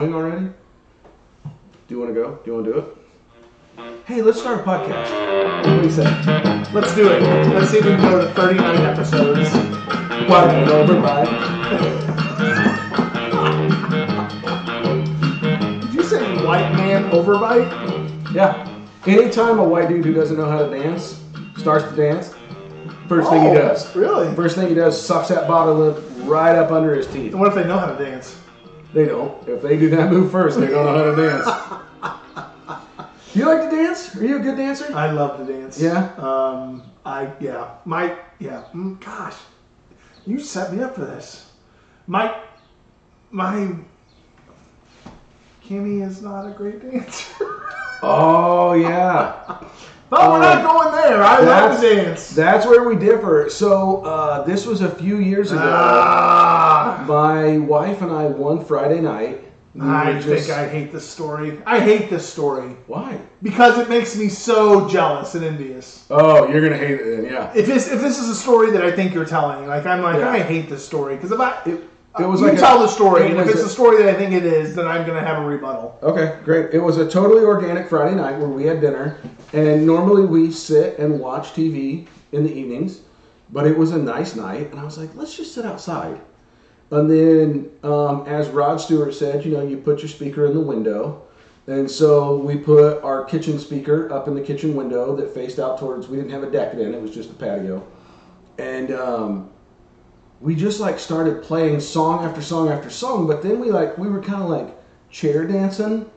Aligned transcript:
already? 0.00 0.46
Do 1.44 1.94
you 1.94 1.98
want 2.00 2.14
to 2.14 2.14
go? 2.14 2.36
Do 2.36 2.50
you 2.50 2.54
want 2.54 2.66
to 2.66 2.72
do 2.72 2.78
it? 2.78 2.96
Hey, 4.06 4.22
let's 4.22 4.40
start 4.40 4.60
a 4.60 4.62
podcast. 4.62 5.66
What 5.66 5.82
do 5.82 5.86
you 5.86 5.92
say? 5.92 6.04
Let's 6.72 6.94
do 6.94 7.08
it. 7.10 7.22
Let's 7.52 7.70
see 7.70 7.78
if 7.78 7.84
we 7.84 7.90
can 7.92 8.00
go 8.10 8.20
to 8.26 8.32
39 8.34 8.76
episodes. 8.76 9.50
What? 10.28 10.48
Over 10.68 11.00
by? 11.00 11.24
Did 15.80 15.94
you 15.94 16.02
say 16.02 16.44
white 16.46 16.72
man 16.72 17.10
overbite? 17.10 18.34
Yeah. 18.34 18.66
Anytime 19.06 19.58
a 19.58 19.64
white 19.64 19.88
dude 19.88 20.04
who 20.04 20.12
doesn't 20.12 20.36
know 20.36 20.48
how 20.48 20.66
to 20.66 20.70
dance 20.78 21.20
starts 21.56 21.88
to 21.90 21.96
dance, 21.96 22.34
first 23.08 23.28
thing 23.30 23.42
he 23.42 23.48
Oh, 23.48 23.54
does. 23.54 23.94
Really? 23.96 24.34
First 24.34 24.56
thing 24.56 24.68
he 24.68 24.74
does, 24.74 25.00
sucks 25.00 25.28
that 25.28 25.46
bottle 25.48 25.74
lip 25.76 26.02
right 26.20 26.54
up 26.56 26.70
under 26.70 26.94
his 26.94 27.06
teeth. 27.06 27.32
And 27.32 27.40
what 27.40 27.48
if 27.48 27.54
they 27.54 27.64
know 27.64 27.78
how 27.78 27.94
to 27.94 28.02
dance? 28.04 28.39
They 28.92 29.06
don't. 29.06 29.48
If 29.48 29.62
they 29.62 29.78
do 29.78 29.88
that 29.90 30.10
move 30.10 30.32
first, 30.32 30.58
they 30.58 30.66
don't 30.66 30.84
know 30.84 30.98
how 30.98 31.14
to 31.14 31.16
dance. 31.16 31.44
Do 33.32 33.38
you 33.38 33.46
like 33.46 33.70
to 33.70 33.76
dance? 33.76 34.16
Are 34.16 34.24
you 34.24 34.36
a 34.36 34.40
good 34.40 34.56
dancer? 34.56 34.92
I 34.94 35.10
love 35.10 35.38
to 35.38 35.52
dance. 35.52 35.80
Yeah? 35.80 36.12
Um, 36.16 36.82
I 37.04 37.30
yeah. 37.38 37.74
My 37.84 38.16
yeah. 38.38 38.64
Mm, 38.74 38.98
gosh, 39.00 39.36
you 40.26 40.40
set 40.40 40.72
me 40.72 40.82
up 40.82 40.94
for 40.96 41.04
this. 41.04 41.50
My 42.06 42.40
my 43.30 43.76
Kimmy 45.64 46.04
is 46.04 46.22
not 46.22 46.46
a 46.46 46.50
great 46.50 46.82
dancer. 46.82 47.62
Oh 48.02 48.72
yeah. 48.72 49.64
but 50.10 50.28
we're 50.30 50.40
not 50.40 50.62
going 50.64 50.92
there. 51.02 51.22
I 51.22 51.40
love 51.40 51.80
to 51.80 51.94
dance. 51.94 52.30
That's 52.30 52.66
where 52.66 52.82
we 52.84 52.96
differ. 52.96 53.48
So 53.48 54.04
uh, 54.04 54.42
this 54.42 54.66
was 54.66 54.80
a 54.82 54.90
few 54.90 55.18
years 55.18 55.52
ago. 55.52 55.62
Ah, 55.64 57.04
My 57.06 57.58
wife 57.58 58.02
and 58.02 58.10
I 58.12 58.26
one 58.26 58.64
Friday 58.64 59.00
night. 59.00 59.44
we 59.74 59.82
I 59.82 60.14
were 60.14 60.20
think 60.20 60.50
I 60.50 60.68
hate 60.68 60.92
this 60.92 61.08
story. 61.08 61.58
I 61.64 61.78
hate 61.78 62.10
this 62.10 62.28
story 62.28 62.76
Why? 62.88 63.18
because 63.42 63.78
it 63.78 63.88
makes 63.88 64.16
me 64.16 64.28
so 64.28 64.88
jealous 64.88 65.34
and 65.36 65.44
envious. 65.44 66.04
Oh, 66.10 66.48
you're 66.48 66.60
gonna 66.60 66.76
hate 66.76 67.00
it 67.00 67.16
then, 67.22 67.24
yeah. 67.32 67.52
If 67.54 67.66
this 67.66 67.90
if 67.90 68.00
this 68.00 68.18
is 68.18 68.28
a 68.28 68.34
story 68.34 68.72
that 68.72 68.84
I 68.84 68.90
think 68.90 69.14
you're 69.14 69.24
telling, 69.24 69.68
like 69.68 69.86
I'm 69.86 70.02
like 70.02 70.16
Yeah. 70.16 70.30
I 70.30 70.40
hate 70.40 70.68
this 70.68 70.84
story 70.84 71.14
because 71.14 71.30
if 71.30 71.38
I 71.40 71.62
It, 71.66 71.84
it 72.18 72.26
was 72.26 72.40
you 72.40 72.46
like 72.48 72.56
a- 72.56 72.60
tell 72.60 72.80
the 72.80 72.88
story, 72.88 73.30
and 73.30 73.38
if 73.38 73.48
it's 73.48 73.60
a- 73.60 73.64
the 73.64 73.68
story 73.68 73.98
that 73.98 74.08
I 74.08 74.14
think 74.14 74.32
it 74.32 74.44
is, 74.44 74.74
then 74.74 74.86
I'm 74.86 75.06
gonna 75.06 75.24
have 75.24 75.42
a 75.42 75.46
rebuttal. 75.46 75.96
Okay, 76.02 76.34
great. 76.44 76.72
It 76.72 76.80
was 76.80 76.98
a 76.98 77.06
totally 77.08 77.44
organic 77.44 77.88
Friday 77.88 78.16
night 78.16 78.38
where 78.38 78.48
we 78.48 78.64
had 78.64 78.80
dinner, 78.80 79.16
and 79.52 79.86
normally 79.86 80.24
we 80.24 80.50
sit 80.50 80.98
and 80.98 81.20
watch 81.20 81.54
TV 81.54 82.06
in 82.32 82.42
the 82.44 82.52
evenings, 82.52 83.00
but 83.52 83.66
it 83.66 83.76
was 83.76 83.92
a 83.92 83.98
nice 83.98 84.34
night, 84.34 84.68
and 84.72 84.80
I 84.80 84.84
was 84.84 84.98
like, 84.98 85.10
let's 85.14 85.36
just 85.36 85.54
sit 85.54 85.64
outside. 85.64 86.18
And 86.90 87.08
then, 87.08 87.66
um, 87.84 88.24
as 88.26 88.48
Rod 88.48 88.80
Stewart 88.80 89.14
said, 89.14 89.44
you 89.44 89.52
know, 89.52 89.62
you 89.62 89.76
put 89.76 90.00
your 90.00 90.08
speaker 90.08 90.46
in 90.46 90.54
the 90.54 90.60
window, 90.60 91.22
and 91.68 91.88
so 91.88 92.36
we 92.36 92.56
put 92.56 93.02
our 93.04 93.22
kitchen 93.24 93.60
speaker 93.60 94.12
up 94.12 94.26
in 94.26 94.34
the 94.34 94.40
kitchen 94.40 94.74
window 94.74 95.14
that 95.14 95.32
faced 95.32 95.60
out 95.60 95.78
towards. 95.78 96.08
We 96.08 96.16
didn't 96.16 96.32
have 96.32 96.42
a 96.42 96.50
deck 96.50 96.76
then; 96.76 96.92
it 96.92 97.00
was 97.00 97.12
just 97.12 97.30
a 97.30 97.34
patio, 97.34 97.80
and 98.58 98.92
um, 98.92 99.50
we 100.40 100.54
just 100.54 100.80
like 100.80 100.98
started 100.98 101.42
playing 101.42 101.80
song 101.80 102.24
after 102.24 102.40
song 102.40 102.70
after 102.70 102.90
song. 102.90 103.26
But 103.26 103.42
then 103.42 103.60
we 103.60 103.70
like 103.70 103.96
we 103.98 104.08
were 104.08 104.22
kind 104.22 104.42
of 104.42 104.48
like 104.48 104.76
chair 105.10 105.46
dancing, 105.46 106.10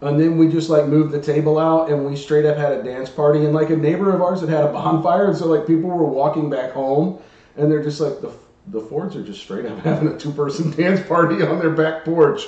and 0.00 0.20
then 0.20 0.38
we 0.38 0.48
just 0.48 0.70
like 0.70 0.86
moved 0.86 1.12
the 1.12 1.20
table 1.20 1.58
out 1.58 1.90
and 1.90 2.06
we 2.06 2.16
straight 2.16 2.44
up 2.46 2.56
had 2.56 2.72
a 2.72 2.82
dance 2.82 3.10
party. 3.10 3.44
And 3.44 3.52
like 3.52 3.70
a 3.70 3.76
neighbor 3.76 4.14
of 4.14 4.22
ours 4.22 4.40
had 4.40 4.48
had 4.48 4.64
a 4.64 4.72
bonfire, 4.72 5.26
and 5.26 5.36
so 5.36 5.46
like 5.46 5.66
people 5.66 5.90
were 5.90 6.04
walking 6.04 6.48
back 6.48 6.72
home, 6.72 7.20
and 7.56 7.70
they're 7.70 7.82
just 7.82 8.00
like 8.00 8.20
the 8.20 8.32
the 8.68 8.80
Fords 8.80 9.14
are 9.16 9.22
just 9.22 9.40
straight 9.40 9.66
up 9.66 9.78
having 9.84 10.08
a 10.08 10.18
two 10.18 10.32
person 10.32 10.70
dance 10.70 11.06
party 11.06 11.42
on 11.42 11.58
their 11.58 11.70
back 11.70 12.04
porch, 12.04 12.46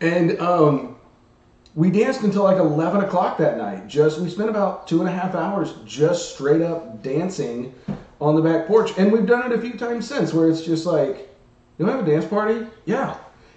and 0.00 0.38
um. 0.40 0.92
We 1.74 1.90
danced 1.90 2.22
until 2.22 2.44
like 2.44 2.56
eleven 2.56 3.02
o'clock 3.02 3.36
that 3.36 3.58
night. 3.58 3.86
Just 3.86 4.18
we 4.18 4.30
spent 4.30 4.48
about 4.48 4.88
two 4.88 5.00
and 5.00 5.08
a 5.10 5.12
half 5.12 5.34
hours 5.34 5.74
just 5.84 6.32
straight 6.32 6.62
up 6.62 7.02
dancing 7.02 7.74
on 8.20 8.34
the 8.34 8.42
back 8.42 8.66
porch, 8.66 8.96
and 8.98 9.12
we've 9.12 9.26
done 9.26 9.50
it 9.50 9.56
a 9.56 9.60
few 9.60 9.74
times 9.74 10.08
since. 10.08 10.32
Where 10.32 10.48
it's 10.48 10.62
just 10.62 10.86
like, 10.86 11.28
you 11.78 11.84
want 11.84 11.92
to 11.92 11.98
have 11.98 12.06
a 12.06 12.10
dance 12.10 12.24
party? 12.24 12.66
Yeah. 12.84 13.16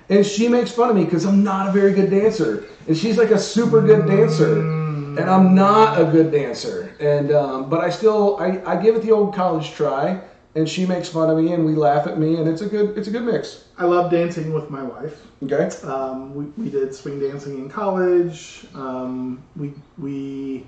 And 0.10 0.26
she 0.26 0.48
makes 0.48 0.72
fun 0.72 0.90
of 0.90 0.96
me 0.96 1.06
because 1.06 1.26
I'm 1.26 1.44
not 1.44 1.70
a 1.70 1.72
very 1.72 1.94
good 1.94 2.10
dancer, 2.10 2.66
and 2.88 2.98
she's 2.98 3.18
like 3.18 3.30
a 3.30 3.40
super 3.40 3.82
good 3.82 4.08
dancer, 4.08 4.60
and 4.60 5.30
I'm 5.30 5.54
not 5.54 6.02
a 6.02 6.06
good 6.06 6.32
dancer. 6.32 6.96
And 7.00 7.32
um, 7.32 7.70
but 7.70 7.82
I 7.82 7.90
still 7.90 8.38
I, 8.38 8.62
I 8.66 8.82
give 8.82 8.96
it 8.96 9.04
the 9.04 9.12
old 9.12 9.36
college 9.36 9.72
try, 9.72 10.20
and 10.56 10.68
she 10.68 10.86
makes 10.86 11.10
fun 11.10 11.30
of 11.30 11.38
me, 11.38 11.54
and 11.54 11.64
we 11.64 11.76
laugh 11.76 12.08
at 12.08 12.18
me, 12.18 12.38
and 12.38 12.50
it's 12.50 12.62
a 12.62 12.66
good 12.66 12.98
it's 12.98 13.08
a 13.08 13.12
good 13.12 13.24
mix. 13.24 13.66
I 13.78 13.86
love 13.86 14.10
dancing 14.12 14.52
with 14.52 14.70
my 14.72 14.82
wife. 14.82 15.22
Okay. 15.44 15.70
Um, 15.88 16.34
we, 16.34 16.46
we 16.62 16.70
did 16.70 16.94
swing 16.94 17.20
dancing 17.20 17.60
in 17.60 17.70
college. 17.70 18.66
Um, 18.74 19.44
we 19.56 19.74
we 20.00 20.66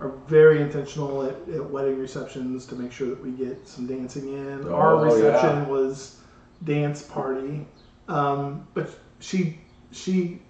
are 0.00 0.10
very 0.28 0.60
intentional 0.60 1.22
at, 1.24 1.34
at 1.54 1.70
wedding 1.70 1.98
receptions 1.98 2.66
to 2.66 2.74
make 2.74 2.92
sure 2.92 3.08
that 3.08 3.22
we 3.22 3.30
get 3.30 3.66
some 3.66 3.86
dancing 3.86 4.28
in. 4.32 4.68
Our 4.72 4.96
Oh, 4.96 5.04
reception 5.04 5.56
yeah. 5.62 5.66
was 5.66 6.16
dance 6.64 7.02
party, 7.02 7.66
um, 8.08 8.66
but 8.74 8.90
she 9.20 9.58
she 9.92 10.40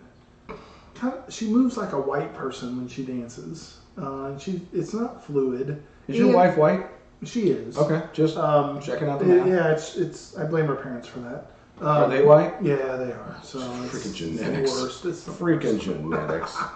kind 0.94 1.14
of 1.14 1.32
she 1.32 1.46
moves 1.48 1.76
like 1.76 1.92
a 1.92 2.00
white 2.00 2.34
person 2.34 2.76
when 2.76 2.88
she 2.88 3.04
dances. 3.04 3.78
Uh, 4.00 4.24
and 4.26 4.40
she 4.40 4.60
it's 4.72 4.92
not 4.92 5.24
fluid. 5.24 5.82
Is 6.08 6.18
your 6.18 6.34
wife 6.34 6.56
white? 6.56 6.86
She 7.24 7.48
is. 7.50 7.78
Okay, 7.78 8.02
just 8.12 8.36
Um, 8.36 8.80
checking 8.80 9.08
out 9.08 9.18
the 9.20 9.26
yeah, 9.26 9.34
map. 9.36 9.46
yeah, 9.46 9.70
it's 9.72 9.96
it's. 9.96 10.36
I 10.36 10.44
blame 10.44 10.66
her 10.66 10.76
parents 10.76 11.08
for 11.08 11.20
that. 11.20 11.46
Um, 11.80 11.86
Are 11.88 12.08
they 12.08 12.22
white? 12.22 12.54
Yeah, 12.62 12.96
they 12.96 13.12
are. 13.12 13.36
So 13.42 13.58
it's, 13.84 13.94
Freaking 13.94 14.14
genetics. 14.14 14.72
the 14.74 14.82
worst. 14.82 15.04
It's 15.04 15.22
the 15.24 15.32
Freaking 15.32 15.80
genetics. 15.80 16.56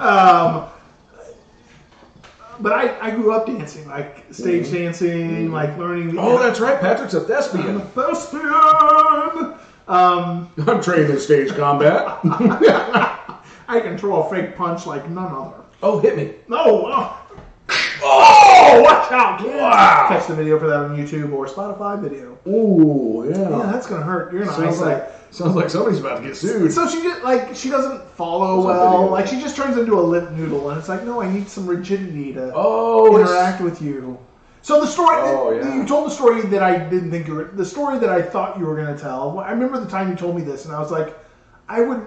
Um, 0.00 0.66
but 2.60 2.72
I, 2.72 2.98
I 3.00 3.10
grew 3.10 3.32
up 3.32 3.46
dancing, 3.46 3.86
like 3.88 4.24
stage 4.32 4.70
dancing, 4.70 5.50
like 5.52 5.76
learning. 5.78 6.14
The, 6.14 6.20
Oh, 6.20 6.38
that's 6.42 6.60
right. 6.60 6.80
Patrick's 6.80 7.14
a 7.14 7.18
I'm 7.18 7.24
a 7.24 7.28
thespian. 7.28 7.80
thespian. 7.80 9.54
Um, 9.88 10.50
I'm 10.66 10.82
trained 10.82 11.10
in 11.10 11.18
stage 11.20 11.54
combat. 11.54 12.18
I 12.24 13.80
can 13.80 13.96
throw 13.98 14.22
a 14.22 14.30
fake 14.30 14.56
punch 14.56 14.86
like 14.86 15.08
none 15.10 15.32
other. 15.32 15.56
oh, 15.82 15.98
hit 15.98 16.16
me. 16.16 16.34
No. 16.48 16.56
Oh, 16.86 17.15
watch 19.10 19.12
out, 19.12 19.38
kids. 19.40 19.54
Wow. 19.54 20.06
Catch 20.08 20.26
the 20.28 20.34
video 20.34 20.58
for 20.58 20.66
that 20.66 20.76
on 20.76 20.96
YouTube 20.96 21.32
or 21.32 21.46
Spotify 21.46 22.00
video. 22.00 22.38
Ooh, 22.46 23.28
Yeah, 23.28 23.50
yeah. 23.50 23.70
that's 23.72 23.86
gonna 23.86 24.04
hurt. 24.04 24.32
You're 24.32 24.44
not 24.44 24.56
Sounds 24.56 24.80
like 24.80 25.12
sounds 25.30 25.54
like 25.54 25.68
somebody's 25.70 26.00
about 26.00 26.22
to 26.22 26.28
get 26.28 26.36
sued. 26.36 26.72
So 26.72 26.88
she 26.88 27.02
just 27.02 27.22
like 27.22 27.54
she 27.54 27.68
doesn't 27.70 28.02
follow 28.10 28.64
well. 28.64 29.08
Like 29.10 29.26
she 29.26 29.40
just 29.40 29.56
turns 29.56 29.76
into 29.76 29.98
a 29.98 30.02
limp 30.02 30.30
noodle, 30.32 30.70
and 30.70 30.78
it's 30.78 30.88
like, 30.88 31.04
no, 31.04 31.20
I 31.20 31.32
need 31.32 31.48
some 31.48 31.66
rigidity 31.66 32.32
to 32.34 32.52
oh, 32.54 33.18
interact 33.18 33.60
with 33.62 33.82
you. 33.82 34.18
So 34.62 34.80
the 34.80 34.86
story 34.86 35.16
Oh, 35.20 35.50
yeah. 35.52 35.76
you 35.76 35.86
told 35.86 36.06
the 36.06 36.10
story 36.10 36.42
that 36.42 36.60
I 36.62 36.76
didn't 36.76 37.10
think 37.12 37.28
you 37.28 37.34
were 37.34 37.44
the 37.44 37.64
story 37.64 37.98
that 38.00 38.08
I 38.10 38.20
thought 38.20 38.58
you 38.58 38.66
were 38.66 38.74
going 38.74 38.92
to 38.94 39.00
tell. 39.00 39.38
I 39.38 39.52
remember 39.52 39.78
the 39.78 39.88
time 39.88 40.10
you 40.10 40.16
told 40.16 40.34
me 40.34 40.42
this, 40.42 40.64
and 40.64 40.74
I 40.74 40.80
was 40.80 40.90
like, 40.90 41.16
I 41.68 41.80
would 41.82 42.04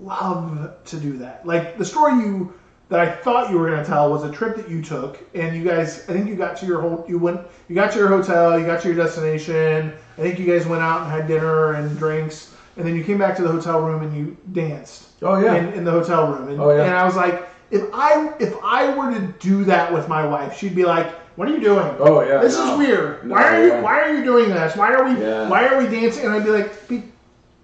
love 0.00 0.72
to 0.86 0.96
do 0.96 1.18
that. 1.18 1.46
Like 1.46 1.78
the 1.78 1.84
story 1.84 2.14
you 2.14 2.52
that 2.90 3.00
I 3.00 3.10
thought 3.10 3.50
you 3.50 3.58
were 3.58 3.70
going 3.70 3.80
to 3.82 3.88
tell 3.88 4.10
was 4.10 4.24
a 4.24 4.30
trip 4.32 4.56
that 4.56 4.68
you 4.68 4.82
took, 4.82 5.18
and 5.34 5.56
you 5.56 5.64
guys. 5.64 6.04
I 6.08 6.12
think 6.12 6.28
you 6.28 6.34
got 6.34 6.56
to 6.58 6.66
your 6.66 6.80
whole. 6.80 7.04
You 7.08 7.18
went. 7.18 7.40
You 7.68 7.74
got 7.74 7.92
to 7.92 7.98
your 7.98 8.08
hotel. 8.08 8.58
You 8.58 8.66
got 8.66 8.82
to 8.82 8.88
your 8.88 8.96
destination. 8.96 9.92
I 10.18 10.20
think 10.20 10.38
you 10.38 10.46
guys 10.46 10.66
went 10.66 10.82
out 10.82 11.02
and 11.02 11.10
had 11.10 11.26
dinner 11.26 11.74
and 11.74 11.96
drinks, 11.96 12.52
and 12.76 12.84
then 12.84 12.94
you 12.96 13.04
came 13.04 13.16
back 13.16 13.36
to 13.36 13.42
the 13.42 13.48
hotel 13.48 13.80
room 13.80 14.02
and 14.02 14.14
you 14.16 14.36
danced 14.52 15.06
Oh 15.22 15.38
yeah. 15.38 15.54
in, 15.54 15.72
in 15.72 15.84
the 15.84 15.90
hotel 15.92 16.32
room. 16.32 16.48
And, 16.48 16.60
Oh, 16.60 16.70
yeah. 16.74 16.84
and 16.84 16.94
I 16.94 17.04
was 17.04 17.16
like, 17.16 17.48
if 17.70 17.84
I 17.94 18.34
if 18.40 18.54
I 18.62 18.94
were 18.94 19.12
to 19.14 19.34
do 19.38 19.64
that 19.64 19.92
with 19.92 20.08
my 20.08 20.26
wife, 20.26 20.58
she'd 20.58 20.74
be 20.74 20.84
like, 20.84 21.10
"What 21.36 21.48
are 21.48 21.52
you 21.52 21.60
doing? 21.60 21.94
Oh 22.00 22.22
yeah. 22.22 22.38
this 22.42 22.58
no. 22.58 22.72
is 22.72 22.78
weird. 22.78 23.24
No, 23.24 23.34
why 23.34 23.44
are 23.44 23.62
you 23.62 23.68
yeah. 23.68 23.80
Why 23.82 24.00
are 24.00 24.14
you 24.16 24.24
doing 24.24 24.48
this? 24.50 24.76
Why 24.76 24.92
are 24.92 25.04
we 25.04 25.20
Yeah. 25.20 25.48
Why 25.48 25.68
are 25.68 25.78
we 25.78 25.88
dancing?" 25.88 26.24
And 26.24 26.34
I'd 26.34 26.44
be 26.44 26.50
like, 26.50 26.72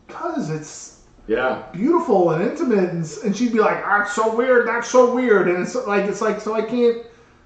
"Because 0.07 0.51
it's 0.51 0.86
Yeah. 1.27 1.63
beautiful 1.73 2.31
and 2.31 2.43
intimate." 2.43 2.91
And, 2.91 3.05
and 3.25 3.37
she'd 3.37 3.53
be 3.53 3.59
like, 3.61 3.83
"That's 3.85 4.15
so 4.15 4.35
weird. 4.35 4.67
That's 4.69 4.89
so 4.89 5.15
weird." 5.15 5.49
And 5.49 5.63
it's 5.63 5.75
like 5.75 6.05
it's 6.05 6.21
like 6.21 6.41
so 6.41 6.55
I 6.55 6.63
can't 6.63 6.99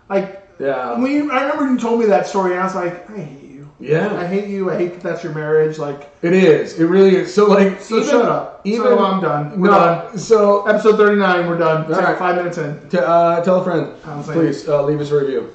like 0.09 0.47
Yeah. 0.59 0.99
when 0.99 1.11
you, 1.11 1.31
I 1.32 1.43
remember 1.44 1.73
you 1.73 1.79
told 1.79 2.00
me 2.00 2.06
that 2.06 2.27
story, 2.27 2.53
and 2.53 2.61
I 2.61 2.65
was 2.65 2.75
like, 2.75 3.09
"I 3.11 3.19
hate 3.19 3.43
you. 3.50 3.69
Yeah, 3.79 4.15
I 4.15 4.27
hate 4.27 4.49
you. 4.49 4.71
I 4.71 4.77
hate 4.77 4.93
that 4.94 5.03
that's 5.03 5.25
your 5.25 5.32
marriage." 5.32 5.79
Like, 5.79 6.11
It 6.23 6.35
is. 6.35 6.79
It 6.79 6.85
really 6.85 7.17
is. 7.17 7.32
So 7.32 7.47
like. 7.47 7.81
so 7.81 7.97
even, 7.97 8.09
shut 8.09 8.25
up. 8.27 8.61
Even 8.65 8.87
so 8.88 8.99
I'm 9.05 9.21
done. 9.23 9.59
We're 9.59 9.71
no. 9.71 9.79
done. 9.79 10.19
So 10.19 10.67
Episode 10.67 10.97
39, 10.99 11.47
we're 11.49 11.56
done. 11.59 11.85
All 11.93 12.00
right. 12.00 12.19
Five 12.19 12.37
minutes 12.37 12.59
in. 12.59 12.88
T- 12.91 12.99
uh, 12.99 13.43
tell 13.43 13.61
a 13.61 13.65
friend, 13.65 13.94
please 14.25 14.69
uh, 14.69 14.83
leave 14.85 15.00
us 15.00 15.11
a 15.11 15.21
review. 15.21 15.55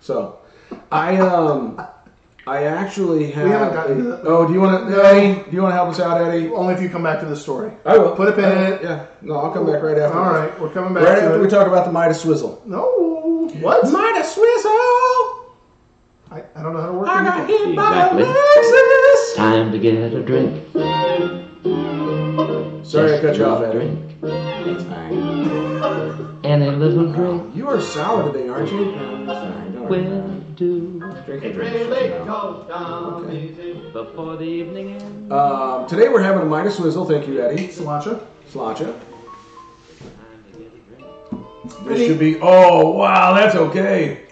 So, 0.00 0.40
I 0.92 1.16
um, 1.16 1.80
I 2.46 2.64
actually 2.64 3.30
have. 3.32 3.48
haven't 3.48 3.72
gotten 3.74 3.96
to 3.98 4.02
the- 4.04 4.20
oh, 4.24 4.46
do 4.46 4.52
you 4.52 4.60
want 4.60 4.84
to, 4.86 4.90
No. 4.90 5.00
Eddie? 5.00 5.34
Do 5.48 5.56
you 5.56 5.62
want 5.62 5.72
to 5.72 5.76
help 5.76 5.88
us 5.88 5.98
out, 6.00 6.20
Eddie? 6.20 6.50
Only 6.50 6.74
if 6.74 6.82
you 6.82 6.90
come 6.90 7.02
back 7.02 7.20
to 7.20 7.26
the 7.26 7.34
story. 7.36 7.70
I 7.86 7.96
will 7.96 8.12
Put 8.12 8.28
a 8.28 8.32
pin 8.32 8.44
in 8.52 8.72
it. 8.74 8.82
Yeah. 8.82 9.06
No, 9.22 9.36
I'll 9.36 9.50
come 9.50 9.64
back 9.64 9.82
right 9.82 9.96
after. 9.96 10.18
All 10.18 10.32
this. 10.34 10.50
right, 10.50 10.60
we're 10.60 10.68
coming 10.68 10.92
back 10.92 11.04
Right 11.04 11.14
to 11.16 11.22
after 11.22 11.36
it. 11.36 11.40
we 11.40 11.48
talk 11.48 11.66
about 11.66 11.86
the 11.86 11.92
Midas 11.92 12.20
Swizzle. 12.20 12.60
no, 12.66 13.48
what? 13.60 13.90
Midas 13.90 14.34
Swizzle. 14.34 14.70
I, 16.30 16.42
I 16.56 16.62
don't 16.62 16.74
know 16.74 16.80
how 16.80 16.88
to 16.88 16.92
work 16.92 17.08
I 17.08 17.22
it. 17.22 17.24
got 17.24 17.48
hit 17.48 17.76
by 17.76 17.88
Exactly. 17.88 18.22
Alexis. 18.24 19.34
Time 19.36 19.72
to 19.72 19.78
get 19.78 19.94
a 20.12 20.22
drink. 20.22 20.64
Sorry 22.84 23.14
I 23.16 23.20
cut 23.20 23.36
you 23.38 23.44
off, 23.46 23.62
a 23.62 23.68
Eddie. 23.68 23.78
drink 23.78 24.20
That's 24.20 24.82
fine. 24.84 26.40
and 26.44 26.62
a 26.62 26.72
little 26.72 27.10
drink 27.12 27.54
You 27.56 27.68
are 27.68 27.80
sour 27.80 28.30
today, 28.32 28.48
aren't 28.48 28.70
you? 28.70 28.84
No, 28.84 29.32
it's 29.32 29.40
fine. 29.40 29.72
Don't 29.72 29.88
worry 29.88 30.33
about 31.26 31.42
will 31.42 31.42
it. 31.42 31.52
do 31.52 31.52
Drink 31.52 31.54
drink. 31.54 32.10
you 32.18 32.24
know. 32.24 32.64
Okay. 33.24 33.90
before 33.92 34.36
the 34.36 34.44
evening 34.44 34.92
ends. 34.92 35.32
Um, 35.32 35.86
today 35.86 36.08
we're 36.08 36.22
having 36.22 36.42
a 36.42 36.46
Midas 36.46 36.76
Swizzle. 36.76 37.06
Thank 37.06 37.26
you, 37.28 37.40
Eddie. 37.42 37.68
Cilantro. 37.68 38.24
Sláinte. 38.50 38.78
Time 38.86 38.94
to 40.52 40.58
get 40.58 40.72
a 40.72 40.78
drink. 40.96 41.86
This 41.88 42.06
should 42.06 42.18
be. 42.18 42.38
Oh 42.40 42.90
wow, 42.92 43.34
that's 43.34 43.54
okay. 43.54 44.26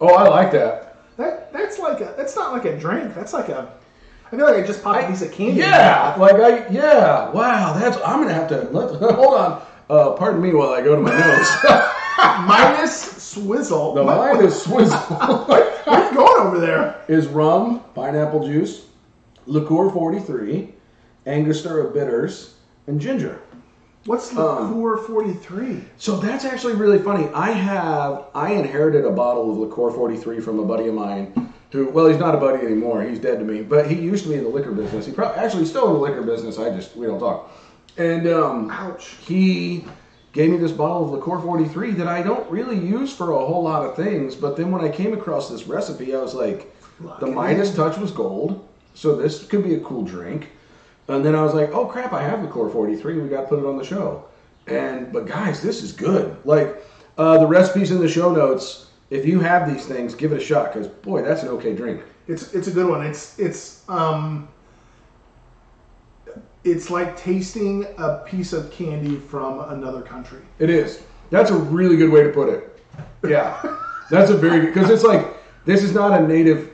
Oh, 0.00 0.14
I 0.14 0.28
like 0.28 0.50
that. 0.52 0.96
That 1.16 1.52
that's 1.52 1.78
like 1.78 2.00
a 2.00 2.14
that's 2.16 2.34
not 2.36 2.52
like 2.52 2.64
a 2.64 2.76
drink. 2.78 3.14
That's 3.14 3.32
like 3.32 3.48
a. 3.48 3.72
I 4.26 4.36
feel 4.36 4.46
like 4.46 4.56
I 4.62 4.66
just 4.66 4.82
popped 4.82 5.04
a 5.04 5.06
piece 5.08 5.22
of 5.22 5.30
candy. 5.32 5.60
Yeah, 5.60 6.16
like 6.18 6.34
I. 6.34 6.66
Yeah. 6.68 7.30
Wow, 7.30 7.74
that's. 7.78 7.96
I'm 7.98 8.20
gonna 8.22 8.34
have 8.34 8.48
to. 8.48 8.62
Let, 8.70 9.00
hold 9.14 9.34
on. 9.34 9.62
Uh, 9.88 10.12
pardon 10.12 10.40
me 10.42 10.52
while 10.54 10.70
I 10.70 10.80
go 10.80 10.94
to 10.96 11.00
my 11.00 11.16
notes. 11.16 11.50
Minus 12.48 13.22
swizzle. 13.34 13.94
the 13.94 14.02
What- 14.04 14.34
Midas 14.36 14.62
Swizzle 14.64 14.98
What 15.48 15.86
are 15.88 16.10
you 16.10 16.14
going 16.16 16.46
over 16.46 16.58
there? 16.60 17.00
is 17.08 17.26
rum, 17.26 17.80
pineapple 17.94 18.46
juice, 18.46 18.86
liqueur 19.46 19.90
43, 19.90 20.72
Angostura 21.26 21.90
bitters, 21.92 22.54
and 22.86 23.00
ginger. 23.00 23.38
What's 24.06 24.36
Um, 24.36 24.68
liqueur 24.82 24.98
forty 24.98 25.32
three? 25.32 25.80
So 25.96 26.16
that's 26.16 26.44
actually 26.44 26.74
really 26.74 26.98
funny. 26.98 27.26
I 27.34 27.50
have 27.52 28.26
I 28.34 28.52
inherited 28.52 29.06
a 29.06 29.10
bottle 29.10 29.50
of 29.50 29.56
liqueur 29.56 29.90
43 29.90 30.40
from 30.40 30.58
a 30.58 30.64
buddy 30.64 30.88
of 30.88 30.94
mine 30.94 31.52
who 31.72 31.88
well 31.88 32.06
he's 32.06 32.18
not 32.18 32.34
a 32.34 32.38
buddy 32.38 32.66
anymore. 32.66 33.02
He's 33.02 33.18
dead 33.18 33.38
to 33.38 33.44
me, 33.46 33.62
but 33.62 33.86
he 33.90 33.94
used 33.94 34.24
to 34.24 34.28
be 34.30 34.36
in 34.36 34.44
the 34.44 34.50
liquor 34.50 34.72
business. 34.72 35.06
He 35.06 35.12
probably 35.12 35.38
actually 35.42 35.64
still 35.64 35.86
in 35.88 35.94
the 35.94 35.98
liquor 36.00 36.20
business. 36.22 36.58
I 36.58 36.68
just 36.76 36.94
we 36.96 37.06
don't 37.06 37.18
talk. 37.18 37.50
And 37.96 38.28
um, 38.28 38.70
Ouch. 38.70 39.14
he 39.26 39.86
gave 40.34 40.50
me 40.50 40.58
this 40.58 40.72
bottle 40.72 41.04
of 41.04 41.10
liqueur 41.12 41.40
43 41.40 41.92
that 41.92 42.08
I 42.08 42.20
don't 42.20 42.50
really 42.50 42.76
use 42.76 43.14
for 43.14 43.30
a 43.30 43.38
whole 43.38 43.62
lot 43.62 43.86
of 43.86 43.96
things. 43.96 44.34
But 44.34 44.56
then 44.56 44.70
when 44.70 44.84
I 44.84 44.88
came 44.90 45.14
across 45.14 45.48
this 45.48 45.66
recipe, 45.66 46.14
I 46.14 46.20
was 46.20 46.34
like, 46.34 46.74
the 47.20 47.26
Midas 47.26 47.74
touch 47.74 47.96
was 47.96 48.10
gold, 48.10 48.68
so 48.94 49.16
this 49.16 49.46
could 49.46 49.64
be 49.64 49.74
a 49.74 49.80
cool 49.80 50.02
drink. 50.02 50.50
And 51.08 51.24
then 51.24 51.34
I 51.34 51.42
was 51.42 51.54
like, 51.54 51.70
oh 51.72 51.86
crap, 51.86 52.12
I 52.12 52.22
have 52.22 52.42
liqueur 52.42 52.68
43. 52.68 53.20
We 53.20 53.28
got 53.28 53.42
to 53.42 53.46
put 53.46 53.60
it 53.60 53.64
on 53.64 53.78
the 53.78 53.84
show. 53.84 54.24
And 54.66 55.12
but 55.12 55.26
guys, 55.26 55.62
this 55.62 55.82
is 55.82 55.92
good. 55.92 56.36
Like 56.44 56.84
uh, 57.16 57.38
the 57.38 57.46
recipes 57.46 57.90
in 57.90 58.00
the 58.00 58.08
show 58.08 58.32
notes. 58.32 58.90
If 59.10 59.26
you 59.26 59.38
have 59.40 59.70
these 59.70 59.86
things, 59.86 60.14
give 60.14 60.32
it 60.32 60.40
a 60.40 60.44
shot 60.44 60.72
because 60.72 60.88
boy, 60.88 61.22
that's 61.22 61.42
an 61.42 61.50
okay 61.50 61.74
drink. 61.74 62.02
It's 62.26 62.54
it's 62.54 62.68
a 62.68 62.70
good 62.70 62.88
one. 62.88 63.04
It's 63.04 63.38
it's 63.38 63.88
um 63.88 64.48
it's 66.64 66.90
like 66.90 67.16
tasting 67.16 67.86
a 67.98 68.16
piece 68.26 68.52
of 68.52 68.70
candy 68.70 69.16
from 69.16 69.60
another 69.70 70.02
country. 70.02 70.40
It 70.58 70.70
is. 70.70 71.02
That's 71.30 71.50
a 71.50 71.56
really 71.56 71.96
good 71.96 72.10
way 72.10 72.22
to 72.22 72.30
put 72.30 72.48
it. 72.48 72.80
Yeah, 73.26 73.76
that's 74.10 74.30
a 74.30 74.36
very 74.36 74.60
good 74.60 74.74
because 74.74 74.90
it's 74.90 75.04
like 75.04 75.26
this 75.64 75.82
is 75.82 75.92
not 75.92 76.20
a 76.20 76.26
native 76.26 76.70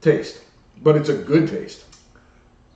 taste, 0.00 0.42
but 0.82 0.96
it's 0.96 1.08
a 1.08 1.16
good 1.16 1.48
taste. 1.48 1.84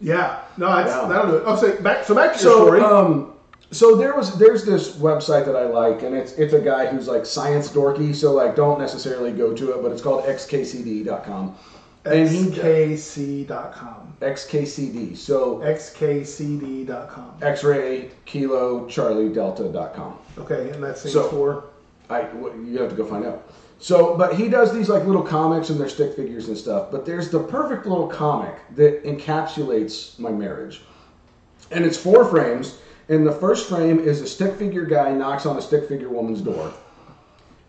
Yeah. 0.00 0.40
No, 0.56 0.68
that's, 0.74 0.90
Yeah. 0.90 1.08
that'll 1.08 1.30
do 1.32 1.36
it. 1.38 1.42
Oh, 1.46 1.56
so 1.56 1.80
back 1.82 2.04
so 2.04 2.14
back 2.14 2.36
to 2.36 2.42
your 2.42 2.52
So, 2.52 2.64
story. 2.66 2.80
um, 2.80 3.32
so 3.70 3.96
there 3.96 4.14
was 4.16 4.38
there's 4.38 4.64
this 4.64 4.96
website 4.96 5.44
that 5.44 5.56
I 5.56 5.64
like, 5.66 6.02
and 6.02 6.14
it's 6.16 6.32
it's 6.32 6.54
a 6.54 6.60
guy 6.60 6.86
who's 6.86 7.06
like 7.08 7.26
science 7.26 7.68
dorky. 7.70 8.14
So 8.14 8.32
like, 8.32 8.56
don't 8.56 8.78
necessarily 8.80 9.32
go 9.32 9.52
to 9.54 9.72
it, 9.72 9.82
but 9.82 9.92
it's 9.92 10.00
called 10.02 10.24
xkcd.com, 10.24 11.54
and 12.12 12.28
xkc.com. 12.54 14.14
xkcd. 14.20 15.16
So 15.16 15.58
xkcd.com. 15.58 17.32
X-ray 17.42 18.10
Kilo 18.24 18.86
Charlie 18.86 19.28
Delta.com. 19.28 20.18
Okay, 20.38 20.70
and 20.70 20.82
that's 20.82 21.10
So- 21.10 21.28
for 21.28 21.64
I 22.10 22.26
you 22.66 22.78
have 22.80 22.90
to 22.90 22.96
go 22.96 23.04
find 23.04 23.26
out. 23.26 23.50
So, 23.80 24.16
but 24.16 24.34
he 24.34 24.48
does 24.48 24.72
these 24.72 24.88
like 24.88 25.04
little 25.04 25.22
comics 25.22 25.68
and 25.70 25.78
they're 25.78 25.88
stick 25.88 26.16
figures 26.16 26.48
and 26.48 26.56
stuff. 26.56 26.90
But 26.90 27.04
there's 27.06 27.28
the 27.30 27.38
perfect 27.38 27.86
little 27.86 28.08
comic 28.08 28.56
that 28.74 29.04
encapsulates 29.04 30.18
my 30.18 30.30
marriage, 30.30 30.82
and 31.70 31.84
it's 31.84 31.96
four 31.96 32.24
frames. 32.24 32.78
And 33.10 33.26
the 33.26 33.32
first 33.32 33.68
frame 33.70 34.00
is 34.00 34.20
a 34.20 34.26
stick 34.26 34.56
figure 34.56 34.84
guy 34.84 35.12
knocks 35.12 35.46
on 35.46 35.56
a 35.56 35.62
stick 35.62 35.88
figure 35.88 36.08
woman's 36.10 36.42
door. 36.42 36.72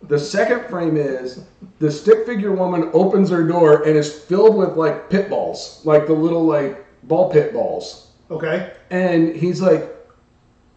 The 0.04 0.20
second 0.20 0.66
frame 0.70 0.98
is 0.98 1.44
the 1.80 1.92
stick 1.92 2.26
figure 2.26 2.52
woman 2.52 2.90
opens 2.94 3.30
her 3.30 3.46
door 3.46 3.84
and 3.84 3.98
is 3.98 4.12
filled 4.12 4.56
with 4.56 4.76
like 4.76 5.10
pit 5.10 5.30
balls, 5.30 5.82
like 5.84 6.08
the 6.08 6.14
little 6.14 6.46
like 6.46 6.86
ball 7.04 7.32
pit 7.32 7.54
balls. 7.54 8.12
okay. 8.32 8.74
And 8.90 9.36
he's 9.36 9.62
like, 9.62 9.96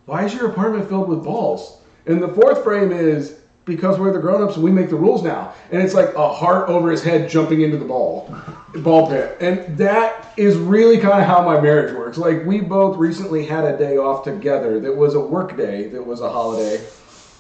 Why 0.07 0.25
is 0.25 0.35
your 0.35 0.51
apartment 0.51 0.89
filled 0.89 1.09
with 1.09 1.25
balls? 1.25 1.79
And 2.07 2.23
the 2.23 2.29
fourth 2.29 2.65
frame 2.65 2.91
is 2.91 3.39
because 3.65 3.99
we're 3.99 4.13
the 4.13 4.19
grown-ups 4.19 4.57
and 4.57 4.65
we 4.65 4.73
make 4.73 4.91
the 4.91 4.97
rules 4.97 5.23
now. 5.23 5.55
And 5.71 5.81
it's 5.81 5.95
like 5.95 6.13
a 6.15 6.33
heart 6.33 6.69
over 6.69 6.91
his 6.91 7.03
head 7.03 7.31
jumping 7.31 7.61
into 7.63 7.77
the 7.77 7.85
ball 7.85 8.35
ball 8.77 9.09
pit. 9.09 9.37
And 9.41 9.77
that 9.79 10.33
is 10.37 10.57
really 10.57 10.99
kind 10.99 11.21
of 11.21 11.27
how 11.27 11.43
my 11.45 11.61
marriage 11.61 11.95
works. 11.95 12.19
Like 12.19 12.45
we 12.45 12.61
both 12.61 12.97
recently 12.97 13.47
had 13.47 13.65
a 13.65 13.77
day 13.77 13.97
off 13.99 14.25
together 14.25 14.81
that 14.81 14.95
was 14.97 15.15
a 15.15 15.21
work 15.21 15.57
day, 15.57 15.89
that 15.89 16.05
was 16.05 16.21
a 16.21 16.31
holiday. 16.31 16.85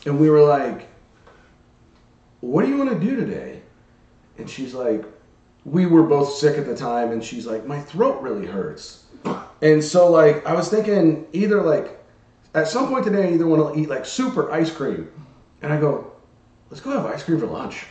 And 0.07 0.19
we 0.19 0.31
were 0.31 0.43
like, 0.43 0.89
What 2.43 2.63
do 2.65 2.69
you 2.69 2.77
want 2.77 2.91
to 2.91 2.99
do 2.99 3.15
today? 3.15 3.63
And 4.37 4.51
she's 4.51 4.75
like, 4.75 5.05
we 5.65 5.87
were 5.87 6.03
both 6.03 6.33
sick 6.33 6.59
at 6.59 6.67
the 6.67 6.77
time 6.77 7.13
and 7.13 7.23
she's 7.23 7.47
like, 7.47 7.67
My 7.67 7.81
throat 7.81 8.21
really 8.21 8.47
hurts. 8.47 9.05
And 9.63 9.83
so 9.83 10.11
like 10.11 10.45
I 10.45 10.53
was 10.53 10.69
thinking 10.69 11.25
either 11.33 11.63
like 11.63 12.05
at 12.55 12.67
some 12.67 12.89
point 12.89 13.05
today 13.05 13.29
I 13.29 13.33
either 13.33 13.47
want 13.47 13.73
to 13.73 13.81
eat 13.81 13.89
like 13.89 14.05
soup 14.05 14.37
or 14.37 14.51
ice 14.51 14.75
cream. 14.75 15.09
And 15.63 15.73
I 15.73 15.79
go, 15.79 16.11
let's 16.69 16.81
go 16.81 16.91
have 16.91 17.07
ice 17.07 17.23
cream 17.23 17.39
for 17.39 17.47
lunch. 17.47 17.87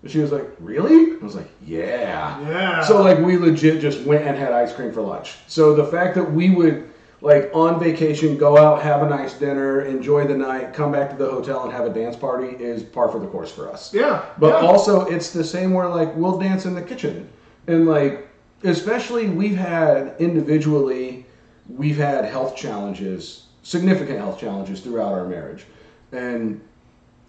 And 0.00 0.10
she 0.10 0.20
was 0.20 0.32
like, 0.32 0.48
really? 0.58 1.18
I 1.20 1.22
was 1.22 1.34
like, 1.34 1.50
yeah. 1.62 2.40
Yeah. 2.48 2.82
So 2.84 3.02
like 3.02 3.18
we 3.18 3.36
legit 3.36 3.82
just 3.82 4.00
went 4.00 4.24
and 4.24 4.38
had 4.38 4.52
ice 4.52 4.72
cream 4.72 4.92
for 4.92 5.02
lunch. 5.02 5.34
So 5.46 5.74
the 5.74 5.84
fact 5.84 6.14
that 6.14 6.32
we 6.32 6.48
would 6.48 6.90
like 7.24 7.50
on 7.54 7.80
vacation 7.80 8.36
go 8.36 8.58
out, 8.58 8.82
have 8.82 9.02
a 9.02 9.08
nice 9.08 9.32
dinner, 9.32 9.80
enjoy 9.80 10.26
the 10.26 10.36
night, 10.36 10.74
come 10.74 10.92
back 10.92 11.08
to 11.08 11.16
the 11.16 11.24
hotel 11.24 11.64
and 11.64 11.72
have 11.72 11.86
a 11.86 11.88
dance 11.88 12.14
party 12.14 12.48
is 12.62 12.82
par 12.82 13.08
for 13.08 13.18
the 13.18 13.26
course 13.26 13.50
for 13.50 13.72
us. 13.72 13.94
Yeah. 13.94 14.26
But 14.36 14.60
yeah. 14.60 14.68
also, 14.68 15.06
it's 15.06 15.30
the 15.30 15.42
same 15.42 15.72
where 15.72 15.88
like 15.88 16.14
we'll 16.14 16.38
dance 16.38 16.66
in 16.66 16.74
the 16.74 16.82
kitchen, 16.82 17.26
and 17.66 17.86
like 17.86 18.28
especially 18.62 19.30
we've 19.30 19.56
had 19.56 20.16
individually, 20.18 21.24
we've 21.66 21.96
had 21.96 22.26
health 22.26 22.56
challenges, 22.56 23.46
significant 23.62 24.18
health 24.18 24.38
challenges 24.38 24.82
throughout 24.82 25.14
our 25.14 25.24
marriage, 25.24 25.64
and 26.12 26.60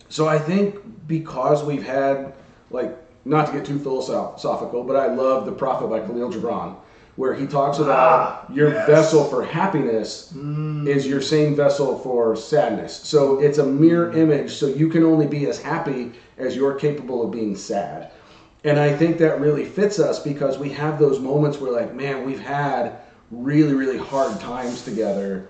so 0.10 0.28
I 0.28 0.38
think 0.38 1.08
because 1.08 1.64
we've 1.64 1.86
had 1.86 2.34
like 2.70 2.98
not 3.24 3.48
to 3.48 3.54
get 3.54 3.66
too 3.66 3.80
philosophical, 3.80 4.84
but 4.84 4.98
I 4.98 5.08
love 5.08 5.46
the 5.46 5.54
Prophet 5.54 5.88
by 5.88 6.02
Khalil 6.02 6.34
Gibran, 6.34 6.76
where 7.16 7.34
he 7.34 7.48
talks 7.48 7.80
about 7.80 8.46
Ah, 8.50 8.54
your 8.54 8.70
yes. 8.70 8.88
vessel 8.88 9.24
for 9.26 9.44
happiness 9.46 10.34
is 10.86 11.08
your 11.08 11.22
same 11.22 11.56
vessel 11.56 11.98
for 12.00 12.36
sadness. 12.36 13.00
So 13.04 13.40
it's 13.40 13.58
a 13.58 13.66
mirror 13.66 14.12
image, 14.12 14.54
so 14.56 14.68
you 14.68 14.90
can 14.90 15.04
only 15.04 15.26
be 15.26 15.46
as 15.48 15.62
happy 15.62 16.12
as 16.38 16.56
you're 16.56 16.74
capable 16.76 17.24
of 17.24 17.32
being 17.32 17.56
sad. 17.56 18.12
And 18.66 18.80
I 18.80 18.94
think 18.94 19.18
that 19.20 19.40
really 19.40 19.64
fits 19.64 20.00
us 20.00 20.20
because 20.20 20.58
we 20.58 20.70
have 20.72 21.00
those 21.00 21.20
moments 21.20 21.60
where, 21.60 21.72
like, 21.72 21.94
man, 21.94 22.26
we've 22.26 22.40
had 22.40 22.98
really, 23.32 23.74
really 23.74 23.98
hard 23.98 24.40
times 24.40 24.82
together. 24.84 25.48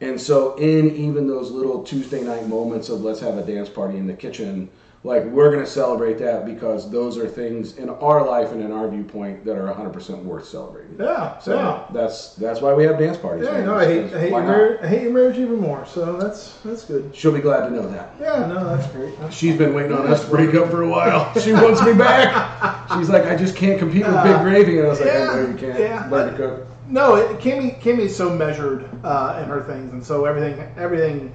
And 0.00 0.20
so, 0.20 0.54
in 0.56 0.94
even 0.94 1.26
those 1.26 1.50
little 1.50 1.82
Tuesday 1.82 2.22
night 2.22 2.46
moments 2.46 2.88
of 2.90 3.00
let's 3.00 3.20
have 3.20 3.36
a 3.38 3.42
dance 3.42 3.68
party 3.68 3.98
in 3.98 4.06
the 4.06 4.14
kitchen, 4.14 4.68
like, 5.04 5.24
we're 5.26 5.50
going 5.50 5.64
to 5.64 5.70
celebrate 5.70 6.18
that 6.18 6.44
because 6.44 6.90
those 6.90 7.16
are 7.18 7.28
things 7.28 7.76
in 7.76 7.88
our 7.88 8.26
life 8.26 8.50
and 8.50 8.60
in 8.60 8.72
our 8.72 8.88
viewpoint 8.88 9.44
that 9.44 9.56
are 9.56 9.72
100% 9.72 10.24
worth 10.24 10.46
celebrating. 10.46 10.96
Yeah. 10.98 11.38
So 11.38 11.54
yeah. 11.54 11.84
that's 11.92 12.34
that's 12.34 12.60
why 12.60 12.74
we 12.74 12.82
have 12.84 12.98
dance 12.98 13.16
parties. 13.16 13.46
Yeah, 13.46 13.52
man, 13.52 13.66
no, 13.66 13.74
I 13.76 13.84
hate, 13.86 14.12
I 14.12 14.20
hate, 14.20 14.30
your 14.30 14.42
marriage, 14.42 14.80
I 14.82 14.88
hate 14.88 15.02
your 15.02 15.12
marriage 15.12 15.38
even 15.38 15.60
more. 15.60 15.86
So 15.86 16.16
that's 16.16 16.58
that's 16.64 16.84
good. 16.84 17.14
She'll 17.14 17.32
be 17.32 17.40
glad 17.40 17.68
to 17.68 17.70
know 17.70 17.88
that. 17.88 18.14
Yeah, 18.20 18.46
no, 18.46 18.76
that's 18.76 18.90
great. 18.92 19.12
That's- 19.18 19.34
She's 19.34 19.56
been 19.56 19.72
waiting 19.72 19.92
on 19.92 20.06
us 20.08 20.24
to 20.24 20.30
break 20.30 20.54
up 20.54 20.68
for 20.70 20.82
a 20.82 20.88
while. 20.88 21.32
She 21.48 21.52
wants 21.52 21.82
me 21.82 21.94
back. 21.94 22.90
She's 22.98 23.08
like, 23.08 23.24
I 23.24 23.36
just 23.36 23.54
can't 23.54 23.78
compete 23.78 24.04
with 24.06 24.22
Big 24.24 24.40
Gravy. 24.40 24.78
And 24.78 24.86
I 24.86 24.90
was 24.90 25.00
like, 25.00 25.10
I 25.12 25.26
know 25.26 25.48
you 25.48 25.54
can't. 25.56 25.78
Yeah. 25.78 26.08
Learn 26.10 26.32
to 26.32 26.36
cook. 26.36 26.66
No, 26.88 27.14
it, 27.14 27.38
Kimmy 27.38 27.80
Kimmy's 27.80 28.16
so 28.16 28.30
measured 28.30 28.88
uh, 29.04 29.40
in 29.42 29.48
her 29.48 29.62
things, 29.62 29.92
and 29.92 30.04
so 30.04 30.24
everything 30.24 30.60
everything. 30.76 31.32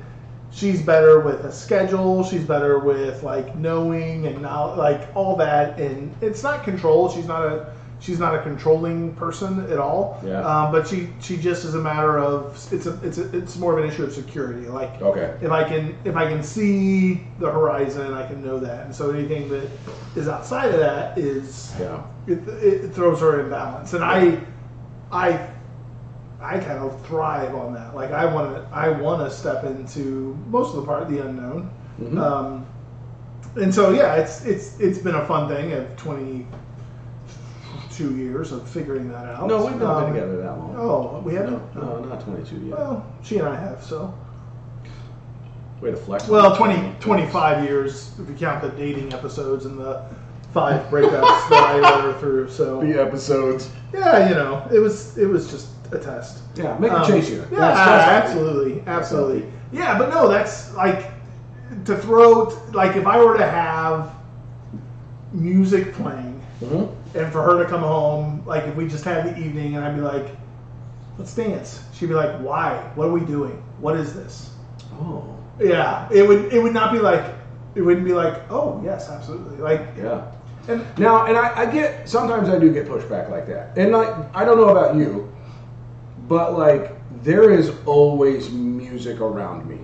She's 0.54 0.82
better 0.84 1.20
with 1.20 1.46
a 1.46 1.52
schedule. 1.52 2.24
She's 2.24 2.44
better 2.44 2.78
with 2.80 3.24
like 3.24 3.56
knowing 3.56 4.28
and 4.28 4.42
now 4.42 4.76
like 4.76 5.10
all 5.16 5.36
that, 5.38 5.80
and 5.80 6.14
it's 6.22 6.44
not 6.44 6.64
control. 6.64 7.10
She's 7.10 7.28
not 7.28 7.46
a 7.46 7.74
she's 8.00 8.20
not 8.20 8.36
a 8.36 8.42
controlling 8.44 9.16
person 9.16 9.66
at 9.72 9.80
all. 9.80 10.22
Yeah. 10.24 10.42
Um, 10.46 10.72
but 10.72 10.88
she 10.88 11.10
she 11.20 11.38
just 11.38 11.66
is 11.66 11.74
a 11.74 11.80
matter 11.80 12.20
of 12.20 12.56
it's 12.72 12.86
a 12.86 13.00
it's 13.04 13.18
a, 13.18 13.36
it's 13.36 13.58
more 13.58 13.76
of 13.78 13.84
an 13.84 13.90
issue 13.90 14.04
of 14.04 14.14
security. 14.14 14.68
Like 14.68 15.02
Okay. 15.02 15.36
if 15.42 15.50
I 15.52 15.64
can 15.64 15.98
if 16.06 16.16
I 16.16 16.28
can 16.30 16.44
see 16.44 17.26
the 17.40 17.50
horizon, 17.50 18.14
I 18.14 18.28
can 18.28 18.44
know 18.46 18.60
that, 18.60 18.86
and 18.86 18.94
so 18.94 19.10
anything 19.10 19.50
that 19.50 19.68
is 20.16 20.28
outside 20.28 20.72
of 20.72 20.80
that 20.80 21.18
is 21.18 21.74
Yeah. 21.80 22.04
it, 22.28 22.48
it 22.48 22.94
throws 22.94 23.22
her 23.22 23.40
in 23.44 23.50
balance. 23.50 23.94
And 23.94 24.04
I, 24.04 24.38
I, 25.12 25.50
I 26.44 26.60
kind 26.60 26.80
of 26.80 27.06
thrive 27.06 27.56
on 27.56 27.74
that. 27.74 27.96
Like 27.96 28.12
I 28.12 28.26
want 28.26 28.54
to 28.56 28.76
I 28.76 28.90
want 28.90 29.22
to 29.28 29.36
step 29.36 29.64
into 29.64 30.38
most 30.50 30.70
of 30.76 30.82
the 30.82 30.86
part 30.86 31.04
the 31.10 31.20
unknown. 31.26 31.70
Mhm. 32.02 32.20
Um, 32.20 32.66
and 33.56 33.74
so 33.74 33.92
yeah, 33.92 34.16
it's 34.16 34.46
it's 34.46 34.80
it's 34.80 34.98
been 35.00 35.16
a 35.16 35.26
fun 35.26 35.48
thing 35.48 35.72
of 35.74 35.96
twenty 35.96 36.46
two 37.92 38.16
years 38.18 38.52
of 38.52 38.68
figuring 38.68 39.08
that 39.12 39.26
out. 39.28 39.48
no, 39.48 39.66
we've 39.66 39.76
not 39.80 39.98
Um, 39.98 40.06
been 40.06 40.14
together 40.16 40.38
that 40.38 40.58
long. 40.58 40.76
Oh, 40.78 41.22
we 41.24 41.36
haven't. 41.36 41.62
No, 41.76 42.00
no, 42.00 42.06
not 42.06 42.22
22 42.22 42.56
yet. 42.56 42.78
Well, 42.80 43.06
she 43.22 43.38
and 43.38 43.48
I 43.48 43.56
have 43.56 43.84
so. 43.84 44.12
Way 45.80 45.92
to 45.92 45.98
flex. 45.98 46.28
Well, 46.28 46.56
20, 46.56 46.96
25 47.00 47.64
years 47.66 48.12
if 48.20 48.28
you 48.28 48.36
count 48.36 48.62
the 48.64 48.70
dating 48.70 49.14
episodes 49.14 49.66
and 49.66 49.78
the 49.78 50.02
five 50.54 50.82
breakups 50.90 51.50
that 51.50 51.84
I 51.84 52.02
her 52.02 52.14
through. 52.20 52.50
So 52.50 52.80
The 52.82 53.00
episodes. 53.00 53.70
yeah, 53.94 54.28
you 54.28 54.34
know, 54.34 54.66
it 54.74 54.80
was 54.80 55.16
it 55.18 55.28
was 55.28 55.52
just 55.52 55.68
a 55.92 55.98
test. 56.00 56.40
Yeah, 56.56 56.78
make 56.80 56.92
Um, 56.92 57.06
chase 57.06 57.30
you. 57.30 57.46
Yeah, 57.52 57.60
That's- 57.60 57.78
that's 57.78 58.26
absolutely, 58.30 58.84
absolutely. 58.88 59.46
Yeah, 59.72 59.98
but 59.98 60.10
no, 60.10 60.28
that's 60.28 60.74
like 60.76 61.12
to 61.86 61.98
throw 61.98 62.54
like 62.74 62.96
if 62.96 63.06
I 63.08 63.18
were 63.24 63.38
to 63.38 63.46
have 63.46 64.12
music 65.34 65.94
playing 65.96 66.40
Mhm. 66.62 66.88
and 67.16 67.32
for 67.32 67.42
her 67.42 67.64
to 67.64 67.66
come 67.70 67.82
home, 67.82 68.44
like 68.46 68.66
if 68.68 68.76
we 68.76 68.88
just 68.88 69.04
had 69.04 69.26
the 69.26 69.38
evening 69.40 69.76
and 69.76 69.84
I'd 69.86 69.96
be 69.96 70.02
like, 70.02 70.28
let's 71.18 71.34
dance. 71.34 71.84
She'd 71.94 72.10
be 72.10 72.16
like, 72.16 72.32
why? 72.40 72.78
What 72.96 73.08
are 73.08 73.12
we 73.12 73.22
doing? 73.22 73.62
What 73.80 73.96
is 73.96 74.14
this? 74.14 74.52
Oh, 75.02 75.24
Yeah, 75.60 76.08
it 76.12 76.28
would 76.28 76.52
it 76.54 76.62
would 76.62 76.74
not 76.74 76.92
be 76.92 77.00
like 77.00 77.24
it 77.76 77.82
wouldn't 77.82 78.06
be 78.06 78.14
like, 78.14 78.36
oh 78.52 78.80
yes, 78.84 79.10
absolutely. 79.10 79.58
Like 79.58 79.82
yeah. 79.98 80.22
and 80.68 80.84
Now, 80.98 81.26
and 81.26 81.38
I, 81.38 81.62
I 81.62 81.66
get 81.66 82.08
sometimes 82.08 82.50
I 82.50 82.58
do 82.60 82.72
get 82.72 82.88
pushback 82.88 83.30
like 83.30 83.48
that, 83.48 83.72
and 83.78 83.92
like 83.92 84.10
I 84.36 84.46
don't 84.46 84.58
know 84.58 84.70
about 84.70 84.96
you, 84.96 85.30
but 86.28 86.58
like 86.58 86.96
there 87.24 87.52
is 87.52 87.72
always 87.86 88.52
music 88.52 89.22
around 89.22 89.68
me. 89.68 89.78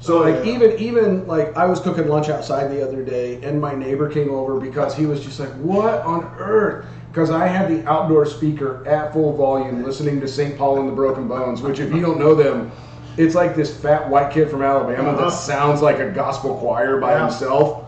So 0.00 0.18
Oh, 0.18 0.22
like 0.22 0.44
yeah. 0.44 0.52
even 0.54 0.78
even 0.78 1.26
like 1.26 1.56
I 1.56 1.66
was 1.66 1.80
cooking 1.80 2.08
lunch 2.08 2.28
outside 2.28 2.68
the 2.70 2.86
other 2.86 3.02
day, 3.02 3.40
and 3.42 3.60
my 3.60 3.74
neighbor 3.74 4.08
came 4.08 4.30
over 4.30 4.60
because 4.60 4.94
he 4.94 5.06
was 5.06 5.24
just 5.24 5.40
like, 5.40 5.50
"What 5.54 6.00
on 6.04 6.30
earth?" 6.38 6.86
Because 7.10 7.30
I 7.30 7.46
had 7.46 7.70
the 7.70 7.88
outdoor 7.88 8.26
speaker 8.26 8.86
at 8.86 9.12
full 9.12 9.36
volume, 9.36 9.84
listening 9.84 10.20
to 10.20 10.26
St. 10.28 10.58
Paul 10.58 10.80
and 10.80 10.88
the 10.88 10.92
Broken 10.92 11.28
Bones, 11.28 11.62
which 11.62 11.78
if 11.78 11.92
you 11.92 12.00
don't 12.00 12.18
know 12.18 12.34
them, 12.34 12.72
it's 13.16 13.34
like 13.36 13.54
this 13.54 13.74
fat 13.74 14.10
white 14.10 14.32
kid 14.32 14.50
from 14.50 14.62
Alabama 14.62 15.10
Uh-huh. 15.10 15.24
that 15.26 15.30
sounds 15.30 15.80
like 15.80 16.00
a 16.00 16.10
gospel 16.10 16.56
choir 16.56 16.98
by 16.98 17.12
Yeah. 17.12 17.22
himself, 17.22 17.84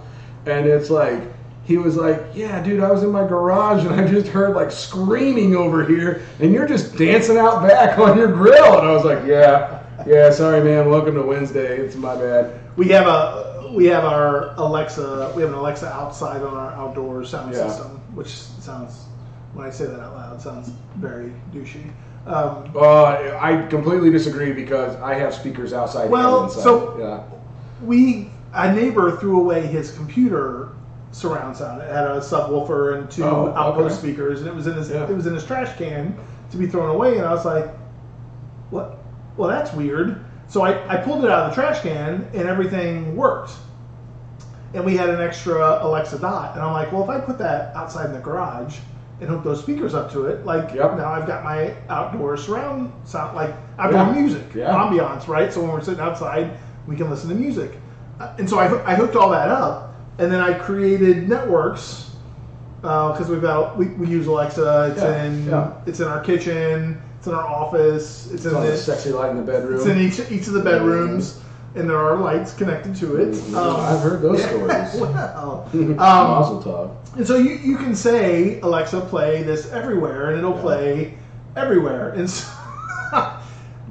and 0.47 0.65
it's 0.67 0.91
like 0.91 1.21
he 1.67 1.79
was 1.79 1.97
like, 1.97 2.23
"Yeah, 2.35 2.63
dude, 2.63 2.81
I 2.81 2.91
was 2.91 3.03
in 3.03 3.11
my 3.11 3.27
garage 3.27 3.85
and 3.85 4.01
I 4.01 4.07
just 4.07 4.29
heard 4.29 4.55
like 4.55 4.71
screaming 4.71 5.57
over 5.57 5.85
here, 5.85 6.23
and 6.41 6.53
you're 6.53 6.67
just 6.69 6.97
dancing 6.97 7.37
out 7.37 7.63
back 7.63 7.99
on 7.99 8.17
your 8.17 8.29
grill." 8.29 8.79
And 8.79 8.87
I 8.87 8.93
was 8.93 9.05
like, 9.05 9.25
"Yeah, 9.27 9.83
yeah, 10.07 10.31
sorry, 10.31 10.63
man. 10.63 10.89
Welcome 10.89 11.15
to 11.17 11.23
Wednesday. 11.23 11.77
It's 11.79 11.97
my 11.97 12.15
bad." 12.17 12.61
we 12.77 12.89
have 12.89 13.07
a 13.07 13.71
we 13.75 13.87
have 13.87 14.05
our 14.05 14.55
Alexa 14.59 15.33
we 15.35 15.43
have 15.43 15.51
an 15.51 15.59
Alexa 15.59 15.87
outside 15.93 16.43
on 16.43 16.55
our 16.55 16.73
outdoor 16.73 17.25
sound 17.25 17.53
Yeah. 17.53 17.67
system, 17.69 18.01
which 18.15 18.35
sounds 18.37 19.05
when 19.55 19.67
I 19.67 19.71
say 19.71 19.87
that 19.87 19.99
out 19.99 20.15
loud 20.15 20.41
sounds 20.41 20.71
very 20.97 21.33
douchey. 21.53 21.91
Um, 22.27 22.71
Uh, 22.77 23.37
I 23.41 23.67
completely 23.71 24.11
disagree 24.11 24.53
because 24.53 24.95
I 25.01 25.15
have 25.15 25.33
speakers 25.35 25.73
outside 25.73 26.11
Well, 26.11 26.49
so- 26.49 26.97
yeah, 26.99 27.21
we 27.85 28.31
a 28.55 28.73
neighbor 28.73 29.17
threw 29.17 29.41
away 29.41 29.63
his 29.63 29.91
computer 29.93 30.69
surround 31.17 31.57
sound. 31.57 31.81
It 31.81 31.91
had 31.91 32.05
a 32.07 32.21
subwoofer 32.21 32.99
and 32.99 33.11
two 33.11 33.25
Oh, 33.25 33.53
outpost 33.57 33.99
okay. 33.99 34.09
speakers, 34.09 34.41
and 34.41 34.49
it 34.49 34.55
was 34.55 34.67
in 34.67 34.75
his 34.75 34.91
Yeah. 34.91 35.05
it 35.05 35.17
was 35.17 35.27
in 35.27 35.35
his 35.35 35.45
trash 35.45 35.75
can 35.79 36.15
to 36.51 36.57
be 36.59 36.67
thrown 36.67 36.91
away. 36.91 37.17
And 37.17 37.27
I 37.27 37.33
was 37.33 37.45
like, 37.47 37.69
"What? 38.71 38.99
Well, 39.37 39.49
that's 39.49 39.73
weird." 39.73 40.21
So 40.49 40.63
I, 40.63 40.77
I 40.93 40.97
pulled 40.99 41.25
it 41.25 41.31
out 41.31 41.45
of 41.45 41.51
the 41.51 41.55
trash 41.55 41.81
can, 41.81 42.27
and 42.35 42.47
everything 42.49 43.17
worked. 43.17 43.53
And 44.75 44.85
we 44.85 44.97
had 44.97 45.09
an 45.09 45.21
extra 45.21 45.79
Alexa 45.83 46.19
Dot, 46.19 46.53
and 46.55 46.63
I'm 46.63 46.73
like, 46.75 46.93
"Well, 46.93 47.03
if 47.03 47.09
I 47.09 47.19
put 47.19 47.39
that 47.39 47.75
outside 47.75 48.07
in 48.07 48.13
the 48.13 48.21
garage." 48.21 48.77
And 49.19 49.31
hook 49.31 49.45
those 49.45 49.61
speakers 49.63 49.95
up 49.95 50.13
to 50.13 50.27
it. 50.27 50.45
Like 50.45 50.75
Yep. 50.75 50.99
now, 50.99 51.11
I've 51.11 51.27
got 51.27 51.43
my 51.43 51.73
outdoor 51.89 52.37
surround 52.37 52.93
sound, 53.05 53.35
like 53.35 53.49
outdoor 53.79 54.01
Yeah. 54.03 54.13
music, 54.13 54.45
Yeah. 54.55 54.75
ambiance, 54.75 55.27
right? 55.27 55.51
So 55.51 55.63
when 55.63 55.71
we're 55.73 55.81
sitting 55.81 56.03
outside, 56.03 56.51
we 56.87 56.97
can 56.97 57.09
listen 57.09 57.31
to 57.31 57.35
music. 57.35 57.79
Uh, 58.21 58.29
and 58.39 58.47
so 58.47 58.59
I, 58.59 58.65
I 58.93 58.95
hooked 58.95 59.17
all 59.17 59.31
that 59.31 59.49
up, 59.49 59.86
and 60.19 60.33
then 60.33 60.41
I 60.41 60.55
created 60.55 61.29
networks 61.29 62.11
because 62.81 63.29
we've 63.29 63.43
got 63.43 63.77
we, 63.77 63.87
we 63.89 64.07
use 64.09 64.27
Alexa. 64.27 64.93
It's 64.93 65.03
Yeah, 65.03 65.25
in 65.25 65.47
yeah. 65.47 65.73
it's 65.87 66.01
in 66.01 66.09
our 66.09 66.23
kitchen. 66.23 67.01
It's 67.19 67.27
in 67.27 67.35
our 67.35 67.47
office. 67.47 68.27
It's, 68.27 68.35
it's 68.35 68.45
in 68.47 68.55
the 68.55 68.61
this, 68.61 68.85
sexy 68.85 69.11
light 69.11 69.31
in 69.31 69.37
the 69.37 69.43
bedroom. 69.43 69.77
it's 69.77 69.87
in 69.87 69.99
each 69.99 70.31
each 70.31 70.47
of 70.47 70.53
the 70.55 70.63
bedrooms, 70.63 71.41
and 71.75 71.89
there 71.91 71.99
are 71.99 72.17
lights 72.17 72.55
connected 72.55 72.95
to 72.97 73.17
it. 73.17 73.35
Mhm. 73.35 73.55
Um, 73.57 73.81
I've 73.81 74.01
heard 74.01 74.23
those 74.23 74.41
yeah, 74.41 74.87
stories. 74.87 75.01
well, 75.15 75.69
um, 75.75 75.97
Mazel 75.97 76.63
tov. 76.63 77.17
and 77.17 77.27
so 77.27 77.37
you, 77.37 77.55
you 77.57 77.77
can 77.77 77.95
say, 77.95 78.61
Alexa, 78.61 79.01
play 79.03 79.43
this 79.43 79.71
everywhere, 79.73 80.31
and 80.31 80.39
it'll 80.39 80.59
play 80.59 81.15
everywhere. 81.57 82.11
And 82.11 82.29
so 82.31 82.47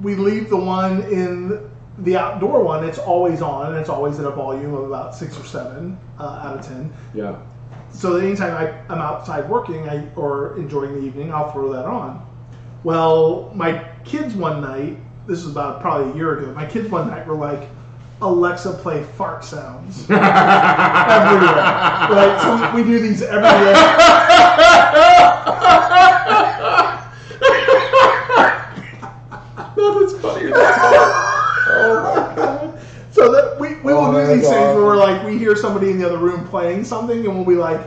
we 0.01 0.15
leave 0.15 0.49
the 0.49 0.57
one 0.57 1.03
in 1.03 1.69
the 1.99 2.17
outdoor 2.17 2.63
one, 2.63 2.83
it's 2.83 2.99
always 2.99 3.41
on, 3.41 3.71
and 3.71 3.79
it's 3.79 3.89
always 3.89 4.19
at 4.19 4.25
a 4.25 4.31
volume 4.31 4.73
of 4.73 4.83
about 4.83 5.15
six 5.15 5.39
or 5.39 5.45
seven 5.45 5.97
uh, 6.19 6.41
out 6.43 6.59
of 6.59 6.65
ten. 6.65 6.93
Yeah. 7.13 7.37
So 7.91 8.17
anytime 8.17 8.53
I, 8.53 8.93
I'm 8.93 9.01
outside 9.01 9.49
working 9.49 9.87
I, 9.87 10.05
or 10.15 10.57
enjoying 10.57 10.93
the 10.93 11.01
evening, 11.01 11.33
I'll 11.33 11.51
throw 11.51 11.71
that 11.71 11.85
on. 11.85 12.25
Well, 12.83 13.51
my 13.55 13.83
kids 14.03 14.35
one 14.35 14.61
night, 14.61 14.97
this 15.27 15.43
was 15.43 15.51
about 15.51 15.81
probably 15.81 16.11
a 16.11 16.15
year 16.15 16.37
ago, 16.37 16.53
my 16.53 16.65
kids 16.65 16.89
one 16.89 17.07
night 17.07 17.25
were 17.25 17.35
like, 17.35 17.69
Alexa, 18.21 18.73
play 18.73 19.03
fart 19.03 19.43
sounds 19.43 20.01
everywhere. 20.09 20.21
Right? 22.11 22.39
So 22.41 22.75
we 22.75 22.83
do 22.83 22.99
these 22.99 23.21
everywhere. 23.21 23.73
Nothing's 29.75 30.13
funnier 30.21 30.49
than 30.49 30.53
that. 30.53 31.31
Oh 31.67 32.27
my 32.29 32.35
god. 32.35 32.79
So 33.11 33.31
that 33.31 33.59
we, 34.27 34.35
we 34.37 34.41
will 34.41 34.47
Oh, 34.47 34.49
do 34.49 34.49
that's 34.49 34.49
these 34.49 34.49
things 34.49 34.75
where 34.75 34.85
we're 34.85 34.97
like 34.97 35.25
we 35.25 35.37
hear 35.37 35.55
somebody 35.55 35.91
in 35.91 35.97
the 35.99 36.05
other 36.05 36.17
room 36.17 36.47
playing 36.47 36.83
something 36.83 37.25
and 37.25 37.35
we'll 37.35 37.45
be 37.45 37.55
like, 37.55 37.81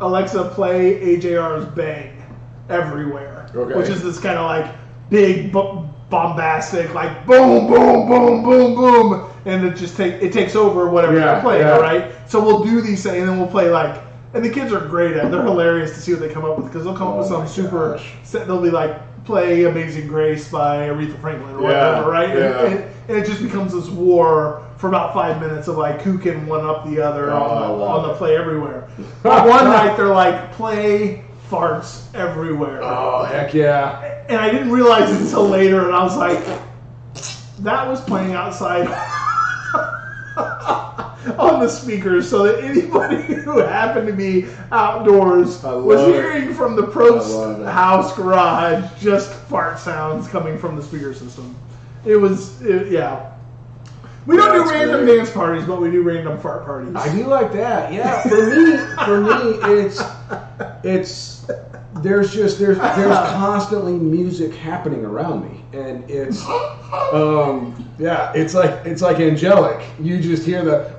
Alexa, 0.00 0.50
play 0.50 1.00
AJR's 1.00 1.66
Bang 1.74 2.22
everywhere. 2.68 3.50
Okay. 3.54 3.74
Which 3.74 3.88
is 3.88 4.02
this 4.02 4.18
kind 4.18 4.38
of 4.38 4.46
like 4.46 4.74
big 5.10 5.52
bombastic 5.52 6.94
like 6.94 7.26
boom 7.26 7.66
boom 7.66 8.08
boom 8.08 8.42
boom 8.44 8.74
boom 8.74 9.30
and 9.44 9.64
it 9.66 9.76
just 9.76 9.96
take 9.96 10.14
it 10.22 10.32
takes 10.32 10.54
over 10.56 10.88
whatever 10.90 11.18
Yeah, 11.18 11.32
you're 11.32 11.42
playing, 11.42 11.62
yeah. 11.62 11.72
all 11.74 11.80
right? 11.80 12.12
So 12.28 12.44
we'll 12.44 12.64
do 12.64 12.80
these 12.80 13.02
things 13.02 13.16
and 13.18 13.28
then 13.28 13.38
we'll 13.38 13.48
play 13.50 13.70
like 13.70 14.02
and 14.34 14.44
the 14.44 14.50
kids 14.50 14.72
are 14.72 14.86
great 14.86 15.16
at 15.16 15.26
it. 15.26 15.30
They're 15.32 15.42
hilarious 15.42 15.92
to 15.94 16.00
see 16.00 16.12
what 16.12 16.20
they 16.20 16.28
come 16.32 16.44
up 16.44 16.56
with 16.56 16.66
because 16.66 16.84
they'll 16.84 16.96
come 16.96 17.08
up 17.08 17.16
with 17.18 17.26
Oh 17.26 17.44
some 17.44 17.48
super 17.48 17.96
gosh. 17.96 18.12
they'll 18.32 18.62
be 18.62 18.70
like 18.70 18.96
play 19.24 19.64
Amazing 19.64 20.08
Grace 20.08 20.48
by 20.50 20.88
Aretha 20.88 21.20
Franklin 21.20 21.54
or 21.56 21.70
Yeah, 21.70 21.88
whatever, 22.00 22.10
right? 22.10 22.30
And- 22.30 22.38
yeah. 22.38 22.64
and- 22.66 22.84
and 23.08 23.18
it 23.18 23.26
just 23.26 23.42
becomes 23.42 23.72
this 23.72 23.88
war 23.88 24.62
for 24.76 24.86
about 24.86 25.12
five 25.12 25.40
minutes 25.40 25.66
of 25.66 25.76
like 25.76 26.00
who 26.00 26.16
can 26.16 26.46
one 26.46 26.64
up 26.64 26.86
the 26.88 27.00
other 27.00 27.32
Oh, 27.32 27.36
on, 27.42 27.78
the, 27.78 27.84
on 27.84 28.08
the 28.08 28.14
play 28.14 28.36
everywhere. 28.36 28.88
One 29.22 29.64
night 29.64 29.96
they're 29.96 30.06
like 30.14 30.52
play 30.52 31.24
farts 31.50 32.02
everywhere, 32.14 32.78
Oh 32.82 33.24
heck 33.24 33.52
yeah. 33.52 34.22
and 34.28 34.38
I 34.38 34.48
didn't 34.52 34.70
realize 34.70 35.10
it 35.10 35.20
until 35.22 35.48
later, 35.48 35.86
and 35.86 35.92
I 35.94 36.04
was 36.04 36.16
like, 36.16 36.38
that 37.60 37.88
was 37.88 38.00
playing 38.02 38.34
outside. 38.34 38.86
on 41.38 41.60
the 41.60 41.68
speakers 41.68 42.28
so 42.28 42.44
that 42.44 42.64
anybody 42.64 43.22
who 43.42 43.58
happened 43.58 44.06
to 44.06 44.12
be 44.12 44.46
outdoors 44.72 45.62
was 45.62 46.00
it. 46.00 46.14
hearing 46.14 46.54
from 46.54 46.76
the 46.76 46.82
Probst 46.82 47.64
house 47.70 48.14
garage 48.16 48.84
just 49.00 49.32
fart 49.32 49.78
sounds 49.78 50.28
coming 50.28 50.58
from 50.58 50.76
the 50.76 50.82
speaker 50.82 51.14
system. 51.14 51.54
It 52.04 52.16
was, 52.16 52.60
it, 52.62 52.90
yeah. 52.90 53.32
We 54.26 54.36
don't 54.36 54.52
do 54.52 54.70
random 54.70 55.04
great. 55.04 55.16
dance 55.16 55.30
parties, 55.30 55.64
but 55.66 55.80
we 55.80 55.90
do 55.90 56.02
random 56.02 56.38
fart 56.38 56.64
parties. 56.64 56.94
I 56.94 57.14
do 57.14 57.24
like 57.24 57.52
that. 57.52 57.92
Yeah, 57.92 58.22
for 58.22 58.46
me, 58.50 58.76
for 59.04 59.20
me, 59.20 59.80
it's 59.80 60.02
it's 60.84 61.46
there's 62.02 62.32
just 62.32 62.58
there's 62.58 62.78
there's 62.78 63.16
constantly 63.34 63.94
music 63.94 64.54
happening 64.54 65.04
around 65.04 65.42
me, 65.50 65.62
and 65.72 66.08
it's 66.10 66.42
um 67.12 67.88
yeah, 67.98 68.32
it's 68.34 68.54
like 68.54 68.84
it's 68.86 69.02
like 69.02 69.18
angelic. 69.20 69.84
You 70.00 70.20
just 70.20 70.44
hear 70.44 70.64
the 70.64 70.90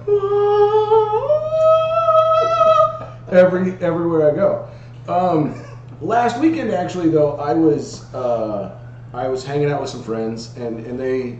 every 3.31 3.73
everywhere 3.81 4.31
I 4.31 4.35
go. 4.35 4.67
Um, 5.07 5.63
last 6.01 6.39
weekend, 6.39 6.71
actually, 6.71 7.09
though, 7.09 7.37
I 7.37 7.53
was 7.53 8.13
uh, 8.13 8.77
I 9.13 9.27
was 9.27 9.43
hanging 9.43 9.71
out 9.71 9.81
with 9.81 9.89
some 9.89 10.03
friends, 10.03 10.55
and 10.57 10.85
and 10.85 10.99
they 10.99 11.39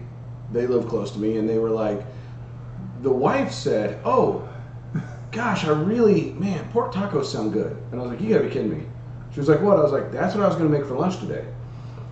they 0.52 0.68
live 0.68 0.88
close 0.88 1.12
to 1.12 1.20
me, 1.20 1.38
and 1.38 1.48
they 1.48 1.60
were 1.60 1.70
like, 1.70 2.02
the 3.02 3.12
wife 3.12 3.52
said, 3.52 4.00
"Oh, 4.04 4.48
gosh, 5.32 5.66
I 5.66 5.72
really 5.72 6.32
man, 6.34 6.68
pork 6.72 6.94
tacos 6.94 7.26
sound 7.26 7.54
good," 7.54 7.78
and 7.92 8.00
I 8.00 8.04
was 8.04 8.12
like, 8.12 8.22
"You 8.22 8.30
gotta 8.30 8.46
be 8.46 8.50
kidding 8.50 8.72
me." 8.72 8.86
She 9.34 9.40
was 9.40 9.50
like, 9.50 9.62
"What?" 9.62 9.78
I 9.78 9.82
was 9.82 9.92
like, 9.92 10.12
"That's 10.12 10.36
what 10.36 10.44
I 10.44 10.48
was 10.48 10.56
gonna 10.56 10.70
make 10.70 10.86
for 10.86 10.96
lunch 10.96 11.20
today." 11.20 11.46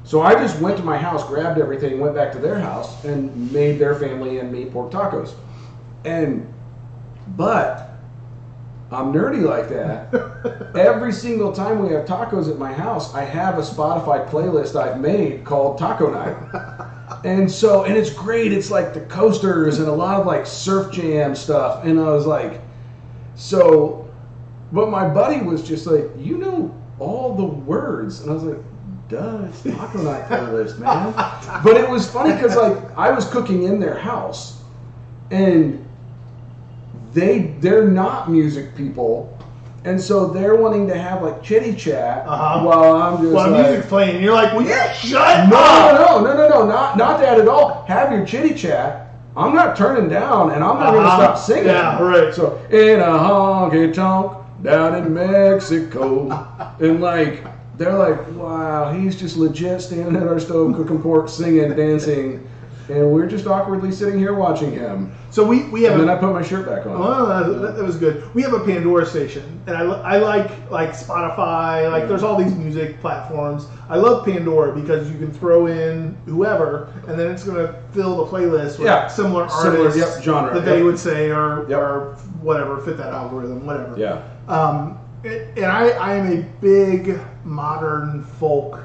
So 0.03 0.21
I 0.21 0.33
just 0.33 0.59
went 0.59 0.77
to 0.77 0.83
my 0.83 0.97
house, 0.97 1.23
grabbed 1.27 1.59
everything, 1.59 1.99
went 1.99 2.15
back 2.15 2.31
to 2.31 2.39
their 2.39 2.57
house, 2.57 3.03
and 3.03 3.51
made 3.51 3.77
their 3.77 3.93
family 3.93 4.39
and 4.39 4.51
me 4.51 4.65
pork 4.65 4.91
tacos. 4.91 5.33
And, 6.03 6.51
but 7.37 7.91
I'm 8.91 9.13
nerdy 9.13 9.43
like 9.43 9.69
that. 9.69 10.73
Every 10.75 11.11
single 11.11 11.51
time 11.51 11.85
we 11.85 11.93
have 11.93 12.05
tacos 12.05 12.49
at 12.49 12.57
my 12.57 12.73
house, 12.73 13.13
I 13.13 13.23
have 13.23 13.59
a 13.59 13.61
Spotify 13.61 14.27
playlist 14.27 14.75
I've 14.75 14.99
made 14.99 15.43
called 15.43 15.77
Taco 15.77 16.11
Night. 16.11 16.35
And 17.23 17.51
so, 17.51 17.83
and 17.83 17.95
it's 17.95 18.09
great. 18.09 18.51
It's 18.53 18.71
like 18.71 18.93
the 18.93 19.01
coasters 19.01 19.77
and 19.79 19.87
a 19.87 19.93
lot 19.93 20.19
of 20.19 20.25
like 20.25 20.47
surf 20.47 20.91
jam 20.91 21.35
stuff. 21.35 21.83
And 21.83 21.99
I 21.99 22.09
was 22.09 22.25
like, 22.25 22.61
so, 23.35 24.09
but 24.71 24.89
my 24.89 25.07
buddy 25.07 25.41
was 25.41 25.61
just 25.61 25.85
like, 25.85 26.05
you 26.17 26.37
know 26.37 26.75
all 26.99 27.35
the 27.35 27.45
words. 27.45 28.21
And 28.21 28.31
I 28.31 28.33
was 28.33 28.43
like, 28.43 28.59
duh, 29.09 29.45
it's 29.49 29.61
Taco 29.63 30.01
Night 30.03 30.25
playlist, 30.27 30.79
man. 30.79 31.13
But 31.63 31.77
it 31.77 31.89
was 31.89 32.09
funny 32.09 32.33
because 32.33 32.55
like 32.55 32.97
I 32.97 33.11
was 33.11 33.25
cooking 33.29 33.63
in 33.63 33.79
their 33.79 33.97
house 33.97 34.61
and 35.31 35.85
they 37.13 37.55
they're 37.59 37.87
not 37.87 38.29
music 38.29 38.75
people. 38.75 39.35
And 39.85 39.99
so 39.99 40.27
they're 40.27 40.55
wanting 40.55 40.87
to 40.89 40.97
have 40.97 41.23
like 41.23 41.41
chitty 41.41 41.73
chat 41.73 42.27
Uh-huh. 42.27 42.65
while 42.65 42.95
I'm 42.95 43.21
just 43.21 43.33
While 43.33 43.51
like, 43.51 43.65
music's 43.67 43.87
playing, 43.87 44.15
and 44.17 44.23
you're 44.25 44.33
like, 44.33 44.53
"Will 44.53 44.63
you 44.63 44.75
shut 44.93 45.49
no, 45.49 45.55
up?" 45.57 45.93
no, 45.95 46.19
no, 46.21 46.33
no, 46.33 46.37
no, 46.37 46.49
no, 46.49 46.67
not 46.67 46.97
not 46.97 47.19
that 47.21 47.39
at 47.39 47.47
all. 47.47 47.85
Have 47.87 48.11
your 48.11 48.25
chitty 48.25 48.53
chat. 48.53 49.05
I'm 49.37 49.55
not 49.55 49.77
turning 49.77 50.09
down, 50.09 50.51
and 50.51 50.61
I'm 50.63 50.77
not 50.79 50.91
going 50.91 51.03
to 51.03 51.07
Uh-huh. 51.07 51.35
stop 51.35 51.37
singing. 51.37 51.67
Yeah, 51.67 52.01
right. 52.01 52.33
So 52.33 52.59
in 52.71 52.99
a 52.99 53.05
honky 53.05 53.93
tonk 53.93 54.33
down 54.63 54.95
in 54.95 55.13
Mexico, 55.13 56.29
and 56.79 57.01
like 57.01 57.43
they're 57.77 57.97
like, 57.97 58.19
wow, 58.33 58.91
he's 58.91 59.17
just 59.19 59.37
legit 59.37 59.81
standing 59.81 60.15
at 60.17 60.27
our 60.27 60.39
stove 60.39 60.75
cooking 60.75 61.01
pork, 61.01 61.29
singing, 61.29 61.73
dancing, 61.75 62.45
and 62.89 63.11
we're 63.11 63.27
just 63.27 63.47
awkwardly 63.47 63.91
sitting 63.91 64.19
here 64.19 64.33
watching 64.33 64.71
him. 64.71 65.13
So 65.31 65.45
we 65.45 65.63
we 65.69 65.83
have 65.83 65.93
And 65.93 66.01
a 66.01 66.05
then 66.05 66.17
I 66.17 66.19
put 66.19 66.33
my 66.33 66.41
shirt 66.41 66.65
back 66.67 66.85
on. 66.87 66.95
Oh, 66.97 67.59
that, 67.61 67.75
that 67.77 67.83
was 67.83 67.95
good. 67.97 68.23
We 68.33 68.41
have 68.41 68.53
a 68.53 68.59
Pandora 68.65 69.05
station, 69.05 69.61
and 69.67 69.77
I, 69.77 69.83
I 69.83 70.17
like 70.17 70.49
like 70.71 70.89
Spotify. 70.89 71.89
Like, 71.89 72.07
there's 72.09 72.23
all 72.23 72.35
these 72.35 72.53
music 72.55 72.99
platforms. 72.99 73.67
I 73.89 73.95
love 73.97 74.25
Pandora 74.25 74.75
because 74.75 75.09
you 75.09 75.17
can 75.19 75.31
throw 75.31 75.67
in 75.67 76.17
whoever, 76.25 76.91
and 77.07 77.17
then 77.17 77.31
it's 77.31 77.43
going 77.43 77.65
to 77.65 77.79
fill 77.93 78.17
the 78.17 78.25
playlist 78.31 78.79
with 78.79 78.87
Yeah. 78.87 79.07
similar 79.07 79.47
Similar, 79.49 79.79
artists 79.87 79.99
yep, 80.15 80.23
genre, 80.23 80.53
that 80.53 80.65
they 80.65 80.81
would 80.83 80.97
say 80.99 81.29
or 81.31 81.65
Yep. 81.69 81.79
or 81.79 82.15
whatever 82.41 82.79
fit 82.81 82.97
that 82.97 83.13
algorithm, 83.13 83.65
whatever. 83.67 83.95
Yeah. 83.97 84.21
Um, 84.49 84.97
it- 85.23 85.47
and 85.57 85.65
I, 85.65 85.89
I 85.89 86.13
am 86.15 86.31
a 86.31 86.41
big 86.61 87.19
modern 87.43 88.23
folk 88.23 88.79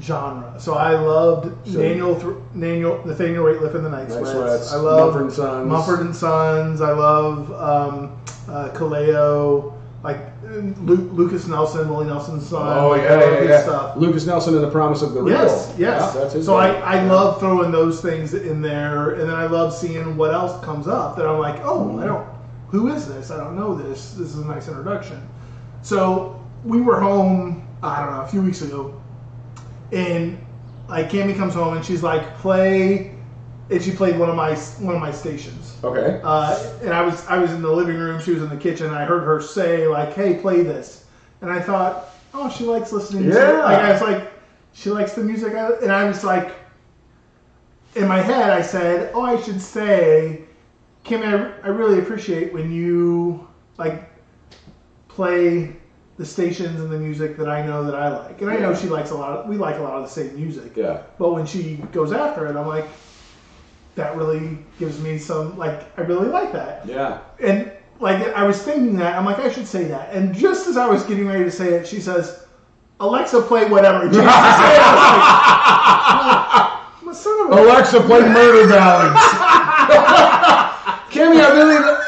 genre. 0.00 0.54
So 0.58 0.74
I 0.74 0.94
loved 0.98 1.52
So- 1.66 1.78
Nathaniel, 1.78 2.14
Th- 2.18 2.34
Nathaniel, 2.54 3.00
Nathaniel 3.04 3.44
Rateliff 3.44 3.74
and 3.74 3.84
the 3.84 3.90
Night 3.90 4.10
Sweats. 4.10 4.30
Sweats, 4.30 4.72
I 4.72 4.76
love 4.76 5.12
Mumford 5.14 5.22
and 5.22 5.32
Sons. 5.32 5.68
Mumford 5.68 6.00
and 6.00 6.16
Sons. 6.16 6.80
I 6.80 6.92
love 6.92 7.52
um, 7.52 8.12
uh, 8.48 8.70
Kaleo, 8.70 9.74
like 10.02 10.18
Lu- 10.82 11.10
Lucas 11.12 11.46
Nelson, 11.46 11.88
Willie 11.90 12.06
Nelson's 12.06 12.48
son. 12.48 12.66
Oh 12.66 12.94
yeah, 12.94 13.20
yeah, 13.20 13.42
yeah. 13.42 13.62
Stuff. 13.62 13.96
Lucas 13.96 14.26
Nelson 14.26 14.54
and 14.54 14.64
the 14.64 14.70
Promise 14.70 15.02
of 15.02 15.12
the 15.12 15.22
Real. 15.22 15.36
Yes, 15.36 15.74
yes. 15.76 16.14
Yeah, 16.14 16.20
that's 16.22 16.32
his 16.34 16.46
so 16.46 16.56
I, 16.56 16.72
name. 16.72 16.82
I 16.82 17.02
love 17.04 17.38
throwing 17.38 17.70
those 17.70 18.00
things 18.00 18.32
in 18.32 18.62
there, 18.62 19.10
and 19.10 19.28
then 19.28 19.36
I 19.36 19.46
love 19.46 19.74
seeing 19.74 20.16
what 20.16 20.32
else 20.32 20.58
comes 20.64 20.88
up 20.88 21.16
that 21.16 21.26
I'm 21.26 21.38
like, 21.38 21.60
oh, 21.62 22.00
I 22.00 22.06
don't, 22.06 22.26
who 22.70 22.88
is 22.88 23.06
this? 23.08 23.30
I 23.30 23.36
don't 23.36 23.56
know 23.56 23.74
this. 23.74 24.12
This 24.12 24.28
is 24.28 24.38
a 24.38 24.44
nice 24.44 24.68
introduction. 24.68 25.26
So 25.82 26.40
we 26.64 26.80
were 26.80 27.00
home, 27.00 27.66
I 27.82 28.04
don't 28.04 28.14
know, 28.14 28.22
a 28.22 28.28
few 28.28 28.42
weeks 28.42 28.62
ago, 28.62 29.00
and 29.92 30.38
like 30.88 31.10
Cammy 31.10 31.36
comes 31.36 31.54
home 31.54 31.76
and 31.76 31.84
she's 31.84 32.02
like, 32.02 32.36
play, 32.38 33.14
and 33.70 33.82
she 33.82 33.92
played 33.92 34.18
one 34.18 34.28
of 34.28 34.36
my 34.36 34.54
one 34.54 34.94
of 34.94 35.00
my 35.00 35.12
stations. 35.12 35.76
Okay. 35.82 36.20
Uh, 36.22 36.72
and 36.82 36.92
I 36.92 37.02
was 37.02 37.26
I 37.26 37.38
was 37.38 37.52
in 37.52 37.62
the 37.62 37.70
living 37.70 37.96
room. 37.96 38.20
She 38.20 38.32
was 38.32 38.42
in 38.42 38.48
the 38.48 38.56
kitchen. 38.56 38.86
And 38.86 38.96
I 38.96 39.04
heard 39.04 39.24
her 39.24 39.40
say 39.40 39.86
like, 39.86 40.12
"Hey, 40.14 40.34
play 40.34 40.62
this," 40.62 41.04
and 41.40 41.50
I 41.50 41.60
thought, 41.60 42.10
"Oh, 42.34 42.50
she 42.50 42.64
likes 42.64 42.92
listening." 42.92 43.30
to 43.30 43.34
Yeah. 43.34 43.64
Like 43.64 43.78
I 43.78 43.92
was 43.92 44.02
like, 44.02 44.32
she 44.72 44.90
likes 44.90 45.12
the 45.12 45.22
music, 45.22 45.54
and 45.54 45.92
I 45.92 46.04
was 46.04 46.24
like, 46.24 46.52
in 47.94 48.08
my 48.08 48.20
head, 48.20 48.50
I 48.50 48.62
said, 48.62 49.12
"Oh, 49.14 49.22
I 49.22 49.40
should 49.40 49.60
say, 49.62 50.42
Kim, 51.04 51.22
I, 51.22 51.52
I 51.62 51.68
really 51.68 51.98
appreciate 51.98 52.52
when 52.52 52.70
you 52.72 53.48
like 53.78 54.10
play." 55.08 55.76
The 56.16 56.26
stations 56.26 56.78
and 56.78 56.90
the 56.92 56.98
music 56.98 57.38
that 57.38 57.48
I 57.48 57.64
know 57.64 57.82
that 57.82 57.94
I 57.94 58.10
like, 58.14 58.42
and 58.42 58.50
I 58.50 58.56
know 58.58 58.74
she 58.74 58.88
likes 58.88 59.10
a 59.10 59.14
lot. 59.14 59.38
Of, 59.38 59.48
we 59.48 59.56
like 59.56 59.76
a 59.76 59.82
lot 59.82 59.94
of 59.94 60.02
the 60.02 60.08
same 60.10 60.34
music. 60.34 60.76
Yeah. 60.76 61.00
But 61.18 61.32
when 61.32 61.46
she 61.46 61.76
goes 61.92 62.12
after 62.12 62.46
it, 62.46 62.56
I'm 62.56 62.68
like, 62.68 62.84
that 63.94 64.16
really 64.16 64.58
gives 64.78 65.00
me 65.00 65.18
some 65.18 65.56
like 65.58 65.86
I 65.98 66.02
really 66.02 66.28
like 66.28 66.52
that. 66.52 66.86
Yeah. 66.86 67.20
And 67.38 67.72
like 68.00 68.22
I 68.34 68.44
was 68.44 68.62
thinking 68.62 68.96
that 68.96 69.16
I'm 69.16 69.24
like 69.24 69.38
I 69.38 69.50
should 69.50 69.66
say 69.66 69.84
that. 69.84 70.12
And 70.12 70.34
just 70.34 70.66
as 70.68 70.76
I 70.76 70.86
was 70.86 71.04
getting 71.04 71.26
ready 71.26 71.44
to 71.44 71.50
say 71.50 71.74
it, 71.74 71.86
she 71.86 72.00
says, 72.00 72.44
"Alexa, 73.00 73.42
play 73.42 73.66
whatever." 73.68 74.02
And 74.04 74.12
she 74.14 74.20
used 74.20 74.28
to 74.28 74.34
say 74.34 74.74
it, 74.74 74.80
I 76.02 76.12
was 77.02 77.02
like, 77.02 77.04
"My 77.04 77.12
son 77.12 77.46
of 77.46 77.58
a-" 77.58 77.62
Alexa, 77.62 78.00
play 78.02 78.20
Murder 78.20 78.68
Ballads. 78.68 79.16
Kimmy, 81.20 81.40
I 81.40 81.52
really. 81.52 81.96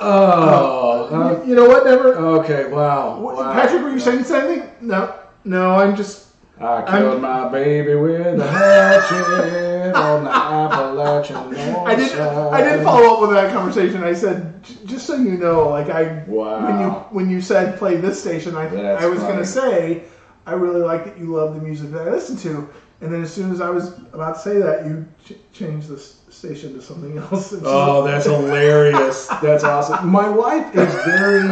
Oh. 0.00 1.08
uh, 1.40 1.44
You 1.44 1.54
know 1.54 1.68
what? 1.68 1.84
Never. 1.84 2.14
okay. 2.40 2.66
Wow. 2.68 3.18
What- 3.20 3.36
wow. 3.36 3.52
Patrick, 3.52 3.82
were 3.82 3.90
you 3.90 3.98
saying 4.00 4.24
something? 4.24 4.68
No, 4.80 5.14
no. 5.44 5.74
I'm 5.76 5.96
just. 5.96 6.26
I 6.60 6.82
killed 6.98 7.22
my 7.22 7.48
baby 7.48 7.94
with 7.94 8.40
a 8.40 8.46
hatchet 8.50 9.94
on 9.94 10.24
the 10.24 10.30
Appalachian 10.30 11.36
I 11.86 11.94
didn't. 11.94 12.20
I 12.20 12.60
didn't 12.62 12.84
follow 12.84 13.14
up 13.14 13.20
with 13.20 13.30
that 13.30 13.52
conversation. 13.52 14.02
I 14.02 14.12
said, 14.12 14.60
"J- 14.64 14.74
just 14.84 15.06
so 15.06 15.14
you 15.14 15.36
know, 15.38 15.68
like 15.68 15.88
I 15.88 16.24
Wow. 16.26 16.66
when 16.66 16.80
you 16.80 16.88
when 17.16 17.30
you 17.30 17.40
said 17.40 17.78
play 17.78 17.96
this 17.96 18.20
station, 18.20 18.56
I 18.56 18.66
That's 18.66 19.04
I 19.04 19.06
was 19.06 19.20
funny. 19.20 19.34
gonna 19.34 19.46
say 19.46 20.02
I 20.46 20.52
really 20.54 20.80
like 20.80 21.04
that 21.04 21.16
you 21.16 21.26
love 21.26 21.54
the 21.54 21.60
music 21.60 21.92
that 21.92 22.08
I 22.08 22.10
listen 22.10 22.36
to, 22.38 22.68
and 23.00 23.12
then 23.12 23.22
as 23.22 23.32
soon 23.32 23.52
as 23.52 23.60
I 23.60 23.70
was 23.70 23.88
about 24.12 24.34
to 24.36 24.40
say 24.40 24.58
that, 24.58 24.86
you 24.86 25.06
ch- 25.24 25.34
changed 25.52 25.88
the 25.88 25.98
station 25.98 26.74
to 26.74 26.82
something 26.82 27.16
else. 27.18 27.52
Oh, 27.64 28.02
that's 28.04 28.26
hilarious. 28.26 29.26
That's 29.42 29.64
awesome. 29.64 30.08
My 30.08 30.28
wife 30.28 30.74
is 30.76 30.92
very, 31.04 31.48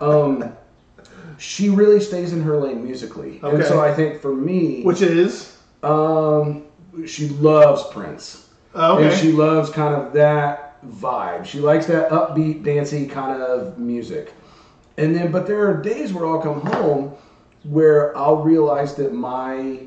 um, 0.00 0.52
she 1.38 1.68
really 1.70 2.00
stays 2.00 2.32
in 2.32 2.42
her 2.42 2.56
lane 2.58 2.82
musically. 2.84 3.40
And 3.42 3.54
Okay. 3.58 3.64
so 3.68 3.80
I 3.80 3.92
think 3.94 4.20
for 4.20 4.34
me, 4.34 4.82
which 4.82 5.02
is 5.02 5.56
um, 5.82 6.64
she 7.06 7.28
loves 7.28 7.82
Prince. 7.84 8.48
uh, 8.74 8.94
okay. 8.94 9.08
And 9.08 9.18
she 9.18 9.32
loves 9.32 9.70
kind 9.70 9.94
of 9.94 10.12
that 10.14 10.80
vibe. 10.86 11.44
She 11.44 11.60
likes 11.60 11.86
that 11.86 12.10
upbeat, 12.10 12.62
dancey 12.64 13.06
kind 13.06 13.40
of 13.42 13.78
music. 13.78 14.32
And 14.98 15.14
then, 15.14 15.30
but 15.32 15.46
there 15.46 15.66
are 15.70 15.76
days 15.80 16.12
where 16.12 16.26
I'll 16.26 16.40
come 16.40 16.60
home 16.60 17.12
where 17.64 18.16
I'll 18.16 18.36
realize 18.42 18.94
that 18.96 19.12
my 19.14 19.78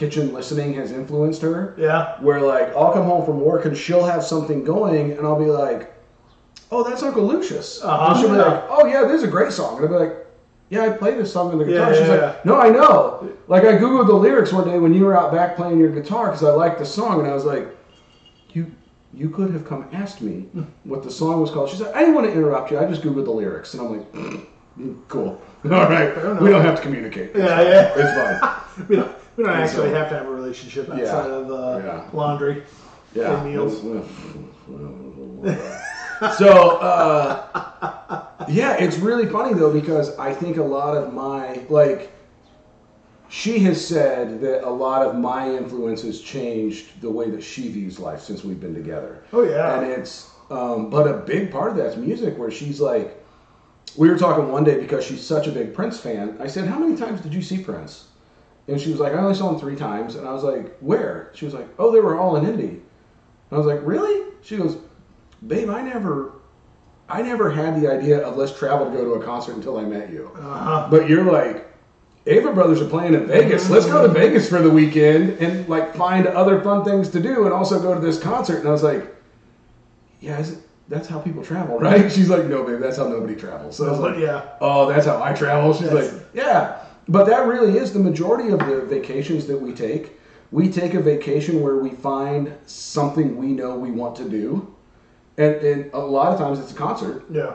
kitchen 0.00 0.32
listening 0.32 0.72
has 0.72 0.92
influenced 0.92 1.42
her 1.42 1.74
yeah. 1.76 2.18
where 2.20 2.40
like 2.40 2.74
I'll 2.74 2.92
come 2.92 3.04
home 3.04 3.24
from 3.24 3.38
work 3.38 3.66
and 3.66 3.76
she'll 3.76 4.04
have 4.04 4.24
something 4.24 4.64
going 4.64 5.12
and 5.12 5.26
I'll 5.26 5.38
be 5.38 5.50
like, 5.50 5.94
"Oh, 6.70 6.82
that's 6.82 7.02
Uncle 7.02 7.26
Lucius." 7.26 7.82
Uh-huh. 7.82 8.12
And 8.12 8.18
she'll 8.18 8.30
be 8.30 8.36
like, 8.36 8.64
"Oh 8.70 8.86
yeah, 8.86 9.02
this 9.02 9.18
is 9.18 9.24
a 9.24 9.30
great 9.30 9.52
song." 9.52 9.76
And 9.76 9.84
I'll 9.84 9.92
be 9.92 10.06
like, 10.06 10.26
"Yeah, 10.70 10.84
I 10.84 10.88
play 10.88 11.14
this 11.14 11.30
song 11.30 11.52
on 11.52 11.58
the 11.58 11.66
guitar." 11.66 11.92
Yeah, 11.92 11.98
She's 11.98 12.08
yeah, 12.08 12.14
like. 12.14 12.46
"No, 12.46 12.58
I 12.58 12.70
know." 12.70 13.30
Like 13.46 13.64
I 13.64 13.76
googled 13.76 14.06
the 14.06 14.14
lyrics 14.14 14.52
one 14.52 14.66
day 14.66 14.78
when 14.78 14.94
you 14.94 15.04
were 15.04 15.16
out 15.16 15.32
back 15.32 15.54
playing 15.54 15.78
your 15.78 15.90
guitar 15.90 16.26
because 16.28 16.44
I 16.44 16.52
liked 16.52 16.78
the 16.78 16.86
song 16.86 17.20
and 17.20 17.28
I 17.28 17.34
was 17.34 17.44
like, 17.44 17.68
"You." 18.54 18.72
You 19.12 19.28
could 19.28 19.50
have 19.50 19.66
come 19.66 19.88
asked 19.92 20.20
me 20.22 20.46
what 20.84 21.02
the 21.02 21.10
song 21.10 21.40
was 21.40 21.50
called. 21.50 21.68
She's 21.68 21.80
like, 21.80 21.96
I 21.96 21.98
didn't 21.98 22.14
want 22.14 22.28
to 22.28 22.32
interrupt 22.32 22.70
you. 22.70 22.78
I 22.78 22.86
just 22.86 23.02
googled 23.02 23.24
the 23.24 23.32
lyrics, 23.32 23.74
and 23.74 23.82
I'm 23.82 23.90
like, 23.96 24.12
"Mm, 24.78 25.02
cool. 25.08 25.42
All 25.64 25.70
right, 25.70 26.14
we 26.40 26.48
don't 26.48 26.64
have 26.64 26.76
to 26.76 26.82
communicate. 26.82 27.34
Yeah, 27.34 27.60
yeah. 27.60 27.92
it's 27.96 28.40
fine. 28.40 28.86
We 28.88 28.96
don't. 28.96 29.19
We 29.36 29.44
don't 29.44 29.52
And 29.54 29.62
actually 29.64 29.88
so- 29.90 29.94
have 29.94 30.08
to 30.10 30.16
have 30.18 30.26
a 30.26 30.30
relationship 30.30 30.88
Yeah. 30.88 30.94
outside 31.02 31.30
of 31.30 31.50
uh, 31.50 31.80
Yeah. 31.84 32.02
laundry. 32.12 32.62
Yeah. 33.14 33.42
Meals. 33.44 33.80
so, 36.38 36.78
uh, 36.78 38.26
yeah, 38.48 38.74
it's 38.74 38.98
really 38.98 39.26
funny 39.26 39.54
though 39.54 39.72
because 39.72 40.16
I 40.18 40.32
think 40.32 40.56
a 40.58 40.62
lot 40.62 40.96
of 40.96 41.12
my 41.12 41.60
like, 41.68 42.12
she 43.28 43.60
has 43.60 43.84
said 43.84 44.40
that 44.40 44.66
a 44.66 44.70
lot 44.70 45.02
of 45.06 45.14
my 45.16 45.48
influences 45.48 46.20
changed 46.20 47.00
the 47.00 47.10
way 47.10 47.30
that 47.30 47.42
she 47.42 47.68
views 47.68 47.98
life 48.00 48.20
since 48.20 48.42
we've 48.44 48.60
been 48.60 48.74
together. 48.74 49.22
Oh 49.32 49.42
yeah. 49.44 49.80
And 49.80 49.90
it's, 49.90 50.28
um, 50.50 50.90
but 50.90 51.06
a 51.06 51.14
big 51.18 51.50
part 51.52 51.70
of 51.70 51.76
that's 51.76 51.96
music 51.96 52.36
where 52.36 52.50
she's 52.50 52.80
like, 52.80 53.16
we 53.96 54.08
were 54.10 54.18
talking 54.18 54.50
one 54.52 54.64
day 54.64 54.78
because 54.78 55.04
she's 55.04 55.24
such 55.24 55.46
a 55.46 55.52
big 55.52 55.74
Prince 55.74 55.98
fan. 55.98 56.36
I 56.40 56.46
said, 56.48 56.66
How 56.68 56.78
many 56.78 56.96
times 56.96 57.20
did 57.20 57.32
you 57.34 57.42
see 57.42 57.58
Prince? 57.58 58.06
And 58.70 58.80
she 58.80 58.90
was 58.90 59.00
like, 59.00 59.12
I 59.12 59.18
only 59.18 59.34
saw 59.34 59.52
him 59.52 59.58
three 59.58 59.76
times. 59.76 60.14
And 60.14 60.26
I 60.26 60.32
was 60.32 60.44
like, 60.44 60.76
Where? 60.78 61.30
She 61.34 61.44
was 61.44 61.54
like, 61.54 61.68
Oh, 61.78 61.90
they 61.90 62.00
were 62.00 62.18
all 62.18 62.36
in 62.36 62.46
Indy. 62.46 62.68
And 62.68 62.82
I 63.52 63.56
was 63.56 63.66
like, 63.66 63.80
Really? 63.82 64.32
She 64.42 64.56
goes, 64.56 64.78
Babe, 65.46 65.70
I 65.70 65.82
never 65.82 66.32
I 67.08 67.22
never 67.22 67.50
had 67.50 67.80
the 67.80 67.90
idea 67.90 68.20
of 68.20 68.36
let's 68.36 68.56
travel 68.56 68.86
to 68.88 68.96
go 68.96 69.04
to 69.04 69.20
a 69.20 69.24
concert 69.24 69.56
until 69.56 69.78
I 69.78 69.82
met 69.82 70.10
you. 70.10 70.30
uh-huh. 70.36 70.88
But 70.90 71.08
you're 71.08 71.24
like 71.24 71.66
Avett 72.26 72.54
Brothers 72.54 72.80
are 72.80 72.88
playing 72.88 73.14
in 73.14 73.26
Vegas. 73.26 73.68
Let's 73.68 73.86
go 73.86 74.06
to 74.06 74.12
Vegas 74.12 74.48
for 74.48 74.60
the 74.60 74.70
weekend 74.70 75.38
and 75.38 75.68
like 75.68 75.96
find 75.96 76.26
other 76.26 76.60
fun 76.62 76.84
things 76.84 77.08
to 77.10 77.20
do 77.20 77.44
and 77.44 77.52
also 77.52 77.80
go 77.80 77.94
to 77.94 78.00
this 78.00 78.20
concert. 78.20 78.58
And 78.60 78.68
I 78.68 78.72
was 78.72 78.82
like, 78.82 79.12
yeah, 80.20 80.38
is 80.38 80.52
it, 80.52 80.58
that's 80.88 81.08
how 81.08 81.18
people 81.18 81.42
travel, 81.42 81.78
right? 81.78 82.12
She's 82.12 82.28
like, 82.28 82.44
no, 82.44 82.62
babe, 82.62 82.78
that's 82.78 82.98
how 82.98 83.08
nobody 83.08 83.34
travels. 83.34 83.76
So 83.76 83.86
I 83.86 83.90
was 83.90 84.00
like, 84.00 84.18
yeah. 84.18 84.56
oh, 84.60 84.86
that's 84.88 85.06
how 85.06 85.22
I 85.22 85.32
travel. 85.32 85.72
She's 85.74 85.90
like, 85.90 86.10
yeah. 86.34 86.84
But 87.08 87.26
that 87.26 87.46
really 87.46 87.76
is 87.78 87.92
the 87.92 87.98
majority 87.98 88.50
of 88.50 88.60
the 88.60 88.82
vacations 88.82 89.46
that 89.46 89.60
we 89.60 89.72
take. 89.72 90.12
We 90.52 90.70
take 90.70 90.94
a 90.94 91.00
vacation 91.00 91.62
where 91.62 91.76
we 91.76 91.90
find 91.90 92.52
something 92.66 93.36
we 93.36 93.48
know 93.48 93.76
we 93.76 93.90
want 93.90 94.16
to 94.16 94.28
do. 94.28 94.74
And, 95.38 95.54
and 95.56 95.90
a 95.92 95.98
lot 95.98 96.32
of 96.32 96.38
times 96.38 96.58
it's 96.58 96.72
a 96.72 96.74
concert 96.74 97.24
Yeah. 97.30 97.54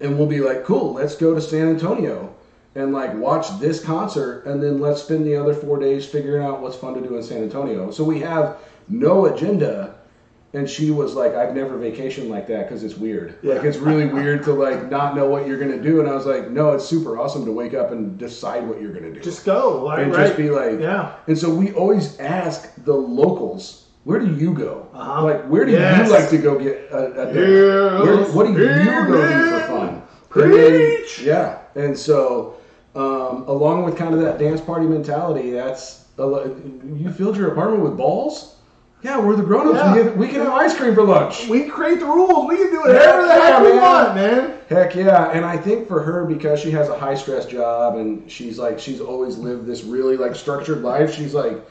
and 0.00 0.16
we'll 0.18 0.26
be 0.28 0.40
like, 0.40 0.64
cool, 0.64 0.92
let's 0.94 1.16
go 1.16 1.34
to 1.34 1.40
San 1.40 1.68
Antonio 1.68 2.34
and 2.74 2.92
like 2.92 3.14
watch 3.14 3.46
this 3.60 3.82
concert, 3.82 4.44
and 4.46 4.60
then 4.62 4.80
let's 4.80 5.02
spend 5.02 5.24
the 5.24 5.36
other 5.36 5.54
four 5.54 5.78
days 5.78 6.04
figuring 6.06 6.44
out 6.44 6.60
what's 6.60 6.76
fun 6.76 6.92
to 6.94 7.00
do 7.00 7.16
in 7.16 7.22
San 7.22 7.42
Antonio. 7.42 7.90
So 7.92 8.02
we 8.02 8.18
have 8.20 8.58
no 8.88 9.26
agenda. 9.26 9.94
And 10.54 10.70
she 10.70 10.92
was 10.92 11.14
like, 11.14 11.34
I've 11.34 11.52
never 11.52 11.76
vacationed 11.76 12.28
like 12.28 12.46
that 12.46 12.68
because 12.68 12.84
it's 12.84 12.94
weird. 12.96 13.36
Like 13.42 13.64
it's 13.64 13.76
really 13.76 14.06
weird 14.06 14.44
to 14.44 14.52
like 14.52 14.88
not 14.88 15.16
know 15.16 15.28
what 15.28 15.48
you're 15.48 15.58
gonna 15.58 15.82
do. 15.82 15.98
And 15.98 16.08
I 16.08 16.14
was 16.14 16.26
like, 16.26 16.48
no, 16.48 16.72
it's 16.72 16.84
super 16.84 17.18
awesome 17.18 17.44
to 17.44 17.50
wake 17.50 17.74
up 17.74 17.90
and 17.90 18.16
decide 18.16 18.66
what 18.66 18.80
you're 18.80 18.92
gonna 18.92 19.12
do. 19.12 19.20
Just 19.20 19.44
go. 19.44 19.84
Like, 19.84 19.98
and 19.98 20.12
right. 20.12 20.26
just 20.26 20.36
be 20.36 20.50
like, 20.50 20.78
yeah. 20.78 21.16
and 21.26 21.36
so 21.36 21.52
we 21.52 21.72
always 21.72 22.18
ask 22.20 22.72
the 22.84 22.94
locals, 22.94 23.86
where 24.04 24.20
do 24.20 24.32
you 24.32 24.54
go? 24.54 24.88
Uh-huh. 24.94 25.24
Like, 25.24 25.44
where 25.46 25.64
do 25.64 25.72
Yes. 25.72 26.06
you 26.06 26.14
like 26.14 26.30
to 26.30 26.38
go 26.38 26.56
get 26.58 26.88
a, 26.92 27.28
a? 27.28 27.34
Yes. 27.34 28.04
Where, 28.04 28.24
what 28.32 28.46
do 28.46 28.52
you 28.52 28.68
Amen. 28.68 29.10
go 29.10 29.28
do 29.28 29.50
for 29.50 29.66
fun? 29.66 30.02
And 30.44 30.52
then- 30.52 31.04
yeah, 31.22 31.58
and 31.74 31.98
so 31.98 32.56
um, 32.94 33.44
along 33.48 33.84
with 33.84 33.96
kind 33.96 34.14
of 34.14 34.20
that 34.20 34.38
dance 34.38 34.60
party 34.60 34.86
mentality, 34.86 35.50
that's 35.50 36.04
you 36.16 37.12
filled 37.16 37.36
your 37.36 37.50
apartment 37.50 37.82
with 37.82 37.96
balls. 37.96 38.53
Yeah, 39.04 39.20
we're 39.20 39.36
the 39.36 39.42
grown-ups. 39.42 39.76
Yeah. 39.76 39.92
We, 39.94 39.98
have, 40.02 40.16
we 40.16 40.28
can 40.28 40.40
have 40.40 40.52
ice 40.54 40.74
cream 40.74 40.94
for 40.94 41.02
lunch. 41.04 41.46
We 41.46 41.68
create 41.68 42.00
the 42.00 42.06
rules. 42.06 42.48
We 42.48 42.56
can 42.56 42.70
do 42.70 42.80
whatever 42.80 43.22
the 43.22 43.28
Yeah, 43.28 43.50
heck 43.50 43.60
we 43.62 43.68
man. 43.74 43.82
want, 43.82 44.14
man. 44.14 44.58
Heck 44.70 44.94
yeah, 44.94 45.30
and 45.32 45.44
I 45.44 45.58
think 45.58 45.86
for 45.86 46.02
her 46.02 46.24
because 46.24 46.58
she 46.58 46.70
has 46.70 46.88
a 46.88 46.98
high 46.98 47.14
stress 47.14 47.44
job 47.44 47.96
and 47.96 48.28
she's 48.30 48.58
like 48.58 48.78
she's 48.80 49.00
always 49.02 49.36
lived 49.36 49.66
this 49.66 49.84
really 49.84 50.16
like 50.16 50.34
structured 50.34 50.80
life. 50.80 51.14
She's 51.14 51.34
like, 51.34 51.62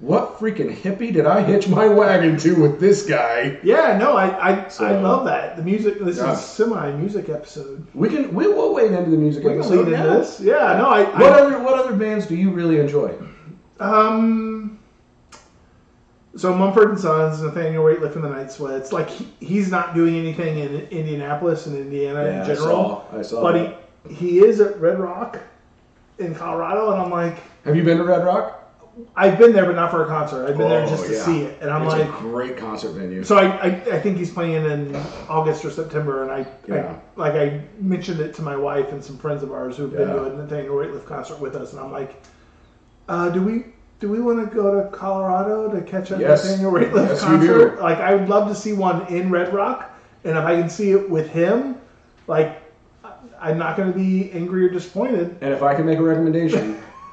what 0.00 0.38
freaking 0.38 0.74
hippie 0.74 1.12
did 1.12 1.26
I 1.26 1.42
hitch 1.42 1.68
my 1.68 1.86
wagon 1.86 2.38
to 2.38 2.54
with 2.58 2.80
this 2.80 3.04
guy? 3.04 3.58
Yeah, 3.62 3.98
no, 3.98 4.16
I 4.16 4.50
I, 4.64 4.68
So- 4.68 4.86
I 4.86 4.92
love 4.98 5.26
that. 5.26 5.56
The 5.58 5.62
music. 5.62 5.98
This 6.00 6.16
Yeah. 6.16 6.32
is 6.32 6.40
semi 6.40 6.90
music 6.92 7.28
episode. 7.28 7.86
We 7.92 8.08
can 8.08 8.32
we 8.32 8.46
will 8.46 8.72
wade 8.72 8.92
into 8.92 9.10
the 9.10 9.16
music 9.18 9.44
We 9.44 9.50
can 9.50 9.58
episode. 9.58 9.88
lead 9.88 9.92
into 9.94 10.06
yeah. 10.08 10.14
this. 10.16 10.40
Yeah, 10.40 10.78
no, 10.78 10.88
I. 10.88 11.02
What 11.04 11.32
I 11.34 11.40
other 11.40 11.58
what 11.62 11.78
other 11.78 11.94
bands 11.94 12.24
do 12.26 12.34
you 12.34 12.50
really 12.50 12.78
enjoy? 12.80 13.12
um. 13.78 14.77
So 16.38 16.54
Mumford 16.54 16.90
and 16.90 17.00
Sons, 17.00 17.42
Nathaniel 17.42 17.82
Rateliff 17.84 18.14
and 18.14 18.22
the 18.22 18.28
Night 18.28 18.52
Sweats. 18.52 18.92
Like 18.92 19.10
he, 19.10 19.26
he's 19.40 19.70
not 19.70 19.94
doing 19.94 20.16
anything 20.16 20.58
in 20.60 20.86
Indianapolis 20.88 21.66
and 21.66 21.76
Indiana 21.76 22.24
in 22.26 22.40
I 22.42 22.46
general, 22.46 23.06
saw. 23.10 23.18
I 23.18 23.22
saw. 23.22 23.42
but 23.42 23.52
that. 23.54 23.80
he 24.08 24.14
he 24.14 24.38
is 24.38 24.60
at 24.60 24.80
Red 24.80 25.00
Rock 25.00 25.40
in 26.18 26.34
Colorado, 26.36 26.92
and 26.92 27.02
I'm 27.02 27.10
like, 27.10 27.38
Have 27.64 27.74
you 27.76 27.82
been 27.82 27.98
to 27.98 28.04
Red 28.04 28.24
Rock? 28.24 28.54
I've 29.16 29.38
been 29.38 29.52
there, 29.52 29.64
but 29.66 29.74
not 29.76 29.90
for 29.92 30.04
a 30.04 30.08
concert. 30.08 30.46
I've 30.48 30.56
been 30.56 30.68
there 30.68 30.82
Oh, 30.84 30.88
just 30.88 31.06
to 31.06 31.12
yeah. 31.12 31.24
see 31.24 31.42
it, 31.42 31.58
and 31.60 31.70
I'm 31.70 31.82
it's 31.82 31.92
like, 31.92 32.08
a 32.08 32.12
great 32.20 32.56
concert 32.56 32.90
venue. 32.92 33.22
So 33.22 33.36
I, 33.36 33.46
I, 33.58 33.66
I 33.96 34.00
think 34.00 34.16
he's 34.16 34.30
playing 34.32 34.64
in 34.64 34.94
August 35.28 35.64
or 35.64 35.70
September, 35.70 36.22
and 36.22 36.32
I, 36.32 36.46
Yeah. 36.68 36.96
I 37.16 37.20
like 37.20 37.34
I 37.34 37.62
mentioned 37.80 38.20
it 38.20 38.32
to 38.34 38.42
my 38.42 38.56
wife 38.56 38.90
and 38.92 39.02
some 39.04 39.16
friends 39.18 39.42
of 39.44 39.52
ours 39.52 39.76
who've 39.76 39.90
been 39.92 40.08
Yeah. 40.08 40.14
to 40.14 40.24
a 40.24 40.36
Nathaniel 40.36 40.74
Rateliff 40.76 41.04
concert 41.04 41.38
with 41.40 41.54
us, 41.56 41.72
and 41.72 41.80
I'm 41.80 41.92
like, 41.92 42.20
uh, 43.08 43.28
do 43.30 43.40
we 43.42 43.64
do 44.00 44.08
we 44.08 44.20
want 44.20 44.48
to 44.48 44.54
go 44.54 44.80
to 44.82 44.88
Colorado 44.90 45.68
to 45.72 45.80
catch 45.82 46.10
a 46.10 46.18
Yes. 46.18 46.44
Nathaniel 46.44 46.72
Rateliff 46.72 47.08
Yes, 47.08 47.22
we 47.22 47.28
concert? 47.28 47.76
do. 47.76 47.82
Like 47.82 47.98
I 47.98 48.14
would 48.14 48.28
love 48.28 48.48
to 48.48 48.54
see 48.54 48.72
one 48.72 49.06
in 49.08 49.30
Red 49.30 49.52
Rock, 49.52 49.90
and 50.24 50.36
if 50.38 50.44
I 50.44 50.60
can 50.60 50.70
see 50.70 50.92
it 50.92 51.08
with 51.10 51.28
him, 51.30 51.76
like 52.26 52.62
I'm 53.40 53.58
not 53.58 53.76
going 53.76 53.92
to 53.92 53.96
be 53.98 54.30
angry 54.32 54.64
or 54.66 54.68
disappointed. 54.68 55.36
and 55.40 55.52
if 55.52 55.62
I 55.62 55.74
can 55.74 55.86
make 55.86 55.98
a 55.98 56.02
recommendation, 56.02 56.78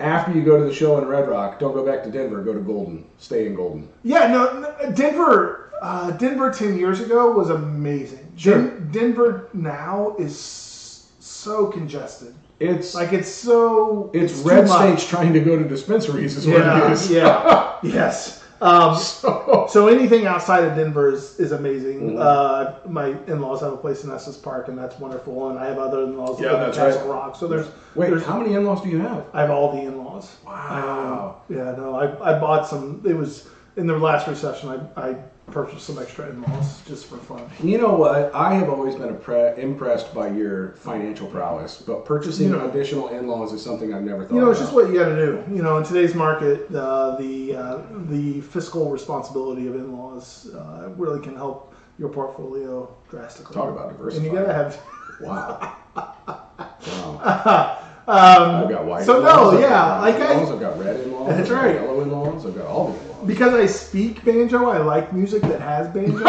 after 0.00 0.32
you 0.32 0.42
go 0.44 0.58
to 0.58 0.64
the 0.64 0.74
show 0.74 0.98
in 0.98 1.06
Red 1.06 1.28
Rock, 1.28 1.58
don't 1.58 1.72
go 1.74 1.84
back 1.84 2.02
to 2.04 2.10
Denver. 2.10 2.42
Go 2.42 2.52
to 2.52 2.60
Golden. 2.60 3.04
Stay 3.18 3.46
in 3.46 3.54
Golden. 3.54 3.88
Yeah, 4.02 4.26
no, 4.28 4.60
no, 4.60 4.90
Denver. 4.92 5.60
Uh, 5.80 6.10
Denver 6.12 6.50
ten 6.50 6.78
years 6.78 7.00
ago 7.00 7.30
was 7.32 7.50
amazing. 7.50 8.26
Sure. 8.36 8.54
Den- 8.62 8.88
Denver 8.92 9.48
now 9.52 10.14
is 10.18 11.06
so 11.20 11.66
congested. 11.66 12.34
It's 12.64 12.94
Like 12.94 13.12
it's 13.12 13.28
so. 13.28 14.10
it's, 14.14 14.42
too 14.42 14.48
red 14.48 14.68
states 14.68 15.06
trying 15.08 15.32
to 15.32 15.40
go 15.40 15.56
to 15.58 15.64
dispensaries 15.64 16.36
is 16.36 16.46
what 16.46 16.58
Yeah, 16.60 16.86
it 16.86 16.92
is. 16.92 17.10
yeah, 17.10 17.76
yes. 17.82 18.42
Um, 18.60 18.96
So, 18.96 19.66
so 19.68 19.88
anything 19.88 20.26
outside 20.26 20.64
of 20.64 20.74
Denver 20.76 21.10
is, 21.10 21.38
is 21.38 21.52
amazing. 21.52 22.12
Mhm. 22.12 22.18
Uh, 22.18 22.88
my 22.88 23.08
in-laws 23.26 23.60
have 23.60 23.72
a 23.72 23.76
place 23.76 24.04
in 24.04 24.10
Estes 24.10 24.36
Park, 24.36 24.68
and 24.68 24.78
that's 24.78 24.98
wonderful. 24.98 25.50
And 25.50 25.58
I 25.58 25.66
have 25.66 25.78
other 25.78 26.02
in-laws 26.04 26.38
that 26.38 26.44
Yeah, 26.44 26.52
live 26.52 26.60
in 26.60 26.66
that's 26.66 26.78
Castle 26.78 27.08
right. 27.08 27.14
Rock. 27.24 27.36
So 27.36 27.46
there's 27.46 27.66
wait, 27.94 28.08
there's 28.10 28.24
how 28.24 28.38
many 28.38 28.54
in-laws 28.54 28.80
do 28.82 28.88
you 28.88 29.00
have? 29.00 29.24
I 29.34 29.40
have 29.42 29.50
all 29.50 29.72
the 29.72 29.82
in-laws. 29.82 30.30
Wow. 30.46 31.36
Um, 31.48 31.56
yeah, 31.56 31.72
no, 31.76 31.94
I, 31.96 32.36
I 32.36 32.38
bought 32.38 32.66
some. 32.66 33.02
It 33.04 33.16
was 33.16 33.48
in 33.76 33.86
the 33.86 33.98
last 33.98 34.28
recession. 34.28 34.70
I, 34.96 35.08
I 35.10 35.16
purchased 35.46 35.86
some 35.86 35.98
extra 35.98 36.28
in-laws 36.30 36.80
just 36.86 37.06
for 37.06 37.16
fun. 37.18 37.42
You 37.62 37.78
know 37.78 37.94
what? 37.94 38.34
I 38.34 38.54
have 38.54 38.68
always 38.68 38.94
been 38.96 39.14
impre- 39.14 39.56
impressed 39.58 40.12
by 40.14 40.28
your 40.30 40.72
financial 40.76 41.26
prowess, 41.28 41.82
but 41.86 42.04
purchasing 42.04 42.48
You 42.48 42.56
know- 42.56 42.68
additional 42.68 43.08
in-laws 43.08 43.52
is 43.52 43.62
something 43.62 43.92
I've 43.94 44.02
never 44.02 44.24
thought. 44.24 44.34
You 44.34 44.40
know, 44.40 44.50
it's 44.50 44.58
about. 44.60 44.66
just 44.66 44.74
what 44.74 44.88
you 44.92 44.98
got 44.98 45.10
to 45.10 45.16
do. 45.16 45.44
You 45.54 45.62
know, 45.62 45.78
in 45.78 45.84
today's 45.84 46.14
market, 46.14 46.74
uh, 46.74 47.16
the 47.16 47.54
uh, 47.56 47.78
the 48.08 48.40
fiscal 48.40 48.90
responsibility 48.90 49.66
of 49.68 49.74
in-laws 49.76 50.50
uh, 50.54 50.88
really 50.96 51.20
can 51.20 51.36
help 51.36 51.74
your 51.98 52.08
portfolio 52.08 52.92
drastically. 53.08 53.54
Talk 53.54 53.70
about 53.70 53.90
diversity. 53.90 54.26
And 54.26 54.34
you 54.36 54.40
gotta 54.42 54.52
have. 54.52 54.80
Wow. 55.20 55.76
wow. 55.96 57.78
um, 58.08 58.64
I've 58.64 58.68
got 58.70 58.84
white 58.84 59.04
So, 59.04 59.18
in-laws, 59.18 59.52
no, 59.52 59.56
I've 59.58 59.60
yeah, 59.60 59.68
got 59.68 60.00
like 60.00 60.14
I- 60.16 60.32
in-laws, 60.32 60.50
I've 60.50 60.60
got 60.60 60.78
red 60.78 61.00
in-laws, 61.00 61.28
That's 61.28 61.40
I've 61.50 61.56
got 61.56 61.62
right. 61.64 61.74
yellow 61.76 62.00
in-laws, 62.00 62.46
I've 62.46 62.54
got 62.56 62.66
all 62.66 62.88
the 62.92 62.98
in-laws. 62.98 63.03
Because 63.26 63.54
I 63.54 63.66
speak 63.66 64.24
banjo, 64.24 64.66
I 64.68 64.78
like 64.78 65.12
music 65.12 65.42
that 65.42 65.60
has 65.60 65.88
banjo. 65.88 66.18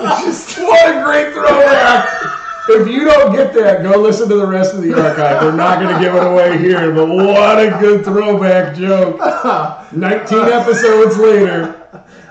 it's 0.00 0.24
just 0.24 0.58
What 0.62 0.88
a 0.96 1.02
great 1.04 1.32
throwback! 1.32 2.08
if 2.68 2.88
you 2.88 3.04
don't 3.04 3.34
get 3.34 3.52
that, 3.54 3.82
go 3.82 3.98
listen 4.00 4.28
to 4.28 4.36
the 4.36 4.46
rest 4.46 4.72
of 4.74 4.82
the 4.82 4.92
archive. 4.94 5.42
We're 5.42 5.52
not 5.52 5.80
going 5.80 5.94
to 5.94 6.00
give 6.00 6.14
it 6.14 6.24
away 6.24 6.58
here, 6.58 6.92
but 6.92 7.06
what 7.08 7.58
a 7.58 7.76
good 7.80 8.04
throwback 8.04 8.76
joke. 8.76 9.18
19 9.92 10.38
episodes 10.52 11.16
later, 11.18 11.72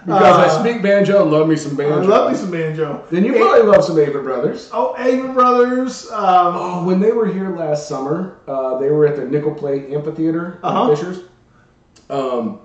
because 0.06 0.38
I 0.38 0.48
speak 0.62 0.82
banjo, 0.82 1.24
love 1.26 1.48
me 1.50 1.56
some 1.58 1.78
Uh, 1.80 1.84
I 1.84 1.90
banjo. 1.90 2.08
love 2.08 2.32
me 2.32 2.38
some 2.38 2.50
banjo. 2.52 3.04
Then 3.12 3.26
you 3.26 3.34
probably 3.34 3.64
love 3.64 3.84
some 3.84 3.98
Avett 3.98 4.24
Brothers. 4.24 4.70
Oh, 4.74 4.96
Avett 4.98 5.34
Brothers. 5.34 6.10
Um, 6.12 6.56
Oh, 6.56 6.84
when 6.86 7.00
they 7.02 7.12
were 7.12 7.28
here 7.28 7.56
last 7.56 7.88
summer, 7.90 8.38
uh, 8.48 8.78
they 8.80 8.90
were 8.90 9.06
at 9.06 9.18
the 9.18 9.26
Nickel 9.26 9.54
Plate 9.54 9.90
Amphitheater 9.92 10.60
Uh-huh. 10.64 10.90
in 10.92 10.96
Fishers. 10.96 11.24
Um, 12.12 12.60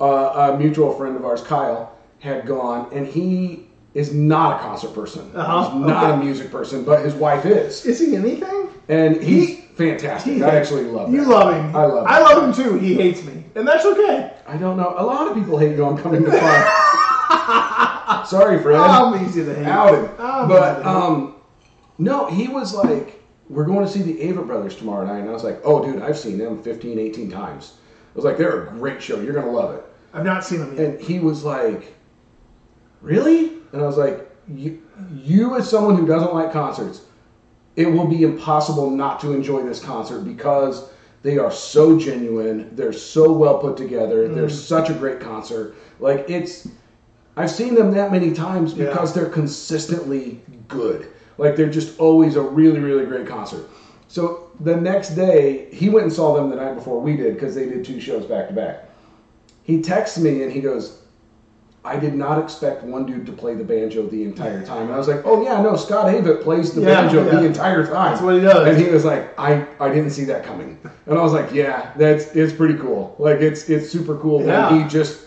uh, 0.00 0.52
a 0.54 0.58
mutual 0.58 0.92
friend 0.94 1.16
of 1.16 1.24
ours, 1.26 1.42
Kyle, 1.42 1.92
had 2.20 2.46
gone, 2.46 2.88
and 2.92 3.06
he 3.06 3.66
is 3.94 4.14
not 4.14 4.60
a 4.60 4.62
concert 4.62 4.94
person. 4.94 5.30
Uh-huh. 5.34 5.70
He's 5.70 5.86
not 5.86 6.04
Okay. 6.04 6.12
a 6.14 6.16
music 6.24 6.50
person, 6.52 6.84
but 6.84 7.04
his 7.04 7.12
wife 7.14 7.44
is, 7.44 7.84
is 7.84 7.98
he 7.98 8.14
anything? 8.16 8.68
and 8.88 9.16
he's 9.22 9.48
He- 9.48 9.54
fantastic. 9.76 10.34
he- 10.34 10.42
I 10.42 10.48
actually 10.56 10.84
love. 10.84 11.08
Him. 11.08 11.14
You 11.16 11.24
love 11.24 11.52
him. 11.54 11.76
I 11.76 11.84
love. 11.84 11.98
him. 12.06 12.06
I 12.08 12.16
him. 12.18 12.22
love 12.24 12.44
him 12.58 12.64
too. 12.64 12.78
He 12.78 12.94
hates 12.94 13.22
me, 13.24 13.44
and 13.56 13.66
that's 13.68 13.84
okay. 13.84 14.32
I 14.48 14.56
don't 14.56 14.76
know. 14.76 14.94
A 14.96 15.04
lot 15.04 15.28
of 15.28 15.34
people 15.34 15.58
hate 15.58 15.76
you. 15.76 15.84
I'm 15.84 15.96
coming 15.98 16.24
to 16.24 16.30
find. 16.30 18.26
Sorry, 18.26 18.60
Fred. 18.62 18.76
I'm 18.80 19.24
easy 19.26 19.44
to 19.44 19.54
hate. 19.54 19.66
outed. 19.66 20.10
I'm 20.18 20.48
but 20.48 20.72
easy 20.78 20.82
to 20.84 20.88
hate. 20.90 20.96
um, 20.96 21.34
no, 21.98 22.26
he 22.26 22.48
was 22.48 22.74
like, 22.74 23.20
"We're 23.48 23.64
going 23.64 23.84
to 23.84 23.90
see 23.90 24.02
the 24.02 24.14
Avett 24.14 24.46
Brothers 24.46 24.76
tomorrow 24.76 25.06
night," 25.06 25.20
and 25.20 25.28
I 25.28 25.32
was 25.32 25.44
like, 25.44 25.60
"Oh, 25.64 25.84
dude, 25.84 26.02
I've 26.02 26.18
seen 26.18 26.38
them 26.38 26.60
15, 26.62 26.98
18 26.98 27.30
times." 27.30 27.74
I 28.12 28.16
was 28.16 28.24
like, 28.24 28.36
"They're 28.38 28.64
a 28.64 28.66
great 28.72 29.02
show. 29.02 29.20
You're 29.20 29.34
gonna 29.34 29.50
love 29.52 29.74
it." 29.74 29.84
I've 30.12 30.24
not 30.24 30.44
seen 30.44 30.60
him 30.60 30.76
yet. 30.76 30.84
And 30.84 31.00
he 31.00 31.18
was 31.20 31.44
like, 31.44 31.94
"Really?" 33.02 33.52
And 33.72 33.82
I 33.82 33.86
was 33.86 33.96
like, 33.96 34.28
"You, 34.48 34.78
you 35.14 35.56
as 35.56 35.68
someone 35.68 35.96
who 35.96 36.06
doesn't 36.06 36.34
like 36.34 36.52
concerts, 36.52 37.02
it 37.76 37.86
will 37.86 38.06
be 38.06 38.22
impossible 38.24 38.90
not 38.90 39.20
to 39.20 39.32
enjoy 39.32 39.62
this 39.62 39.80
concert 39.82 40.20
because." 40.20 40.88
They 41.22 41.36
are 41.36 41.50
so 41.52 41.98
genuine. 41.98 42.70
They're 42.74 42.94
so 42.94 43.30
well 43.30 43.58
put 43.58 43.76
together. 43.76 44.26
They're 44.26 44.46
Mm. 44.46 44.50
such 44.50 44.88
a 44.88 44.94
great 44.94 45.20
concert. 45.20 45.74
Like 45.98 46.30
it's, 46.30 46.66
I've 47.36 47.50
seen 47.50 47.74
them 47.74 47.90
that 47.92 48.10
many 48.10 48.32
times 48.32 48.72
Yeah. 48.72 48.86
because 48.86 49.12
they're 49.12 49.26
consistently 49.26 50.40
good. 50.68 51.08
Like 51.36 51.56
they're 51.56 51.68
just 51.68 52.00
always 52.00 52.36
a 52.36 52.40
really, 52.40 52.80
really 52.80 53.04
great 53.04 53.26
concert. 53.26 53.68
So 54.10 54.48
the 54.58 54.74
next 54.74 55.10
day, 55.10 55.68
he 55.72 55.88
went 55.88 56.02
and 56.06 56.12
saw 56.12 56.34
them 56.34 56.50
the 56.50 56.56
night 56.56 56.74
before 56.74 57.00
we 57.00 57.16
did 57.16 57.34
because 57.34 57.54
they 57.54 57.66
did 57.66 57.84
two 57.84 58.00
shows 58.00 58.26
back 58.26 58.48
to 58.48 58.52
back. 58.54 58.90
He 59.62 59.80
texts 59.80 60.18
me 60.18 60.42
and 60.42 60.50
he 60.50 60.60
goes, 60.60 60.98
I 61.84 61.96
did 61.96 62.14
not 62.14 62.42
expect 62.42 62.82
one 62.82 63.06
dude 63.06 63.24
to 63.26 63.32
play 63.32 63.54
the 63.54 63.62
banjo 63.62 64.04
the 64.08 64.24
entire 64.24 64.66
time. 64.66 64.86
And 64.86 64.92
I 64.92 64.98
was 64.98 65.06
like, 65.06 65.22
oh 65.24 65.44
yeah, 65.44 65.62
no, 65.62 65.76
Scott 65.76 66.06
Avett 66.06 66.42
plays 66.42 66.72
the 66.74 66.80
Yeah, 66.80 67.02
banjo 67.02 67.24
yeah. 67.24 67.36
the 67.38 67.46
entire 67.46 67.86
time. 67.86 68.10
That's 68.10 68.20
what 68.20 68.34
he 68.34 68.40
does. 68.40 68.66
And 68.66 68.84
he 68.84 68.92
was 68.92 69.04
like, 69.04 69.32
I, 69.38 69.64
I 69.78 69.88
didn't 69.88 70.10
see 70.10 70.24
that 70.24 70.44
coming. 70.44 70.76
And 71.06 71.16
I 71.16 71.22
was 71.22 71.32
like, 71.32 71.52
yeah, 71.52 71.92
that's 71.96 72.34
it's 72.34 72.52
pretty 72.52 72.74
cool. 72.78 73.14
Like 73.20 73.38
it's 73.38 73.70
it's 73.70 73.88
super 73.88 74.18
cool 74.18 74.40
Yeah. 74.40 74.70
that 74.70 74.72
he 74.82 74.88
just 74.88 75.19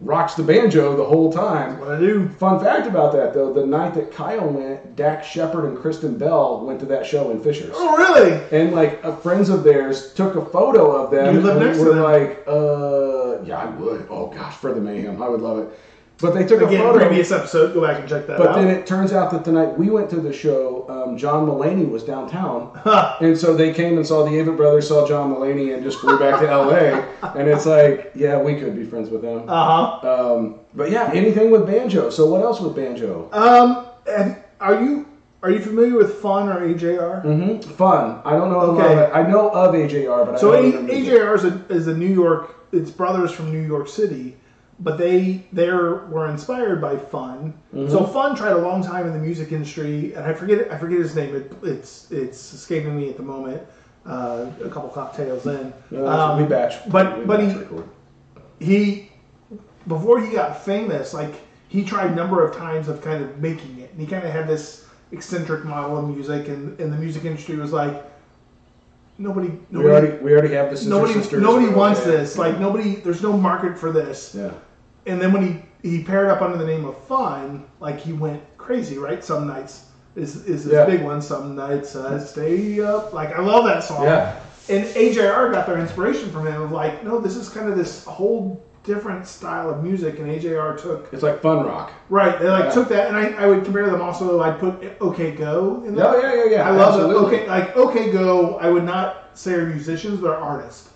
rocks 0.00 0.34
the 0.34 0.42
banjo 0.42 0.96
the 0.96 1.04
whole 1.04 1.32
time. 1.32 1.78
What 1.80 1.90
I 1.90 1.98
do? 1.98 2.28
Fun 2.28 2.60
fact 2.60 2.86
about 2.86 3.12
that 3.12 3.34
though, 3.34 3.52
the 3.52 3.66
night 3.66 3.94
that 3.94 4.12
Kyle 4.12 4.48
went, 4.48 4.96
Dax 4.96 5.26
Shepard 5.26 5.64
and 5.64 5.78
Kristen 5.78 6.16
Bell 6.16 6.64
went 6.64 6.78
to 6.80 6.86
that 6.86 7.04
show 7.04 7.30
in 7.30 7.42
Fishers. 7.42 7.72
Oh, 7.74 7.96
really? 7.96 8.40
And 8.52 8.74
like 8.74 9.04
uh, 9.04 9.16
friends 9.16 9.48
of 9.48 9.64
theirs 9.64 10.14
took 10.14 10.36
a 10.36 10.44
photo 10.44 10.92
of 10.92 11.10
them. 11.10 11.34
You 11.34 11.40
live 11.40 11.60
next 11.60 11.78
to 11.78 11.84
them. 11.84 11.98
like, 12.00 12.44
uh, 12.46 13.42
yeah, 13.42 13.58
I 13.58 13.66
would. 13.76 14.06
Oh 14.10 14.28
gosh, 14.28 14.56
for 14.56 14.72
the 14.72 14.80
mayhem, 14.80 15.20
I 15.22 15.28
would 15.28 15.40
love 15.40 15.58
it. 15.58 15.78
But 16.20 16.34
they 16.34 16.44
took 16.44 16.60
a 16.62 16.66
Again, 16.66 16.82
photo. 16.82 16.98
previous 17.06 17.30
episode. 17.30 17.74
Go 17.74 17.80
back 17.86 18.00
and 18.00 18.08
check 18.08 18.26
that 18.26 18.38
But 18.38 18.48
out. 18.48 18.54
then 18.56 18.66
it 18.68 18.86
turns 18.88 19.12
out 19.12 19.30
that 19.30 19.44
the 19.44 19.52
night 19.52 19.78
we 19.78 19.88
went 19.88 20.10
to 20.10 20.16
the 20.20 20.32
show, 20.32 20.84
um, 20.88 21.16
John 21.16 21.46
Mulaney 21.46 21.88
was 21.88 22.02
downtown, 22.02 22.72
and 23.20 23.38
so 23.38 23.54
they 23.54 23.72
came 23.72 23.96
and 23.98 24.04
saw 24.06 24.24
the 24.24 24.32
Avett 24.32 24.56
brothers, 24.56 24.88
saw 24.88 25.06
John 25.06 25.32
Mulaney, 25.32 25.72
and 25.74 25.82
just 25.84 25.98
flew 26.00 26.18
back 26.18 26.40
to 26.40 26.48
L.A. 26.50 27.04
And 27.38 27.48
it's 27.48 27.66
like, 27.66 28.10
yeah, 28.16 28.36
we 28.40 28.58
could 28.58 28.74
be 28.74 28.84
friends 28.84 29.10
with 29.10 29.22
them. 29.22 29.44
Uh 29.48 30.00
huh. 30.00 30.34
Um, 30.34 30.56
but 30.74 30.90
yeah, 30.90 31.08
anything 31.14 31.52
with 31.52 31.66
banjo. 31.66 32.10
So 32.10 32.26
what 32.26 32.42
else 32.42 32.60
with 32.60 32.74
banjo? 32.74 33.28
Um, 33.32 33.86
and 34.10 34.36
are 34.60 34.82
you 34.82 35.06
are 35.44 35.50
you 35.52 35.60
familiar 35.60 35.94
with 35.96 36.14
Fun 36.16 36.48
or 36.48 36.66
AJR? 36.66 37.22
hmm 37.22 37.60
Fun. 37.60 38.20
I 38.24 38.32
don't 38.32 38.50
know. 38.50 38.58
a 38.60 38.72
Okay. 38.74 39.08
I 39.12 39.22
know 39.30 39.50
of 39.50 39.72
AJR, 39.72 40.26
but 40.26 40.40
So 40.40 40.52
I 40.52 40.58
A- 40.58 40.72
don't 40.72 40.86
know. 40.86 40.92
AJR 40.92 41.34
is 41.36 41.44
a, 41.44 41.64
is 41.68 41.86
a 41.86 41.96
New 41.96 42.12
York. 42.12 42.56
It's 42.72 42.90
brothers 42.90 43.30
from 43.30 43.52
New 43.52 43.64
York 43.64 43.86
City, 43.88 44.36
but 44.80 44.96
they 44.98 45.44
they 45.52 45.68
were 45.70 46.28
inspired 46.28 46.80
by 46.80 46.96
Fun. 46.96 47.52
Mm-hmm. 47.74 47.90
So 47.90 48.04
Fun 48.06 48.36
tried 48.36 48.52
a 48.52 48.58
long 48.58 48.82
time 48.82 49.06
in 49.06 49.12
the 49.12 49.18
music 49.18 49.52
industry, 49.52 50.14
and 50.14 50.24
I 50.24 50.32
forget 50.32 50.70
I 50.70 50.78
forget 50.78 50.98
his 50.98 51.14
name. 51.16 51.34
It, 51.34 51.52
it's 51.62 52.10
it's 52.10 52.52
escaping 52.54 52.96
me 52.96 53.08
at 53.10 53.16
the 53.16 53.22
moment. 53.22 53.62
Uh, 54.06 54.46
a 54.64 54.70
couple 54.70 54.88
cocktails 54.88 55.46
in. 55.46 55.72
No, 55.90 56.06
Um, 56.06 56.40
we 56.40 56.44
batch. 56.48 56.74
but- 56.90 57.18
we 57.18 57.24
but 57.26 57.40
batch 57.40 57.52
he- 57.52 57.58
record. 57.58 57.88
he 58.58 59.10
before 59.86 60.20
he 60.20 60.32
got 60.32 60.64
famous, 60.64 61.12
like 61.12 61.34
he 61.68 61.84
tried 61.84 62.12
a 62.12 62.14
number 62.14 62.42
of 62.46 62.56
times 62.56 62.88
of 62.88 63.02
kind 63.02 63.22
of 63.22 63.38
making 63.38 63.78
it, 63.80 63.90
and 63.92 64.00
he 64.00 64.06
kind 64.06 64.24
of 64.24 64.30
had 64.32 64.46
this 64.48 64.86
eccentric 65.12 65.64
model 65.64 65.98
of 65.98 66.08
music, 66.08 66.48
and, 66.48 66.78
and 66.80 66.92
the 66.92 66.96
music 66.96 67.24
industry 67.24 67.56
was 67.56 67.72
like, 67.72 68.02
nobody, 69.18 69.50
we 69.70 69.84
already 69.84 70.16
we 70.18 70.32
already 70.32 70.54
have 70.54 70.70
sister 70.70 70.88
nobody, 70.90 71.12
sisters. 71.14 71.42
nobody 71.42 71.68
wants 71.68 72.02
this. 72.04 72.38
Like 72.38 72.58
nobody, 72.58 72.96
there's 72.96 73.22
no 73.22 73.36
market 73.36 73.76
for 73.78 73.90
this. 73.92 74.34
Yeah. 74.34 74.52
And 75.08 75.20
then 75.20 75.32
when 75.32 75.42
he 75.46 75.62
he 75.88 76.02
paired 76.04 76.28
up 76.28 76.42
under 76.42 76.58
the 76.58 76.66
name 76.66 76.84
of 76.84 76.96
Fun, 77.04 77.64
like 77.80 77.98
he 77.98 78.12
went 78.12 78.42
crazy, 78.58 78.98
right? 78.98 79.24
Some 79.24 79.46
nights 79.46 79.86
is 80.16 80.36
is 80.46 80.64
his 80.64 80.72
Yeah. 80.72 80.84
big 80.84 81.02
one. 81.02 81.20
Some 81.22 81.54
nights 81.56 81.96
uh, 81.96 82.18
stay 82.18 82.80
up. 82.80 83.12
Like 83.12 83.36
I 83.36 83.40
love 83.40 83.64
that 83.64 83.82
song. 83.84 84.04
Yeah. 84.04 84.36
And 84.68 84.84
AJR 84.84 85.50
got 85.50 85.66
their 85.66 85.78
inspiration 85.78 86.30
from 86.30 86.46
him 86.46 86.60
of 86.60 86.72
like, 86.72 87.02
no, 87.02 87.18
this 87.18 87.36
is 87.36 87.48
kind 87.48 87.70
of 87.70 87.76
this 87.78 88.04
whole 88.04 88.62
different 88.84 89.26
style 89.26 89.70
of 89.70 89.82
music, 89.82 90.18
and 90.18 90.28
AJR 90.28 90.76
took 90.80 91.08
It's 91.12 91.22
like 91.22 91.40
fun 91.40 91.64
rock. 91.66 91.90
right. 92.10 92.38
They 92.38 92.48
like 92.48 92.64
Yeah. 92.66 92.70
took 92.72 92.88
that, 92.90 93.08
and 93.08 93.16
I, 93.16 93.44
I 93.44 93.46
would 93.46 93.64
compare 93.64 93.86
them 93.90 94.02
also. 94.02 94.40
I'd 94.42 94.58
put 94.58 94.74
OK 95.00 95.32
Go 95.32 95.82
in 95.86 95.94
Yeah, 95.94 96.02
that. 96.12 96.22
yeah, 96.22 96.34
yeah, 96.34 96.50
yeah. 96.50 96.68
I 96.68 96.70
love 96.72 96.94
absolutely. 96.94 97.26
Okay, 97.38 97.48
like 97.48 97.76
OK 97.76 98.10
Go. 98.12 98.56
I 98.58 98.68
would 98.68 98.84
not 98.84 99.30
say 99.34 99.54
are 99.54 99.64
musicians, 99.66 100.20
but 100.20 100.30
are 100.30 100.36
artists. 100.36 100.90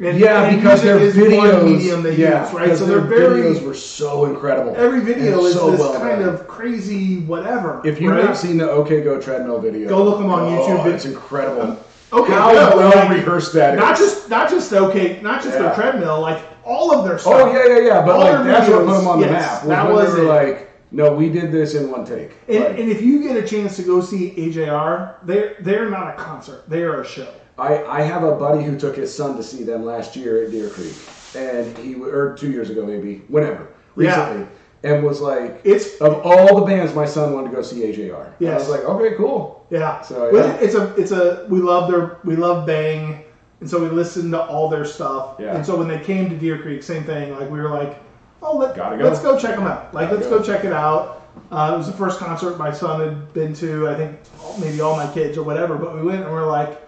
And- 0.00 0.18
Yeah, 0.18 0.44
and 0.44 0.60
because 0.60 0.82
their 0.82 0.98
videos, 0.98 1.64
medium 1.64 2.02
they 2.02 2.16
yeah, 2.16 2.44
use, 2.44 2.52
right? 2.52 2.76
So 2.76 2.84
their 2.84 3.00
very 3.00 3.42
videos 3.42 3.64
were 3.64 3.74
so 3.74 4.24
incredible. 4.24 4.74
every 4.76 5.00
video 5.00 5.44
is 5.44 5.54
so 5.54 5.70
this 5.70 5.80
well 5.80 5.98
kind 6.00 6.20
done. 6.24 6.34
of 6.34 6.48
crazy 6.48 7.20
whatever. 7.20 7.80
If 7.84 8.00
you've 8.00 8.12
right? 8.12 8.24
not 8.24 8.36
seen 8.36 8.58
the 8.58 8.68
OK 8.68 9.02
Go 9.02 9.20
treadmill 9.20 9.60
video, 9.60 9.88
Go 9.88 10.02
look 10.02 10.18
them 10.18 10.30
on 10.30 10.52
oh, 10.52 10.66
YouTube. 10.66 10.92
It's 10.92 11.04
incredible. 11.04 11.62
Um, 11.62 11.78
OK 12.10 12.32
How 12.32 12.52
Go, 12.52 12.76
well 12.76 12.88
like, 12.90 13.10
rehearsed 13.10 13.52
that 13.52 13.74
is. 13.74 13.80
not 13.80 13.96
just 13.96 14.28
not 14.28 14.50
just 14.50 14.72
OK, 14.72 15.20
not 15.22 15.42
just 15.42 15.54
their 15.56 15.68
Yeah. 15.68 15.74
treadmill, 15.74 16.20
like 16.20 16.42
all 16.64 16.92
of 16.92 17.04
their 17.04 17.14
oh, 17.14 17.18
stuff. 17.18 17.32
Oh 17.34 17.52
yeah, 17.52 17.76
yeah, 17.76 17.86
yeah. 17.86 18.02
But 18.04 18.16
All 18.16 18.20
like 18.20 18.32
their 18.32 18.44
that's 18.44 18.68
what 18.68 18.86
put 18.86 18.96
them 18.98 19.06
on 19.08 19.20
the 19.20 19.26
yes, 19.26 19.64
map. 19.64 19.64
Was 19.64 19.68
that 19.68 19.92
was 19.92 20.14
it. 20.16 20.22
like, 20.22 20.70
no, 20.90 21.12
we 21.12 21.28
did 21.28 21.52
this 21.52 21.74
in 21.74 21.90
one 21.90 22.04
take. 22.04 22.32
And, 22.48 22.64
and 22.64 22.88
if 22.90 23.02
you 23.02 23.22
get 23.22 23.36
a 23.36 23.46
chance 23.46 23.76
to 23.76 23.82
go 23.82 24.00
see 24.00 24.30
AJR, 24.32 25.16
they're 25.24 25.56
they're 25.60 25.90
not 25.90 26.14
a 26.14 26.16
concert; 26.16 26.68
they 26.68 26.82
are 26.82 27.00
a 27.02 27.06
show. 27.06 27.32
I, 27.58 27.84
I 27.84 28.00
have 28.02 28.24
a 28.24 28.32
buddy 28.34 28.64
who 28.64 28.78
took 28.78 28.96
his 28.96 29.14
son 29.14 29.36
to 29.36 29.42
see 29.42 29.62
them 29.62 29.84
last 29.84 30.16
year 30.16 30.44
at 30.44 30.50
Deer 30.50 30.68
Creek, 30.70 30.94
and 31.36 31.76
he 31.78 31.94
or 31.94 32.34
two 32.36 32.50
years 32.50 32.70
ago 32.70 32.84
maybe, 32.84 33.22
whenever 33.28 33.68
Yeah. 33.96 34.28
recently, 34.28 34.46
and 34.82 35.04
was 35.04 35.20
like, 35.20 35.60
It's 35.64 35.96
of 36.00 36.20
all 36.24 36.60
the 36.60 36.66
bands, 36.66 36.94
my 36.94 37.06
son 37.06 37.32
wanted 37.32 37.50
to 37.50 37.56
go 37.56 37.62
see 37.62 37.82
AJR. 37.82 38.32
Yeah, 38.40 38.52
I 38.52 38.54
was 38.54 38.68
like, 38.68 38.84
okay, 38.84 39.14
cool. 39.16 39.64
yeah, 39.70 40.00
So, 40.00 40.34
yeah. 40.34 40.54
it's 40.60 40.74
a 40.74 40.92
it's 40.96 41.12
a 41.12 41.46
we 41.48 41.60
love 41.60 41.90
their 41.90 42.18
we 42.24 42.34
love 42.36 42.66
Bang, 42.66 43.22
and 43.60 43.70
so 43.70 43.80
we 43.82 43.88
listened 43.88 44.32
to 44.32 44.42
all 44.42 44.68
their 44.68 44.84
stuff. 44.84 45.36
Yeah. 45.38 45.54
And 45.56 45.64
so 45.64 45.76
when 45.76 45.86
they 45.88 46.00
came 46.00 46.28
to 46.30 46.36
Deer 46.36 46.58
Creek, 46.60 46.82
same 46.82 47.04
thing. 47.04 47.32
Like 47.38 47.48
we 47.50 47.60
were 47.60 47.70
like, 47.70 48.02
oh 48.42 48.56
let 48.56 48.74
Gotta 48.74 48.96
go. 48.98 49.04
let's 49.04 49.20
go 49.20 49.38
check 49.38 49.54
them 49.54 49.66
out. 49.66 49.94
Like 49.94 50.06
Gotta 50.10 50.16
let's 50.16 50.26
go. 50.28 50.38
go 50.40 50.44
check 50.44 50.64
it 50.64 50.72
out. 50.72 51.22
Uh, 51.52 51.72
it 51.74 51.78
was 51.78 51.86
the 51.86 51.92
first 51.96 52.18
concert 52.18 52.58
my 52.58 52.72
son 52.72 53.00
had 53.00 53.32
been 53.32 53.54
to. 53.54 53.88
I 53.88 53.94
think 53.96 54.18
maybe 54.60 54.80
all 54.80 54.96
my 54.96 55.10
kids 55.14 55.38
or 55.38 55.44
whatever. 55.44 55.76
But 55.76 55.94
we 55.94 56.02
went 56.02 56.22
and 56.24 56.32
we're 56.32 56.46
like, 56.46 56.80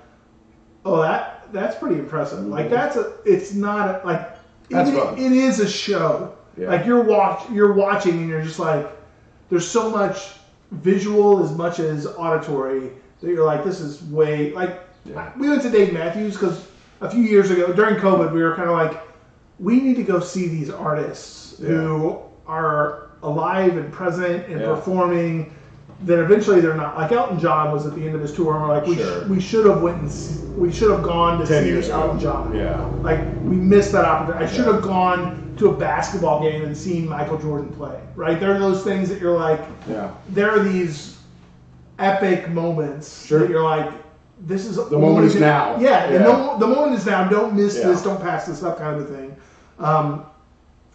oh 0.87 1.03
that 1.03 1.49
that's 1.53 1.77
pretty 1.77 1.99
impressive. 1.99 2.45
Like 2.47 2.71
that's 2.71 2.97
a 2.97 3.15
it's 3.25 3.53
not 3.53 4.03
a, 4.03 4.07
like. 4.07 4.33
That's 4.69 4.91
it, 4.91 4.97
fun. 4.97 5.19
it 5.19 5.33
is 5.33 5.61
a 5.61 5.69
show. 5.69 6.35
Yeah. 6.57 6.69
Like 6.69 6.87
you're 6.87 7.03
watch 7.03 7.49
you're 7.51 7.73
watching 7.73 8.15
and 8.15 8.29
you're 8.29 8.43
just 8.43 8.59
like 8.59 8.89
there's 9.51 9.69
so 9.69 9.91
much 9.91 10.33
visual 10.73 11.43
as 11.45 11.53
much 11.53 11.79
as 11.79 12.07
auditory 12.07 12.91
that 13.21 13.29
you're 13.29 13.45
like 13.45 13.63
this 13.65 13.79
is 13.81 14.03
way 14.05 14.51
like 14.53 14.81
Yeah. 15.05 15.31
we 15.39 15.49
went 15.49 15.63
to 15.63 15.71
Dave 15.71 15.93
Matthews 15.93 16.35
because 16.35 16.67
a 17.01 17.09
few 17.11 17.23
years 17.23 17.51
ago 17.51 17.73
during 17.73 17.95
COVID 17.97 18.33
we 18.33 18.43
were 18.43 18.57
kind 18.57 18.69
of 18.69 18.75
like 18.75 19.01
we 19.61 19.79
need 19.81 19.95
to 19.97 20.03
go 20.03 20.19
see 20.19 20.49
these 20.49 20.69
artists 20.71 21.59
who 21.59 22.19
are 22.49 23.11
alive 23.23 23.77
and 23.77 23.93
present 23.93 24.47
and 24.49 24.61
Yeah. 24.61 24.67
performing. 24.75 25.55
Then 26.03 26.19
eventually 26.21 26.61
they're 26.61 26.75
not 26.75 26.97
like 26.97 27.11
Elton 27.13 27.39
John 27.39 27.73
was 27.73 27.87
at 27.87 27.95
the 27.95 28.05
end 28.05 28.15
of 28.15 28.21
his 28.21 28.33
tour 28.35 28.55
and 28.55 28.63
we're 28.63 28.75
like 28.75 28.87
we, 28.87 28.97
Sure. 28.97 29.25
sh- 29.25 29.29
we 29.29 29.41
should 29.41 29.65
have 29.67 29.81
went 29.83 30.03
and 30.03 30.11
see, 30.11 30.45
we 30.57 30.71
should 30.71 30.91
have 30.91 31.03
gone 31.03 31.41
to 31.41 31.47
Ten 31.47 31.63
see 31.63 31.69
years 31.71 31.87
ago. 31.89 32.03
Elton 32.03 32.21
John. 32.21 32.55
Yeah. 32.55 32.85
Like 33.03 33.21
we 33.45 33.57
missed 33.57 33.93
that 33.93 34.05
opportunity. 34.05 34.45
I 34.45 34.49
should 34.55 34.67
have 34.67 34.83
gone 34.83 35.55
to 35.57 35.71
a 35.71 35.73
basketball 35.77 36.43
game 36.43 36.63
and 36.65 36.77
seen 36.77 37.09
Michael 37.09 37.39
Jordan 37.39 37.73
play. 37.73 37.99
Right? 38.15 38.39
There 38.39 38.55
are 38.55 38.59
those 38.59 38.85
things 38.85 39.09
that 39.09 39.21
you're 39.23 39.39
like, 39.39 39.61
Yeah. 39.89 40.11
there 40.29 40.51
are 40.51 40.59
these 40.63 41.17
epic 41.99 42.51
moments 42.51 43.25
Sure. 43.27 43.39
that 43.41 43.49
you're 43.51 43.63
like, 43.65 43.91
this 44.41 44.67
is 44.67 44.77
The 44.77 44.99
moment 44.99 45.25
is 45.27 45.35
now. 45.37 45.79
Yeah, 45.81 46.11
Yeah. 46.11 46.19
No, 46.19 46.59
the 46.59 46.67
moment 46.67 46.95
is 46.95 47.07
now. 47.07 47.27
Don't 47.27 47.55
miss 47.55 47.79
Yeah. 47.79 47.89
this. 47.89 48.03
Don't 48.03 48.21
pass 48.21 48.45
this 48.47 48.63
up, 48.63 48.77
kind 48.79 49.01
of 49.01 49.11
a 49.11 49.15
thing. 49.15 49.35
Um, 49.81 50.25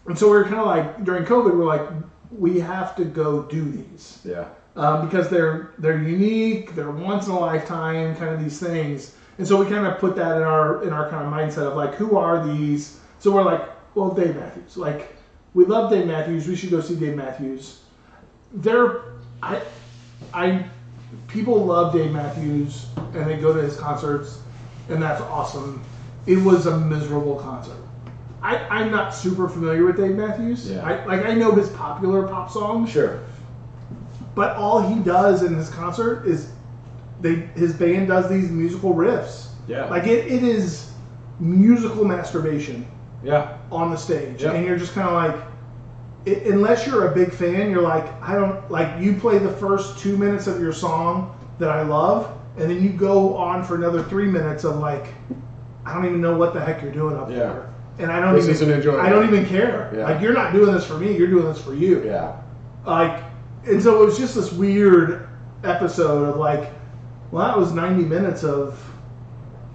and 0.06 0.16
so 0.16 0.30
we 0.30 0.36
are 0.36 0.44
kind 0.44 0.60
of 0.60 0.66
like 0.66 1.04
during 1.04 1.24
COVID, 1.24 1.56
we're 1.56 1.64
like, 1.64 1.82
we 2.38 2.60
have 2.60 2.94
to 2.96 3.04
go 3.04 3.42
do 3.42 3.64
these 3.64 4.20
Yeah. 4.24 4.44
Um, 4.76 5.06
because 5.06 5.28
they're 5.28 5.72
they're 5.78 6.02
unique, 6.02 6.74
they're 6.74 6.90
once 6.90 7.26
in 7.26 7.32
a 7.32 7.38
lifetime 7.38 8.16
kind 8.16 8.34
of 8.34 8.42
these 8.42 8.58
things, 8.58 9.14
and 9.38 9.46
so 9.46 9.62
we 9.62 9.68
kind 9.70 9.86
of 9.86 9.98
put 9.98 10.16
that 10.16 10.36
in 10.36 10.42
our 10.42 10.82
in 10.84 10.92
our 10.92 11.08
kind 11.10 11.26
of 11.26 11.32
mindset 11.32 11.66
of 11.66 11.76
like, 11.76 11.94
who 11.94 12.16
are 12.16 12.46
these? 12.46 12.98
So 13.18 13.30
we're 13.30 13.44
like, 13.44 13.68
well, 13.94 14.10
Dave 14.10 14.36
Matthews, 14.36 14.76
like 14.76 15.16
we 15.54 15.64
love 15.64 15.90
Dave 15.90 16.06
Matthews, 16.06 16.48
we 16.48 16.56
should 16.56 16.70
go 16.70 16.80
see 16.80 16.96
Dave 16.96 17.16
Matthews. 17.16 17.80
They're, 18.54 19.02
I, 19.42 19.60
I, 20.32 20.64
people 21.28 21.64
love 21.64 21.92
Dave 21.92 22.12
Matthews 22.12 22.86
and 23.14 23.26
they 23.26 23.36
go 23.36 23.52
to 23.52 23.60
his 23.60 23.76
concerts, 23.76 24.40
and 24.88 25.02
that's 25.02 25.20
awesome. 25.22 25.82
It 26.26 26.38
was 26.38 26.66
a 26.66 26.78
miserable 26.78 27.36
concert. 27.36 27.76
I, 28.42 28.56
I'm 28.68 28.90
not 28.90 29.14
super 29.14 29.48
familiar 29.48 29.84
with 29.84 29.96
Dave 29.96 30.16
Matthews. 30.16 30.70
Yeah. 30.70 30.84
I, 30.84 31.04
like 31.04 31.24
I 31.26 31.34
know 31.34 31.52
his 31.52 31.68
popular 31.70 32.26
pop 32.26 32.50
songs, 32.50 32.90
Sure. 32.90 33.20
But 34.34 34.56
all 34.56 34.80
he 34.80 35.00
does 35.00 35.42
in 35.42 35.54
his 35.54 35.68
concert 35.70 36.26
is 36.26 36.50
they 37.20 37.34
his 37.54 37.72
band 37.74 38.08
does 38.08 38.28
these 38.28 38.50
musical 38.50 38.94
riffs. 38.94 39.48
Yeah. 39.68 39.84
Like 39.86 40.06
it, 40.06 40.26
it 40.30 40.42
is 40.42 40.90
musical 41.38 42.04
masturbation 42.04 42.86
Yeah. 43.22 43.56
on 43.70 43.90
the 43.90 43.96
stage. 43.96 44.42
And 44.42 44.64
you're 44.64 44.78
just 44.78 44.94
kind 44.94 45.08
of 45.08 45.14
like 45.14 45.46
i 46.24 46.30
unless 46.48 46.86
you're 46.86 47.08
a 47.08 47.14
big 47.14 47.32
fan, 47.32 47.70
you're 47.70 47.82
like 47.82 48.06
I 48.22 48.34
don't 48.34 48.68
like 48.70 49.00
you 49.00 49.14
play 49.14 49.38
the 49.38 49.52
first 49.52 49.98
2 49.98 50.16
minutes 50.16 50.46
of 50.46 50.60
your 50.60 50.72
song 50.72 51.36
that 51.58 51.68
I 51.70 51.82
love 51.82 52.36
and 52.56 52.70
then 52.70 52.82
you 52.82 52.90
go 52.90 53.36
on 53.36 53.64
for 53.64 53.76
another 53.76 54.02
3 54.02 54.26
minutes 54.26 54.64
of 54.64 54.76
like 54.76 55.06
I 55.84 55.94
don't 55.94 56.06
even 56.06 56.20
know 56.20 56.36
what 56.36 56.54
the 56.54 56.60
heck 56.60 56.80
you're 56.82 56.92
doing 56.92 57.16
up 57.16 57.28
Yeah. 57.30 57.36
there. 57.36 57.68
And 57.98 58.10
I 58.10 58.20
don't 58.20 58.34
This 58.34 58.62
even. 58.62 58.80
I 58.98 59.10
don't 59.10 59.26
even 59.28 59.44
care. 59.46 59.92
Yeah. 59.94 60.04
Like 60.04 60.20
you're 60.22 60.32
not 60.32 60.52
doing 60.52 60.72
this 60.72 60.84
for 60.84 60.94
me, 60.98 61.16
you're 61.16 61.28
doing 61.28 61.44
this 61.44 61.60
for 61.60 61.74
you 61.74 62.02
Yeah. 62.04 62.36
like 62.84 63.22
and 63.66 63.82
so 63.82 64.02
it 64.02 64.06
was 64.06 64.18
just 64.18 64.34
this 64.34 64.52
weird 64.52 65.28
episode 65.64 66.28
of 66.28 66.36
like 66.36 66.70
well 67.30 67.46
that 67.46 67.56
was 67.58 67.72
90 67.72 68.04
minutes 68.04 68.42
of 68.44 68.82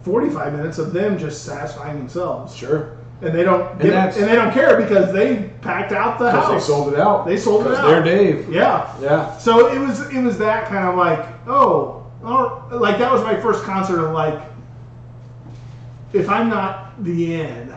45 0.03 0.53
minutes 0.53 0.77
of 0.77 0.93
them 0.93 1.17
just 1.17 1.43
satisfying 1.45 1.97
themselves 1.97 2.55
Sure. 2.55 2.97
and 3.21 3.33
they 3.33 3.43
don't 3.43 3.71
And 3.73 3.81
get, 3.81 4.15
and 4.17 4.27
they 4.27 4.35
don't 4.35 4.53
care 4.53 4.77
because 4.79 5.11
they 5.13 5.49
packed 5.61 5.91
out 5.91 6.17
the 6.19 6.29
house. 6.31 6.51
they 6.53 6.59
sold 6.59 6.93
it 6.93 6.99
out. 6.99 7.25
They 7.25 7.35
sold 7.37 7.65
it 7.67 7.73
out. 7.73 7.87
They're 7.87 8.03
Dave. 8.03 8.51
Yeah. 8.51 8.93
Yeah. 9.01 9.37
So 9.37 9.67
it 9.73 9.79
was 9.79 10.01
it 10.11 10.21
was 10.21 10.37
that 10.37 10.67
kind 10.67 10.87
of 10.87 10.95
like 10.95 11.27
oh, 11.47 12.05
oh 12.23 12.67
like 12.71 12.97
that 12.99 13.11
was 13.11 13.21
my 13.23 13.35
first 13.41 13.63
concert 13.63 13.99
of 14.05 14.11
like 14.13 14.41
if 16.13 16.29
I'm 16.29 16.47
not 16.49 17.03
the 17.03 17.35
end, 17.35 17.73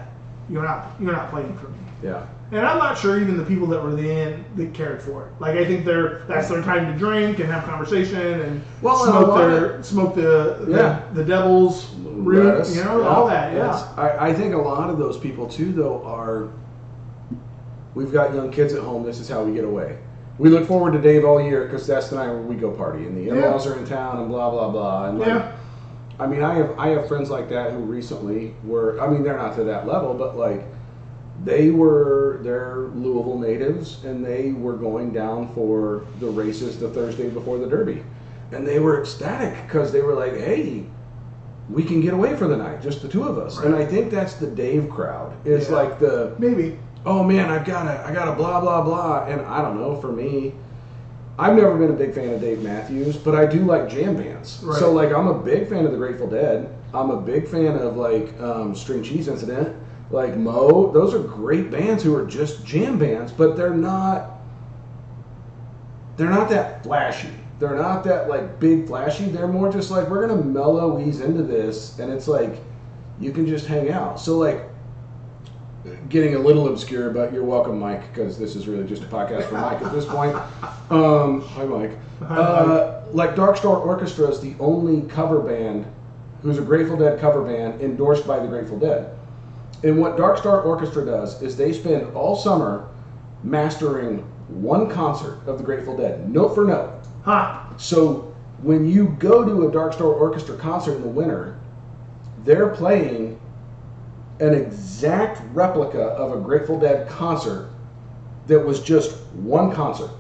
you're 0.49 0.63
not 0.63 0.89
you're 1.01 1.13
not 1.13 1.31
playing 1.31 1.57
for 1.59 1.69
me. 1.69 1.79
Yeah. 2.03 2.27
And 2.53 2.67
I'm 2.67 2.79
not 2.79 2.99
sure 2.99 3.21
even 3.21 3.37
the 3.37 3.45
people 3.45 3.67
that 3.69 3.81
were 3.83 3.97
in 3.97 4.45
that 4.57 4.75
cared 4.75 5.01
for 5.01 5.29
it. 5.29 5.41
Like 5.41 5.57
I 5.57 5.65
think 5.65 5.85
they're 5.85 6.25
that's 6.27 6.49
their 6.49 6.63
time 6.63 6.93
to 6.93 6.99
drink 6.99 7.39
and 7.39 7.49
have 7.49 7.65
conversation 7.65 8.41
and 8.41 8.63
Well, 8.83 8.97
smoke 9.05 9.37
their 9.39 9.83
smoke 9.83 10.15
the 10.17 10.65
the, 10.67 10.73
Yeah. 10.73 11.03
the 11.15 11.25
devil's 11.25 11.91
root, 12.03 12.45
Lettuce, 12.47 12.77
you 12.77 12.83
know, 12.83 13.01
yeah. 13.03 13.09
all 13.09 13.27
that. 13.29 13.55
Yeah. 13.55 13.89
I, 13.97 14.31
I 14.31 14.35
think 14.35 14.55
a 14.55 14.59
lot 14.59 14.91
of 14.91 14.99
those 14.99 15.17
people 15.17 15.47
too, 15.47 15.73
though, 15.73 16.03
are. 16.05 16.49
We've 17.95 18.13
got 18.13 18.35
young 18.35 18.51
kids 18.53 18.73
at 18.73 18.83
home. 18.83 19.05
This 19.05 19.19
is 19.19 19.29
how 19.29 19.43
we 19.43 19.53
get 19.53 19.65
away. 19.65 19.99
We 20.39 20.49
look 20.49 20.67
forward 20.67 20.93
to 20.93 21.01
Dave 21.01 21.25
all 21.25 21.43
year 21.43 21.65
because 21.65 21.87
that's 21.87 22.09
the 22.09 22.17
night 22.17 22.29
where 22.29 22.41
we 22.41 22.55
go 22.55 22.71
party, 22.71 23.05
and 23.05 23.17
the 23.17 23.29
in-laws 23.31 23.67
are 23.67 23.77
in 23.79 23.85
town, 23.85 24.21
and 24.21 24.29
blah 24.29 24.51
blah 24.51 24.71
blah. 24.71 25.09
And 25.09 25.19
like, 25.19 25.29
Yeah. 25.29 25.53
I 26.19 26.27
mean, 26.27 26.43
I 26.43 26.55
have 26.55 26.79
I 26.79 26.89
have 26.89 27.09
friends 27.09 27.31
like 27.31 27.49
that 27.51 27.73
who 27.73 27.79
recently 27.79 28.55
were. 28.65 29.01
I 29.01 29.09
mean, 29.09 29.23
they're 29.23 29.37
not 29.37 29.55
to 29.57 29.65
that 29.65 29.87
level, 29.87 30.15
but 30.15 30.37
like, 30.37 30.63
they 31.45 31.71
were 31.71 32.41
they're 32.43 32.89
Louisville 32.95 33.39
natives, 33.39 34.05
and 34.05 34.25
they 34.25 34.53
were 34.53 34.75
going 34.75 35.13
down 35.13 35.53
for 35.55 36.05
the 36.19 36.27
races 36.29 36.79
the 36.79 36.89
Thursday 36.91 37.29
before 37.31 37.59
the 37.59 37.67
Derby, 37.67 38.03
and 38.53 38.67
they 38.67 38.79
were 38.79 39.01
ecstatic 39.01 39.55
because 39.67 39.91
they 39.93 40.03
were 40.03 40.15
like, 40.15 40.35
hey, 40.37 40.85
we 41.71 41.83
can 41.85 42.01
get 42.01 42.13
away 42.15 42.37
for 42.37 42.47
the 42.49 42.57
night, 42.57 42.83
just 42.83 43.01
the 43.01 43.09
two 43.09 43.25
of 43.25 43.39
us. 43.39 43.59
And 43.59 43.75
I 43.75 43.87
think 43.87 44.11
that's 44.11 44.35
the 44.35 44.47
Dave 44.49 44.91
crowd. 44.91 45.33
It's 45.45 45.69
Yeah. 45.71 45.77
like 45.77 45.99
the 45.99 46.35
Maybe. 46.39 46.79
oh 47.07 47.23
man, 47.25 47.51
I've 47.51 47.65
got 47.65 47.87
a 47.87 48.05
I 48.07 48.13
got 48.13 48.29
a 48.29 48.33
blah 48.33 48.61
blah 48.61 48.83
blah, 48.83 49.25
and 49.27 49.41
I 49.43 49.63
don't 49.63 49.79
know. 49.81 49.97
For 49.97 50.13
me, 50.13 50.53
I've 51.39 51.57
never 51.57 51.75
been 51.77 51.91
a 51.91 51.95
big 51.95 52.13
fan 52.13 52.35
of 52.35 52.41
Dave 52.41 52.63
Matthews, 52.63 53.17
but 53.17 53.35
I 53.35 53.47
do 53.47 53.61
like 53.61 53.89
jam 53.89 54.17
bands. 54.17 54.61
Right. 54.63 54.79
So 54.79 54.93
like, 54.93 55.11
I'm 55.13 55.27
a 55.29 55.39
big 55.39 55.69
fan 55.69 55.87
of 55.87 55.93
the 55.93 55.97
Grateful 55.97 56.27
Dead. 56.27 56.69
I'm 56.93 57.11
a 57.11 57.21
big 57.21 57.49
fan 57.49 57.77
of 57.79 57.97
like 57.97 58.39
um, 58.41 58.75
String 58.75 59.03
Cheese 59.03 59.29
Incident, 59.29 59.75
like 60.11 60.37
Mo. 60.37 60.91
Those 60.93 61.15
are 61.15 61.21
great 61.21 61.71
bands 61.71 62.03
who 62.03 62.15
are 62.17 62.27
just 62.27 62.65
jam 62.65 62.99
bands, 62.99 63.33
but 63.33 63.57
they're 63.57 63.75
not. 63.75 64.39
They're 66.17 66.31
not 66.31 66.49
that 66.51 66.83
flashy. 66.83 67.31
They're 67.59 67.77
not 67.77 68.05
that 68.05 68.29
like 68.29 68.59
big 68.59 68.87
flashy. 68.87 69.27
They're 69.27 69.49
more 69.49 69.71
just 69.73 69.91
like 69.91 70.09
we're 70.09 70.27
gonna 70.27 70.43
mellow 70.43 71.01
ease 71.01 71.21
into 71.21 71.43
this, 71.43 71.99
and 71.99 72.13
it's 72.13 72.29
like 72.29 72.57
you 73.19 73.33
can 73.33 73.47
just 73.47 73.67
hang 73.67 73.91
out. 73.91 74.19
So 74.21 74.39
like 74.39 74.63
getting 76.09 76.35
a 76.35 76.39
little 76.39 76.69
obscure, 76.69 77.11
but 77.11 77.33
you're 77.33 77.45
welcome, 77.45 77.79
Mike, 77.79 78.13
because 78.13 78.39
this 78.39 78.55
is 78.55 78.69
really 78.69 78.87
just 78.87 79.03
a 79.03 79.07
podcast 79.07 79.49
for 79.49 79.55
Mike 79.55 79.81
at 79.83 79.93
this 79.93 80.07
point. 80.07 80.37
Um, 80.91 81.43
hi, 81.43 81.65
Mike. 81.65 81.93
Hi, 82.19 82.35
Uh, 82.37 83.05
like 83.13 83.37
Dark 83.37 83.57
Star 83.57 83.77
Orchestra 83.77 84.27
is 84.27 84.41
the 84.41 84.57
only 84.59 85.09
cover 85.09 85.39
band 85.39 85.87
who's 86.43 86.59
a 86.59 86.63
Grateful 86.63 86.97
Dead 86.97 87.21
cover 87.21 87.45
band 87.45 87.81
endorsed 87.81 88.27
by 88.27 88.41
the 88.41 88.49
Grateful 88.49 88.77
Dead. 88.77 89.17
And 89.83 89.99
what 89.99 90.17
Dark 90.17 90.39
Star 90.39 90.61
Orchestra 90.61 91.05
does 91.05 91.41
is 91.43 91.57
they 91.57 91.73
spend 91.73 92.15
all 92.15 92.37
summer 92.37 92.89
mastering 93.43 94.19
one 94.49 94.91
concert 94.91 95.41
of 95.47 95.59
the 95.59 95.65
Grateful 95.65 95.97
Dead, 95.97 96.29
note 96.29 96.55
for 96.55 96.65
note. 96.65 96.93
Huh. 97.25 97.63
So 97.77 98.35
when 98.63 98.87
you 98.87 99.17
go 99.19 99.45
to 99.45 99.69
a 99.69 99.73
Dark 99.73 99.95
Star 99.95 100.09
Orchestra 100.09 100.57
concert 100.57 100.97
in 100.97 101.03
the 101.03 101.09
winter, 101.09 101.59
they're 102.45 102.75
playing 102.75 103.41
an 104.41 104.55
exact 104.55 105.41
replica 105.55 106.01
of 106.01 106.33
a 106.33 106.41
Grateful 106.41 106.79
Dead 106.79 107.09
concert 107.09 107.71
that 108.47 108.59
was 108.59 108.83
just 108.83 109.17
one 109.35 109.73
concert. 109.73 110.11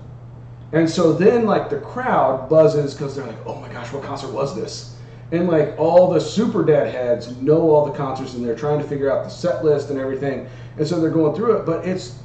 And 0.72 0.88
so 0.88 1.12
then, 1.12 1.46
like, 1.46 1.68
the 1.68 1.80
crowd 1.80 2.48
buzzes 2.48 2.94
because 2.94 3.16
they're 3.16 3.26
like, 3.26 3.46
oh 3.46 3.56
my 3.56 3.68
gosh, 3.68 3.92
what 3.92 4.04
concert 4.04 4.32
was 4.32 4.54
this? 4.54 4.96
And, 5.32 5.46
like, 5.48 5.74
all 5.78 6.10
the 6.12 6.20
super 6.20 6.64
dead 6.64 6.92
heads 6.92 7.36
know 7.36 7.70
all 7.70 7.86
the 7.86 7.92
concerts 7.96 8.34
and 8.34 8.44
they're 8.44 8.56
trying 8.56 8.78
to 8.80 8.84
figure 8.88 9.10
out 9.12 9.22
the 9.24 9.30
set 9.30 9.64
list 9.64 9.90
and 9.90 9.98
everything. 9.98 10.48
And 10.76 10.86
so 10.86 11.00
they're 11.00 11.10
going 11.10 11.34
through 11.36 11.58
it. 11.58 11.66
But 11.66 11.86
it's 11.86 12.18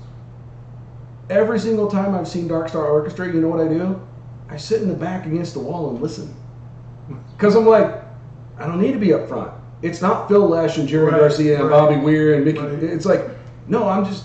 every 1.29 1.59
single 1.59 1.87
time 1.89 2.15
I've 2.15 2.27
seen 2.27 2.47
Dark 2.47 2.69
Star 2.69 2.85
Orchestra, 2.87 3.27
you 3.27 3.41
know 3.41 3.47
what 3.47 3.59
I 3.59 3.67
do? 3.67 4.01
I 4.49 4.57
sit 4.57 4.81
in 4.81 4.87
the 4.87 4.93
back 4.95 5.25
against 5.25 5.53
the 5.53 5.59
wall 5.59 5.89
and 5.89 6.01
listen. 6.01 6.33
Because 7.35 7.55
I'm 7.55 7.65
like, 7.65 8.01
I 8.57 8.65
don't 8.65 8.79
need 8.81 8.93
to 8.93 8.97
be 8.99 9.13
up 9.13 9.27
front. 9.27 9.51
It's 9.81 10.01
not 10.01 10.29
Phil 10.29 10.47
Lesh 10.47 10.77
and 10.77 10.87
Jerry 10.87 11.11
Right, 11.11 11.19
Garcia 11.19 11.59
and 11.59 11.69
right. 11.69 11.77
Bobby 11.77 11.97
Weir 11.97 12.35
and 12.35 12.45
Mickey. 12.45 12.59
Right. 12.59 12.81
It's 12.81 13.05
like, 13.05 13.21
no, 13.67 13.87
I'm 13.89 14.05
just, 14.05 14.23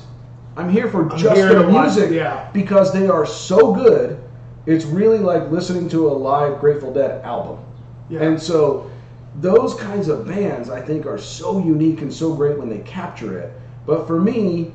I'm 0.57 0.71
here 0.71 0.89
for 0.89 1.11
I'm 1.11 1.19
just 1.19 1.37
here 1.37 1.69
watch- 1.69 1.97
music 1.97 2.13
yeah. 2.13 2.49
because 2.53 2.93
they 2.93 3.09
are 3.09 3.27
so 3.27 3.75
good. 3.75 4.23
It's 4.67 4.85
really 4.85 5.19
like 5.19 5.51
listening 5.51 5.89
to 5.91 6.09
a 6.09 6.13
live 6.13 6.61
Grateful 6.61 6.93
Dead 6.95 7.23
album. 7.25 7.59
Yeah. 8.11 8.23
And 8.23 8.41
so 8.43 8.91
those 9.41 9.75
kinds 9.75 10.09
of 10.09 10.27
bands 10.27 10.69
I 10.69 10.83
think 10.83 11.07
are 11.07 11.17
so 11.19 11.59
unique 11.65 12.03
and 12.03 12.13
so 12.13 12.35
great 12.35 12.59
when 12.59 12.69
they 12.69 12.81
capture 12.81 13.39
it. 13.39 13.53
But 13.87 14.07
for 14.07 14.21
me, 14.21 14.73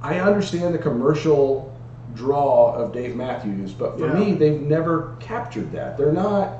I 0.00 0.20
understand 0.20 0.74
the 0.74 0.78
commercial 0.78 1.68
draw 2.14 2.74
of 2.74 2.92
Dave 2.92 3.16
Matthews, 3.16 3.72
but 3.72 3.98
for 3.98 4.06
Yeah. 4.06 4.14
me, 4.14 4.34
they've 4.34 4.60
never 4.60 5.16
captured 5.20 5.72
that. 5.72 5.96
They're 5.98 6.12
not. 6.12 6.58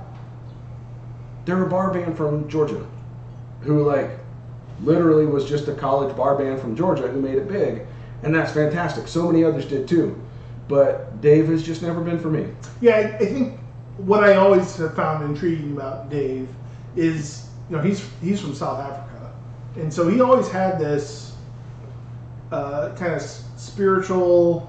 They're 1.45 1.63
a 1.65 1.69
bar 1.69 1.93
band 1.93 2.17
from 2.17 2.49
Georgia, 2.49 2.85
who 3.61 3.83
like 3.85 4.11
literally 4.83 5.27
was 5.27 5.45
just 5.49 5.69
a 5.69 5.75
college 5.75 6.17
bar 6.17 6.37
band 6.37 6.61
from 6.61 6.77
Georgia 6.77 7.09
who 7.09 7.21
made 7.21 7.35
it 7.37 7.49
big, 7.49 7.83
and 8.23 8.35
that's 8.35 8.53
fantastic. 8.53 9.09
So 9.09 9.27
many 9.27 9.45
others 9.45 9.67
did 9.67 9.89
too, 9.89 10.19
but 10.69 11.21
Dave 11.21 11.49
has 11.49 11.63
just 11.63 11.83
never 11.83 12.01
been 12.01 12.19
for 12.19 12.31
me. 12.31 12.47
Yeah, 12.81 12.97
I, 12.97 13.01
I 13.17 13.27
think 13.27 13.59
what 13.99 14.25
I 14.25 14.35
always 14.37 14.77
have 14.77 14.95
found 14.95 15.25
intriguing 15.25 15.73
about 15.73 16.11
Dave 16.11 16.49
is, 16.97 17.49
you 17.71 17.77
know, 17.77 17.83
he's 17.83 18.09
he's 18.21 18.41
from 18.41 18.55
South 18.55 18.81
Africa, 18.81 19.33
and 19.77 19.93
so 19.93 20.09
he 20.09 20.21
always 20.21 20.49
had 20.51 20.79
this 20.79 21.35
uh, 22.51 22.95
kind 22.97 23.13
of 23.15 23.21
spiritual 23.23 24.69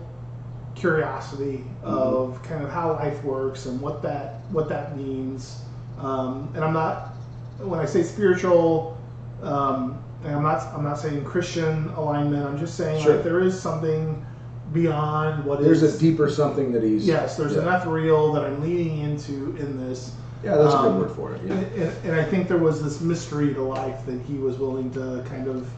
curiosity 0.76 1.64
of 1.84 2.42
kind 2.44 2.64
of 2.64 2.70
how 2.72 2.94
life 2.94 3.24
works 3.24 3.66
and 3.66 3.80
what 3.82 4.02
that 4.02 4.42
what 4.52 4.70
that 4.70 4.98
means. 4.98 5.62
Um, 6.00 6.52
and 6.56 6.64
I'm 6.64 6.74
not 6.74 7.14
when 7.60 7.80
I 7.80 7.86
say 7.86 8.04
spiritual. 8.04 8.98
Um, 9.42 10.00
and 10.24 10.36
I'm 10.36 10.44
not 10.44 10.66
I'm 10.74 10.84
not 10.84 10.98
saying 10.98 11.24
Christian 11.26 11.90
alignment. 11.90 12.46
I'm 12.46 12.58
just 12.58 12.76
saying 12.78 13.04
Sure. 13.04 13.16
like 13.16 13.24
there 13.24 13.42
is 13.42 13.60
something 13.60 14.26
beyond 14.74 15.46
what 15.46 15.62
There's 15.62 15.84
is 15.84 15.96
a 15.96 16.00
deeper 16.00 16.30
something 16.30 16.72
that 16.72 16.84
he's. 16.84 17.06
Yes, 17.08 17.38
there's 17.38 17.54
yeah. 17.56 17.62
an 17.62 17.68
ethereal 17.82 18.34
that 18.34 18.44
I'm 18.44 18.62
leaning 18.62 19.00
into 19.00 19.56
in 19.58 19.78
this. 19.88 20.14
Yeah, 20.44 20.58
that's 20.58 20.74
a 20.74 20.78
Um, 20.78 21.00
good 21.00 21.08
word 21.08 21.16
for 21.16 21.34
it. 21.36 21.42
Yeah. 21.46 21.54
And, 21.54 21.74
and, 21.82 22.06
and 22.08 22.16
I 22.16 22.24
think 22.24 22.48
there 22.48 22.58
was 22.58 22.84
this 22.84 23.00
mystery 23.00 23.54
to 23.54 23.62
life 23.62 24.06
that 24.06 24.20
he 24.22 24.36
was 24.38 24.58
willing 24.58 24.92
to 24.92 25.24
kind 25.30 25.48
of 25.48 25.70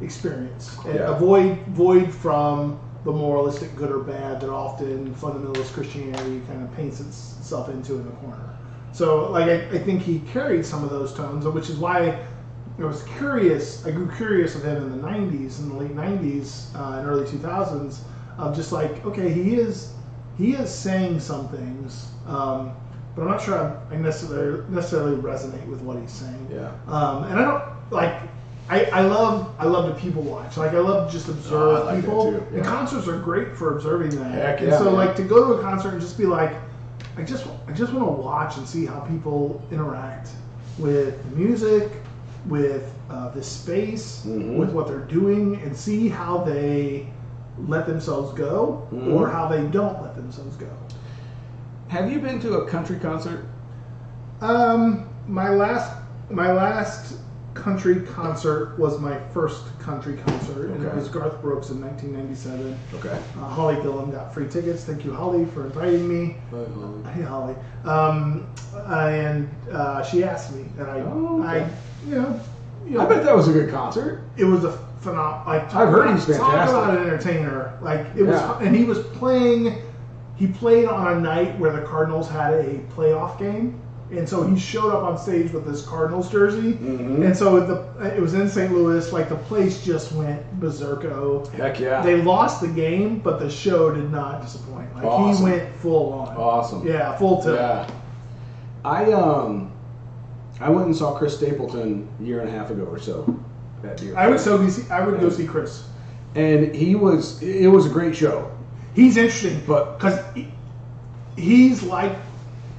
experience 0.00 0.76
and 0.84 0.94
Yeah. 0.96 1.14
avoid 1.16 1.58
void 1.68 2.12
from 2.12 2.78
the 3.04 3.12
moralistic 3.12 3.74
good 3.74 3.90
or 3.90 3.98
bad 3.98 4.40
that 4.40 4.48
often 4.50 5.12
fundamentalist 5.14 5.72
Christianity 5.72 6.40
kind 6.46 6.62
of 6.62 6.72
paints 6.76 7.00
itself 7.00 7.68
into 7.68 7.94
in 7.94 8.04
the 8.04 8.12
corner. 8.12 8.50
So, 8.92 9.30
like, 9.32 9.48
I, 9.48 9.54
I 9.70 9.78
think 9.78 10.02
he 10.02 10.20
carried 10.32 10.64
some 10.64 10.84
of 10.84 10.90
those 10.90 11.12
tones, 11.14 11.44
which 11.46 11.68
is 11.70 11.78
why 11.78 12.10
I 12.78 12.84
was 12.84 13.02
curious. 13.18 13.84
I 13.86 13.90
grew 13.90 14.08
curious 14.16 14.54
of 14.54 14.62
him 14.64 14.76
in 14.76 14.90
the 15.00 15.08
'90s, 15.08 15.58
in 15.58 15.70
the 15.70 15.74
late 15.76 15.96
'90s 15.96 16.66
uh, 16.76 16.98
and 16.98 17.08
early 17.08 17.24
2000s, 17.26 18.00
of 18.38 18.54
just 18.56 18.72
like, 18.72 19.04
okay, 19.04 19.32
he 19.32 19.54
is 19.56 19.92
he 20.38 20.54
is 20.54 20.72
saying 20.72 21.20
some 21.20 21.48
things, 21.48 22.08
um, 22.26 22.72
but 23.14 23.22
I'm 23.22 23.28
not 23.28 23.42
sure 23.42 23.54
I, 23.58 23.94
I 23.94 23.98
necessarily 23.98 24.64
necessarily 24.70 25.16
resonate 25.16 25.66
with 25.66 25.80
what 25.82 25.98
he's 25.98 26.10
saying. 26.12 26.48
Yeah. 26.50 26.72
Um, 26.88 27.24
and 27.24 27.38
I 27.38 27.44
don't 27.44 27.62
like. 27.90 28.20
I, 28.70 28.84
I 28.86 29.00
love 29.02 29.52
I 29.58 29.66
love 29.66 29.92
to 29.94 30.00
people 30.00 30.22
watch. 30.22 30.56
Like 30.56 30.72
I 30.72 30.78
love 30.78 31.08
to 31.10 31.12
just 31.12 31.28
observe 31.28 31.82
Oh, 31.82 31.84
like 31.84 32.00
people. 32.00 32.30
too, 32.32 32.46
And 32.56 32.64
concerts 32.64 33.08
are 33.08 33.18
great 33.18 33.56
for 33.56 33.76
observing 33.76 34.10
that. 34.20 34.30
Heck 34.32 34.60
and 34.60 34.68
yeah, 34.70 34.78
so 34.78 34.84
man. 34.84 34.94
like 34.94 35.16
to 35.16 35.24
go 35.24 35.48
to 35.48 35.54
a 35.54 35.62
concert 35.62 35.90
and 35.90 36.00
just 36.00 36.16
be 36.16 36.24
like, 36.26 36.54
I 37.18 37.22
just 37.22 37.44
I 37.68 37.72
just 37.72 37.92
want 37.92 38.06
to 38.06 38.12
watch 38.12 38.56
and 38.56 38.66
see 38.66 38.86
how 38.86 39.00
people 39.00 39.60
interact 39.70 40.30
with 40.78 41.22
the 41.30 41.36
music, 41.36 41.90
with 42.46 42.94
uh, 43.10 43.28
this 43.30 43.46
space, 43.48 44.24
Mhm. 44.26 44.56
with 44.56 44.70
what 44.70 44.86
they're 44.86 45.00
doing, 45.00 45.60
and 45.62 45.76
see 45.76 46.08
how 46.08 46.38
they 46.38 47.08
let 47.66 47.86
themselves 47.86 48.32
go 48.32 48.86
Mhm. 48.92 49.12
or 49.14 49.28
how 49.28 49.46
they 49.48 49.62
don't 49.66 50.00
let 50.02 50.14
themselves 50.16 50.56
go. 50.56 50.66
Have 51.88 52.10
you 52.10 52.20
been 52.20 52.40
to 52.40 52.54
a 52.58 52.66
country 52.66 52.96
concert? 52.98 53.44
Um, 54.40 55.04
my 55.28 55.50
last 55.50 55.92
my 56.30 56.50
last 56.52 57.16
country 57.52 58.00
concert 58.00 58.78
was 58.78 58.98
my 58.98 59.18
first 59.34 59.78
country 59.78 60.16
concert, 60.26 60.70
and 60.70 60.82
it 60.82 60.94
was 60.94 61.08
Garth 61.10 61.42
Brooks 61.42 61.68
in 61.68 61.78
1997. 61.82 62.74
Okay. 62.94 63.18
Uh, 63.38 63.44
Holly 63.44 63.74
Gillum 63.82 64.10
got 64.10 64.32
free 64.32 64.48
tickets. 64.48 64.84
Thank 64.84 65.04
you, 65.04 65.12
Holly, 65.12 65.44
for 65.44 65.66
inviting 65.66 66.08
me. 66.08 66.38
Hey, 67.12 67.20
Holly. 67.20 67.54
Um, 67.84 68.46
and 68.86 69.50
uh, 69.70 70.02
she 70.02 70.24
asked 70.24 70.54
me, 70.54 70.64
and 70.78 70.90
I, 70.90 71.00
Oh, 71.00 71.42
okay. 71.46 71.64
I, 71.64 72.08
you 72.08 72.14
know, 72.14 72.40
you 72.86 72.96
know, 72.96 73.00
I 73.00 73.06
bet 73.06 73.24
that 73.24 73.34
was 73.34 73.48
a 73.48 73.52
good 73.52 73.70
concert. 73.70 74.22
it 74.36 74.44
was 74.44 74.64
a 74.64 74.72
phenomenal. 75.00 75.42
Like 75.46 75.74
I've 75.74 75.88
heard 75.88 76.10
he's 76.14 76.26
Talk 76.26 76.36
fantastic. 76.36 76.76
about 76.76 76.96
an 76.98 77.02
entertainer. 77.06 77.78
Like 77.82 78.06
it 78.16 78.22
was, 78.22 78.36
Yeah. 78.36 78.58
and 78.60 78.74
he 78.76 78.84
was 78.84 78.98
playing. 79.18 79.76
He 80.36 80.46
played 80.48 80.86
on 80.86 81.16
a 81.16 81.20
night 81.20 81.58
where 81.58 81.72
the 81.72 81.82
Cardinals 81.82 82.28
had 82.28 82.54
a 82.54 82.78
playoff 82.96 83.38
game, 83.38 83.78
and 84.10 84.28
so 84.28 84.42
he 84.44 84.58
showed 84.58 84.90
up 84.92 85.02
on 85.04 85.16
stage 85.18 85.52
with 85.52 85.66
this 85.66 85.84
Cardinals 85.86 86.30
jersey, 86.30 86.72
Mhm. 86.74 87.24
and 87.24 87.36
so 87.36 87.60
the 87.60 88.06
it 88.06 88.20
was 88.20 88.34
in 88.34 88.48
St. 88.48 88.72
Louis. 88.72 89.12
Like 89.12 89.28
the 89.28 89.36
place 89.36 89.84
just 89.84 90.12
went 90.12 90.40
berserko. 90.60 91.46
Heck 91.52 91.78
yeah. 91.80 92.00
They 92.02 92.22
lost 92.22 92.60
the 92.60 92.68
game, 92.68 93.20
but 93.22 93.38
the 93.40 93.50
show 93.50 93.90
did 93.92 94.10
not 94.10 94.42
disappoint. 94.42 94.88
Like 94.96 95.04
Awesome. 95.04 95.46
he 95.46 95.52
went 95.52 95.74
full 95.76 96.12
on. 96.12 96.36
awesome. 96.36 96.86
Yeah, 96.86 97.16
full 97.16 97.42
tilt. 97.42 97.56
Yeah. 97.56 97.86
I 98.84 99.12
um 99.12 99.71
I 100.62 100.70
went 100.70 100.86
and 100.86 100.96
saw 100.96 101.18
Chris 101.18 101.36
Stapleton 101.36 102.08
a 102.20 102.22
year 102.22 102.40
and 102.40 102.48
a 102.48 102.52
half 102.52 102.70
ago 102.70 102.84
or 102.84 102.98
so 102.98 103.38
at 103.84 103.96
Deer. 103.96 104.16
I 104.16 104.28
would 104.28 104.38
so 104.40 104.56
be, 104.58 104.70
I 104.90 105.04
would 105.04 105.20
go 105.20 105.28
see 105.28 105.46
Chris. 105.46 105.84
and 106.36 106.74
he 106.74 106.94
was 106.94 107.42
it 107.42 107.66
was 107.66 107.86
a 107.86 107.90
great 107.90 108.14
show. 108.16 108.50
He's 108.94 109.16
interesting, 109.16 109.60
But- 109.66 109.98
because 109.98 110.18
he's 111.36 111.82
like, 111.82 112.12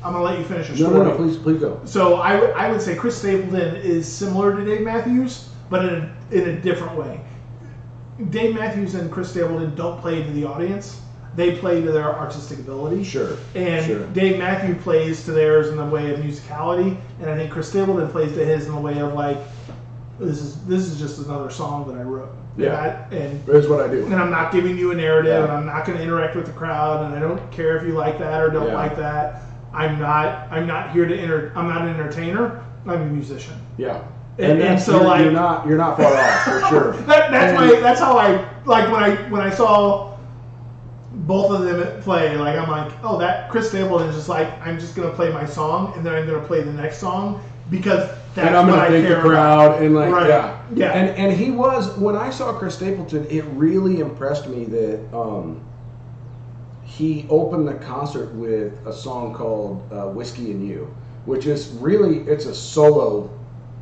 I'm 0.04 0.14
gonna 0.14 0.24
let 0.24 0.40
you 0.40 0.46
finish 0.46 0.70
your 0.70 0.78
No, 0.78 0.94
story. 0.96 1.06
no, 1.06 1.12
no, 1.12 1.18
please 1.18 1.38
please 1.38 1.60
go. 1.60 1.80
So 1.86 2.16
I 2.16 2.40
would 2.40 2.52
I 2.52 2.72
would 2.72 2.82
say 2.82 2.96
Chris 2.96 3.18
Stapleton 3.18 3.76
is 3.78 4.08
similar 4.08 4.56
to 4.56 4.64
Dave 4.66 4.82
Matthews, 4.82 5.50
but 5.70 5.86
in 5.86 5.94
a, 5.96 6.36
in 6.36 6.50
a 6.50 6.62
different 6.62 6.96
way. 6.98 7.20
Dave 8.30 8.54
Matthews 8.56 8.96
and 8.96 9.12
Chris 9.12 9.30
Stapleton 9.32 9.76
don't 9.76 10.00
play 10.00 10.24
to 10.24 10.32
the 10.32 10.46
audience; 10.46 11.02
they 11.36 11.56
play 11.58 11.82
to 11.82 11.92
their 11.92 12.14
artistic 12.16 12.60
ability. 12.60 13.04
Sure. 13.04 13.38
And 13.56 13.86
sure. 13.86 14.06
Dave 14.08 14.38
Matthews 14.40 14.82
plays 14.84 15.24
to 15.26 15.32
theirs 15.32 15.70
in 15.70 15.78
the 15.78 15.86
way 15.86 16.14
of 16.14 16.20
musicality, 16.20 16.98
and 17.22 17.30
I 17.30 17.36
think 17.36 17.52
Chris 17.52 17.70
Stapleton 17.70 18.08
plays 18.10 18.34
to 18.34 18.46
his 18.46 18.68
in 18.68 18.76
the 18.76 18.80
way 18.82 19.00
of 19.00 19.14
like, 19.14 19.38
this 20.20 20.40
is 20.40 20.64
this 20.66 20.82
is 20.88 21.00
just 21.00 21.26
another 21.26 21.50
song 21.50 21.88
that 21.88 21.98
I 22.00 22.04
wrote. 22.04 22.30
Yeah. 22.56 23.04
And, 23.10 23.14
I- 23.14 23.16
and 23.16 23.44
Here's 23.46 23.68
what 23.68 23.82
I 23.82 23.88
do. 23.88 24.06
and 24.06 24.14
I'm 24.16 24.30
not 24.30 24.52
giving 24.52 24.78
you 24.78 24.92
a 24.92 24.96
narrative, 24.96 25.32
Yeah. 25.34 25.44
and 25.44 25.52
I'm 25.52 25.66
not 25.66 25.86
going 25.86 25.98
to 25.98 26.04
interact 26.04 26.36
with 26.36 26.46
the 26.46 26.52
crowd, 26.52 27.04
and 27.06 27.16
I 27.16 27.20
don't 27.20 27.52
care 27.52 27.78
if 27.78 27.84
you 27.84 27.94
like 27.94 28.20
that 28.20 28.42
or 28.42 28.50
don't 28.52 28.68
Yeah. 28.68 28.76
like 28.76 28.96
that. 28.98 29.42
I'm 29.74 30.00
not. 30.00 30.48
I'm 30.52 30.68
not 30.68 30.92
here 30.92 31.08
to 31.08 31.18
enter. 31.18 31.52
I'm 31.56 31.68
not 31.68 31.82
an 31.82 31.90
entertainer. 31.90 32.62
I'm 32.86 33.02
a 33.02 33.06
musician. 33.06 33.56
Yeah. 33.78 34.04
And- 34.38 34.52
and 34.54 34.62
that's- 34.62 34.86
so, 34.86 34.98
you're, 35.00 35.04
like- 35.04 35.22
you're 35.24 35.32
not 35.32 35.66
you're 35.68 35.78
not 35.80 35.98
far 35.98 36.14
off 36.16 36.44
for 36.44 36.60
sure. 36.70 36.92
That, 37.08 37.32
that's 37.32 37.58
And- 37.60 37.72
my. 37.74 37.80
That's 37.82 38.00
how 38.00 38.18
I 38.20 38.46
like 38.66 38.92
when 38.92 39.04
I 39.04 39.16
when 39.32 39.42
I 39.42 39.50
saw 39.50 40.13
both 41.28 41.52
of 41.52 41.62
them 41.64 42.02
play. 42.02 42.38
Like 42.38 42.58
I'm 42.58 42.70
like, 42.70 42.92
oh, 43.04 43.18
that 43.20 43.50
Chris 43.50 43.70
Stapleton 43.70 44.10
is 44.10 44.16
just 44.16 44.30
like 44.30 44.50
I'm 44.66 44.80
just 44.80 44.96
going 44.96 45.10
to 45.10 45.16
play 45.16 45.32
my 45.32 45.46
song, 45.46 45.94
and 45.96 46.06
then 46.06 46.14
I'm 46.16 46.26
going 46.28 46.40
to 46.40 46.48
play 46.48 46.62
the 46.64 46.74
next 46.74 46.98
song 47.00 47.42
because 47.70 48.10
that's 48.36 48.48
and 48.48 48.56
I'm 48.58 48.68
what 48.68 48.74
gonna 48.76 48.84
I 48.84 48.90
thank 48.90 49.08
care 49.08 49.16
the 49.18 49.22
crowd 49.22 49.82
and 49.82 49.96
like 49.96 50.12
Right. 50.12 50.28
yeah. 50.30 50.58
Yeah. 50.74 50.92
And 50.94 51.10
and 51.18 51.32
he 51.34 51.52
was 51.52 51.98
when 51.98 52.16
I 52.16 52.30
saw 52.30 52.54
Chris 52.54 52.76
Stapleton, 52.76 53.26
it 53.30 53.44
really 53.56 54.00
impressed 54.00 54.48
me 54.48 54.66
that 54.66 55.00
um 55.14 55.62
he 56.84 57.26
opened 57.30 57.68
the 57.68 57.74
concert 57.76 58.34
with 58.36 58.74
a 58.86 58.94
song 58.94 59.34
called 59.34 59.82
uh, 59.92 60.08
"Whiskey 60.08 60.52
and 60.52 60.66
You," 60.68 60.94
which 61.26 61.46
is 61.46 61.70
really 61.80 62.20
it's 62.20 62.46
a 62.46 62.54
solo 62.56 63.30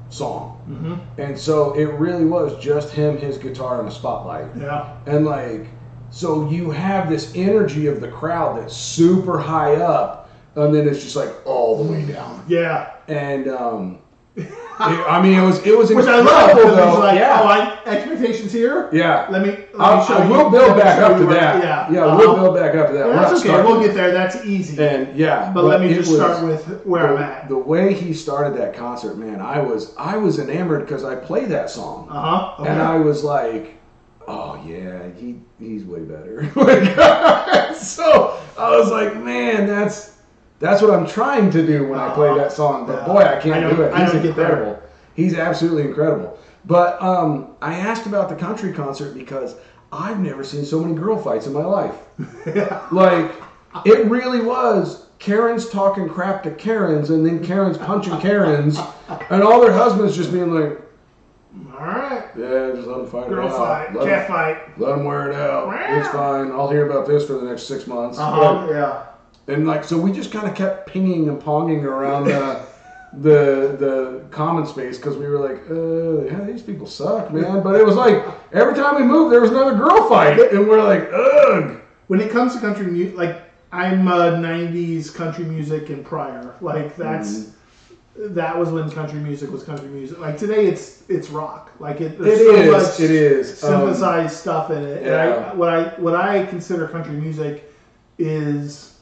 song, 0.10 0.58
hmm 0.68 0.96
and 1.18 1.38
so 1.38 1.74
it 1.74 1.86
really 2.00 2.26
was 2.26 2.58
just 2.64 2.92
him, 2.94 3.18
his 3.18 3.38
guitar, 3.38 3.80
and 3.80 3.88
a 3.88 3.92
spotlight, 3.92 4.48
Yeah. 4.60 4.94
and 5.08 5.26
like 5.26 5.68
so 6.12 6.50
you 6.50 6.70
have 6.72 7.10
this 7.10 7.32
energy 7.36 7.88
of 7.88 8.02
the 8.02 8.08
crowd 8.10 8.60
that's 8.60 8.76
super 8.76 9.40
high 9.40 9.76
up, 9.78 10.30
and 10.56 10.74
then 10.76 10.88
it's 10.88 11.02
just 11.04 11.16
like 11.16 11.34
all 11.46 11.84
the 11.84 11.92
way 11.92 12.06
down, 12.06 12.44
Yeah. 12.48 12.92
and 13.08 13.48
um. 13.48 13.98
it- 14.36 14.48
I 14.80 15.22
mean, 15.22 15.38
it 15.38 15.44
was 15.46 15.60
it 15.64 15.78
was 15.78 15.90
Which 15.94 16.08
I 16.08 16.22
love 16.22 16.56
because 16.56 16.76
though. 16.76 17.00
like, 17.00 17.20
yeah, 17.20 17.40
oh, 17.44 17.46
I, 17.48 17.78
expectations 17.86 18.52
here. 18.52 18.90
yeah. 18.92 19.28
Let 19.30 19.44
me. 19.44 19.50
Let 19.50 19.60
me 19.60 19.66
I 19.76 20.28
let 20.28 20.52
build 20.52 20.78
back 20.78 21.00
up 21.00 21.18
to 21.20 21.26
that. 21.28 21.62
Yeah. 21.64 21.92
yeah, 21.92 22.16
we'll 22.16 22.36
build 22.36 22.56
back 22.56 22.74
up 22.76 22.88
to 22.88 22.94
that. 22.94 23.08
That's 23.10 23.34
okay. 23.34 23.50
starting- 23.50 23.70
We'll 23.72 23.82
get 23.84 23.94
there. 23.94 24.12
That's 24.12 24.44
easy. 24.46 24.82
And 24.84 25.16
yeah, 25.16 25.52
but, 25.54 25.66
let 25.66 25.82
me 25.82 25.94
just 25.94 26.10
was- 26.10 26.20
start 26.20 26.44
with 26.44 26.84
where 26.86 27.04
the, 27.10 27.14
I'm 27.18 27.22
at. 27.22 27.50
The 27.50 27.58
way 27.58 27.94
he 27.94 28.12
started 28.14 28.58
that 28.60 28.74
concert, 28.74 29.18
man, 29.20 29.40
I 29.40 29.60
was 29.60 29.94
I 30.00 30.18
was 30.18 30.40
enamored 30.40 30.86
because 30.86 31.04
I 31.04 31.14
play 31.16 31.46
that 31.46 31.70
song, 31.70 32.08
Uh 32.10 32.22
huh. 32.56 32.64
and 32.64 32.82
I 32.82 32.96
was 32.98 33.24
like, 33.24 33.76
oh 34.28 34.62
yeah, 34.68 35.10
he 35.18 35.40
he's 35.60 35.84
way 35.84 36.02
better. 36.02 36.42
So 37.82 38.40
I 38.58 38.78
was 38.78 38.92
like, 38.92 39.16
man, 39.18 39.66
that's 39.66 40.18
that's 40.60 40.82
what 40.82 40.92
I'm 40.92 41.08
trying 41.08 41.50
to 41.52 41.66
do 41.66 41.88
when 41.88 42.00
I 42.00 42.14
play 42.14 42.36
that 42.38 42.52
song. 42.52 42.86
But 42.86 43.06
boy, 43.06 43.22
I 43.22 43.40
can't 43.40 43.56
I 43.56 43.60
don't- 43.62 43.80
it. 43.80 43.96
He's 43.96 44.12
don't 44.12 44.22
get 44.22 44.36
there. 44.36 44.46
incredible. 44.52 44.84
He's 45.16 45.34
absolutely 45.36 45.84
incredible. 45.84 46.38
But 46.66 47.02
um, 47.02 47.56
I 47.62 47.74
asked 47.76 48.06
about 48.06 48.30
the 48.30 48.36
country 48.36 48.72
concert 48.72 49.14
because 49.16 49.56
I've 49.92 50.20
never 50.20 50.44
seen 50.44 50.64
so 50.64 50.80
many 50.80 50.94
girl 50.94 51.18
fights 51.18 51.48
in 51.48 51.54
my 51.54 51.66
life. 51.66 51.96
Like, 52.92 53.34
it 53.86 54.06
really 54.08 54.42
was 54.42 55.08
Karens 55.18 55.68
talking 55.70 56.08
crap 56.08 56.44
to 56.44 56.52
Karens 56.52 57.10
and 57.10 57.26
then 57.26 57.44
Karens 57.44 57.78
punching 57.78 58.20
Karens 58.20 58.78
and 59.32 59.42
all 59.42 59.60
their 59.62 59.72
husbands 59.72 60.16
just 60.16 60.32
being 60.32 60.54
like, 60.54 60.80
All 61.74 61.86
right. 61.86 62.24
yeah, 62.38 62.72
just 62.74 62.88
let 62.88 62.98
them 62.98 63.08
fight 63.08 63.28
Girl 63.30 63.48
it 63.48 63.52
out. 63.52 63.58
fight. 63.58 63.94
Let, 63.96 64.08
Cat 64.08 64.22
'em, 64.22 64.28
fight. 64.28 64.80
let 64.80 64.92
'em 64.94 65.04
wear 65.04 65.30
it 65.30 65.36
out. 65.36 65.74
It's 65.98 66.08
fine. 66.10 66.52
I'll 66.52 66.70
hear 66.70 66.90
about 66.90 67.06
this 67.08 67.26
for 67.28 67.34
the 67.34 67.46
next 67.46 67.64
six 67.64 67.88
months. 67.88 68.18
Uh 68.18 68.32
huh. 68.32 68.68
Yeah. 68.70 69.04
And 69.54 69.68
like, 69.68 69.84
so 69.84 69.98
we 69.98 70.12
just 70.14 70.32
kind 70.32 70.48
of 70.48 70.56
kept 70.56 70.88
pinging 70.88 71.28
and 71.28 71.42
ponging 71.42 71.84
around 71.84 72.26
the 72.26 72.62
the 73.14 73.76
the 73.78 74.22
common 74.32 74.66
space 74.66 74.98
because 74.98 75.18
we 75.18 75.28
were 75.28 75.40
like, 75.40 75.62
uh, 75.70 76.24
yeah, 76.26 76.46
these 76.46 76.62
people 76.62 76.88
suck, 76.88 77.34
man. 77.34 77.62
But 77.62 77.76
it 77.76 77.86
was 77.86 77.96
like 77.96 78.24
every 78.54 78.74
time 78.74 78.96
we 78.96 79.04
moved, 79.04 79.34
there 79.34 79.42
was 79.42 79.52
another 79.52 79.76
girl 79.76 80.08
fight, 80.08 80.40
and 80.54 80.68
we're 80.68 80.82
like, 80.84 81.10
ugh. 81.14 81.80
When 82.08 82.22
it 82.22 82.32
comes 82.32 82.54
to 82.56 82.62
country 82.62 82.86
music, 82.88 83.18
like 83.18 83.42
I'm 83.74 84.08
a 84.08 84.32
'90s 84.38 85.14
country 85.14 85.44
music 85.44 85.90
and 85.90 86.06
prior. 86.06 86.56
Like 86.62 86.96
that's 86.96 87.30
Mm-hmm. 87.40 87.58
That 88.30 88.58
was 88.58 88.70
when 88.70 88.90
country 88.92 89.20
music 89.20 89.52
was 89.52 89.64
country 89.64 89.88
music. 89.88 90.20
Like 90.20 90.38
today, 90.38 90.68
it's 90.68 91.04
it's 91.10 91.30
rock. 91.30 91.72
Like 91.80 92.02
it, 92.02 92.20
it 92.20 92.38
so 92.38 92.56
is, 92.56 92.72
much 92.72 93.00
it 93.00 93.12
is 93.12 93.64
Um, 93.64 93.82
synthesized 93.82 94.36
stuff 94.36 94.70
in 94.70 94.84
it. 94.84 94.98
And 94.98 95.06
yeah. 95.08 95.52
I, 95.52 95.56
what 95.56 95.70
I 95.70 95.84
what 96.00 96.16
I 96.16 96.46
consider 96.46 96.88
country 96.88 97.14
music 97.16 97.72
is 98.18 99.00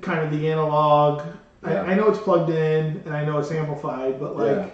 kind 0.00 0.20
of 0.24 0.30
the 0.30 0.50
analog. 0.50 1.22
Yeah. 1.62 1.82
I, 1.82 1.92
I 1.92 1.94
know 1.94 2.08
it's 2.08 2.18
plugged 2.18 2.50
in 2.50 3.02
and 3.04 3.14
I 3.14 3.24
know 3.24 3.38
it's 3.38 3.50
amplified, 3.50 4.18
but 4.18 4.36
like, 4.36 4.56
Yeah. 4.56 4.70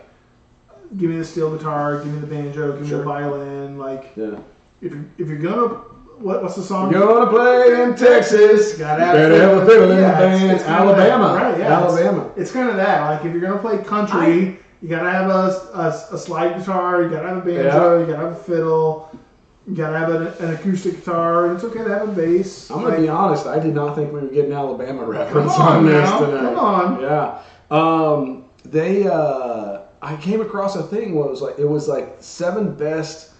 give 0.99 1.11
me 1.11 1.17
the 1.17 1.25
steel 1.25 1.55
guitar, 1.57 2.03
give 2.03 2.13
me 2.13 2.21
the 2.21 2.27
banjo, 2.27 2.73
give 2.73 2.83
me 2.83 2.89
the 2.89 3.03
violin. 3.03 3.79
Like, 3.79 4.13
yeah. 4.17 4.39
if 4.81 4.93
you 4.93 5.11
if 5.19 5.29
you're 5.29 5.39
gonna 5.39 5.81
what, 6.19 6.43
what's 6.43 6.57
the 6.57 6.63
song? 6.63 6.91
You're 6.93 7.01
gonna 7.07 7.31
play 7.31 7.83
in 7.83 7.95
Texas. 7.97 8.75
Gotta 8.79 9.01
Better 9.01 9.41
have 9.41 9.63
a 9.63 9.67
fiddle 9.67 9.91
in 9.91 9.97
the 9.97 10.03
Yeah, 10.03 10.21
it's- 10.21 10.41
band. 10.41 10.53
it's 10.53 10.65
that, 10.65 10.81
Alabama. 10.81 11.35
right, 11.35 11.59
yeah, 11.59 11.81
it's- 11.81 11.83
Alabama. 12.01 12.31
It's 12.37 12.51
kind 12.53 12.69
of 12.71 12.77
that. 12.77 13.11
Like 13.11 13.25
if 13.25 13.33
you're 13.33 13.41
gonna 13.43 13.59
play 13.59 13.79
country, 13.79 14.59
you 14.83 14.89
gotta 14.89 15.11
have 15.11 15.31
a, 15.31 15.69
a, 16.11 16.15
a 16.15 16.19
slide 16.19 16.59
guitar, 16.59 17.03
you 17.03 17.09
gotta 17.11 17.29
have 17.29 17.39
a 17.39 17.41
banjo, 17.41 18.01
you 18.01 18.07
gotta 18.07 18.19
have 18.29 18.33
a 18.33 18.37
fiddle, 18.37 19.11
you 19.67 19.75
gotta 19.75 19.99
have 19.99 20.11
an, 20.11 20.27
an 20.47 20.55
acoustic 20.55 20.97
guitar. 20.97 21.47
And 21.47 21.55
it's 21.57 21.65
okay 21.65 21.83
to 21.85 21.91
have 21.91 22.09
a 22.09 22.13
bass. 22.13 22.71
I'm 22.71 22.79
gonna 22.79 22.91
Like, 22.91 22.99
be 23.01 23.09
honest. 23.09 23.47
I 23.47 23.59
did 23.59 23.75
not 23.75 23.95
think 23.97 24.13
we 24.13 24.21
were 24.21 24.27
getting 24.29 24.53
Alabama 24.53 25.05
reference 25.05 25.53
on, 25.55 25.79
on, 25.79 25.87
this 25.87 26.11
tonight. 26.11 26.41
come 26.43 26.59
on. 26.59 27.01
Yeah. 27.01 27.39
Um, 27.71 28.45
they. 28.65 29.07
Uh, 29.07 29.81
I 30.03 30.17
came 30.17 30.43
across 30.43 30.77
a 30.77 30.83
thing. 30.83 31.15
What 31.15 31.31
was 31.31 31.41
like? 31.41 31.59
It 31.59 31.65
was 31.69 31.89
like 31.89 32.17
seven 32.21 32.75
best. 32.75 33.31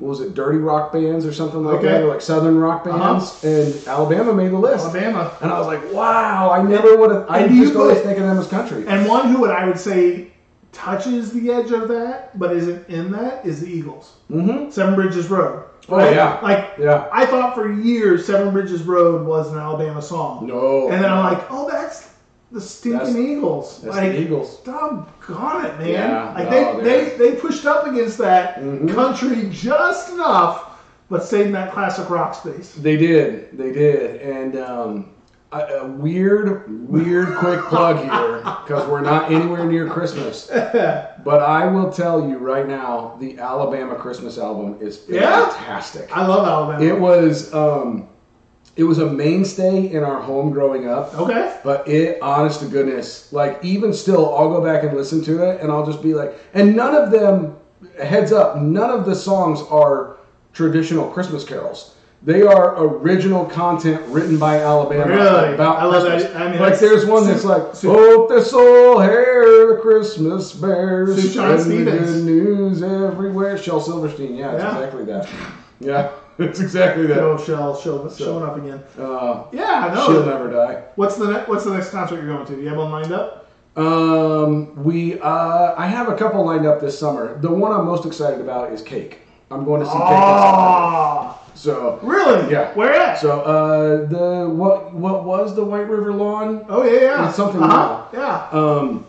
What 0.00 0.08
was 0.08 0.20
it? 0.20 0.34
Dirty 0.34 0.58
rock 0.58 0.92
bands 0.92 1.26
or 1.26 1.32
something 1.32 1.62
like 1.62 1.76
Okay. 1.76 1.88
that, 1.88 2.02
or 2.02 2.06
like 2.08 2.20
southern 2.22 2.58
rock 2.58 2.86
Uh-huh. 2.86 2.98
bands, 3.12 3.44
and 3.44 3.86
Alabama 3.86 4.32
made 4.32 4.50
the 4.50 4.58
list. 4.58 4.84
Alabama. 4.86 5.30
And 5.42 5.52
I 5.52 5.58
was 5.58 5.66
like, 5.66 5.92
wow! 5.92 6.50
I 6.50 6.62
never 6.62 6.96
would 6.96 7.10
have. 7.10 7.26
I 7.28 7.46
just 7.48 7.76
always 7.76 7.98
think 8.00 8.18
of 8.18 8.24
them 8.24 8.38
as 8.38 8.46
country. 8.48 8.84
And 8.88 9.06
one 9.06 9.28
who 9.28 9.40
would 9.42 9.50
I 9.50 9.66
would 9.66 9.78
say 9.78 10.28
touches 10.72 11.32
the 11.32 11.50
edge 11.50 11.70
of 11.72 11.88
that, 11.88 12.38
but 12.38 12.56
isn't 12.56 12.88
in 12.88 13.10
that, 13.12 13.44
is 13.44 13.60
the 13.60 13.66
Eagles. 13.68 14.14
mm-hmm. 14.30 14.70
Seven 14.70 14.94
Bridges 14.94 15.28
Road. 15.28 15.64
Oh, 15.88 15.98
yeah. 15.98 16.38
Like 16.42 16.70
Yeah. 16.78 17.08
I 17.12 17.26
thought 17.26 17.54
for 17.56 17.72
years 17.72 18.24
Seven 18.24 18.52
Bridges 18.52 18.82
Road 18.84 19.26
was 19.26 19.50
an 19.52 19.58
Alabama 19.58 20.00
song. 20.00 20.46
No. 20.46 20.88
And 20.88 21.02
then 21.02 21.10
I'm 21.12 21.24
like, 21.34 21.44
oh, 21.50 21.68
that's 21.68 22.09
the 22.52 22.60
stinking 22.60 22.98
That's- 22.98 23.16
Eagles. 23.16 23.80
that's 23.82 23.96
like, 23.96 24.12
the 24.12 24.20
Eagles. 24.20 24.56
doggone 24.64 25.66
it, 25.66 25.78
man. 25.78 25.88
Yeah, 25.88 26.32
like 26.34 26.50
no, 26.50 26.80
they, 26.80 27.10
they 27.10 27.16
they 27.16 27.32
pushed 27.36 27.64
up 27.66 27.86
against 27.86 28.18
that 28.18 28.58
Mhm. 28.60 28.92
country 28.92 29.48
just 29.52 30.12
enough, 30.12 30.66
but 31.08 31.22
stayed 31.24 31.46
in 31.46 31.52
that 31.52 31.72
classic 31.72 32.10
rock 32.10 32.34
space. 32.34 32.74
They 32.74 32.96
did. 32.96 33.56
They 33.56 33.70
did. 33.72 34.20
And 34.20 34.56
um, 34.58 35.10
a, 35.52 35.58
a 35.58 35.86
weird, 35.86 36.88
weird 36.88 37.36
quick 37.36 37.60
plug 37.62 37.98
here 37.98 38.38
because 38.66 38.88
we're 38.88 39.00
not 39.00 39.30
anywhere 39.32 39.64
near 39.64 39.88
Christmas. 39.88 40.48
But 41.22 41.42
I 41.42 41.66
will 41.66 41.90
tell 41.92 42.26
you 42.28 42.38
right 42.38 42.66
now, 42.66 43.16
the 43.20 43.38
Alabama 43.38 43.94
Christmas 43.94 44.38
album 44.38 44.78
is 44.80 45.02
Yeah? 45.08 45.48
fantastic. 45.50 46.08
I 46.16 46.26
love 46.26 46.46
Alabama. 46.48 46.82
It 46.82 46.98
was 46.98 47.52
um, 47.52 48.08
it 48.76 48.84
was 48.84 48.98
a 48.98 49.06
mainstay 49.06 49.90
in 49.92 50.02
our 50.02 50.20
home 50.20 50.50
growing 50.50 50.88
up. 50.88 51.14
okay. 51.14 51.58
But 51.64 51.86
it, 51.88 52.20
honest 52.22 52.60
to 52.60 52.66
goodness, 52.66 53.32
like 53.32 53.58
even 53.62 53.92
still, 53.92 54.34
I'll 54.36 54.48
go 54.48 54.62
back 54.64 54.84
and 54.84 54.96
listen 54.96 55.22
to 55.24 55.42
it, 55.50 55.60
and 55.60 55.70
I'll 55.70 55.84
just 55.86 56.02
be 56.02 56.14
like, 56.14 56.38
and 56.54 56.74
none 56.76 56.94
of 56.94 57.10
them 57.10 57.56
heads 58.02 58.32
up, 58.32 58.56
none 58.58 58.90
of 58.90 59.04
the 59.06 59.14
songs 59.14 59.60
are 59.70 60.16
traditional 60.52 61.08
Christmas 61.10 61.44
carols. 61.44 61.94
They 62.22 62.42
are 62.42 62.78
original 62.84 63.46
content 63.46 64.02
written 64.08 64.38
by 64.38 64.58
Alabama 64.60 65.06
Really? 65.08 65.54
about 65.54 65.78
I 65.78 65.84
love 65.86 66.02
Christmas. 66.04 66.32
that. 66.34 66.42
I 66.42 66.50
mean, 66.50 66.60
like 66.60 66.78
there's 66.78 67.06
one 67.06 67.26
that's 67.26 67.44
like, 67.44 67.74
su- 67.74 67.90
"Hope 67.90 68.28
this 68.28 68.50
soul 68.50 69.00
hear 69.00 69.68
the 69.74 69.78
Christmas 69.80 70.52
bears, 70.52 71.20
Sue 71.20 71.30
John 71.32 71.56
the 71.56 71.62
Stevens. 71.64 72.12
good 72.12 72.24
news 72.24 72.82
everywhere." 72.82 73.56
Shel 73.56 73.80
Silverstein, 73.80 74.36
yeah, 74.36 74.52
it's 74.54 74.62
Yeah. 74.62 74.74
exactly 74.76 75.04
that. 75.06 75.28
Yeah, 75.80 76.10
it's 76.40 76.60
exactly 76.60 77.06
that. 77.06 77.18
Oh, 77.20 77.36
Shell, 77.38 77.80
Shell, 77.80 78.10
showing 78.14 78.44
up 78.44 78.56
again. 78.56 78.82
Uh, 78.98 79.44
Yeah, 79.52 79.92
no. 79.94 80.06
she'll 80.06 80.26
never 80.26 80.50
die. 80.50 80.82
What's 80.96 81.16
the 81.16 81.26
ne- 81.32 81.44
What's 81.46 81.64
the 81.64 81.72
next 81.74 81.90
concert 81.90 82.16
you're 82.22 82.26
going 82.34 82.46
to? 82.46 82.56
Do 82.56 82.62
you 82.62 82.68
have 82.68 82.78
one 82.78 82.90
lined 82.90 83.12
up? 83.12 83.48
Um, 83.76 84.82
we 84.84 85.20
uh, 85.20 85.74
I 85.76 85.86
have 85.86 86.08
a 86.08 86.16
couple 86.16 86.44
lined 86.44 86.66
up 86.66 86.80
this 86.80 86.98
summer. 86.98 87.38
The 87.40 87.50
one 87.50 87.72
I'm 87.72 87.86
most 87.86 88.04
excited 88.04 88.40
about 88.40 88.72
is 88.72 88.82
Cake. 88.82 89.20
I'm 89.50 89.64
going 89.64 89.80
to 89.80 89.86
see 89.86 89.92
Cake. 89.92 90.00
Oh, 90.02 91.40
So 91.54 91.98
really? 92.02 92.50
Yeah. 92.52 92.72
Where 92.74 92.92
at? 92.92 93.18
so 93.18 93.40
uh, 93.40 94.06
the 94.08 94.48
what 94.50 94.92
what 94.92 95.24
was 95.24 95.54
the 95.54 95.64
White 95.64 95.88
River 95.88 96.12
Lawn? 96.12 96.64
oh 96.68 96.82
yeah, 96.84 97.00
yeah. 97.00 97.28
It's 97.28 97.36
something 97.36 97.62
uh-huh. 97.62 98.06
Yeah. 98.12 98.48
Um, 98.50 99.06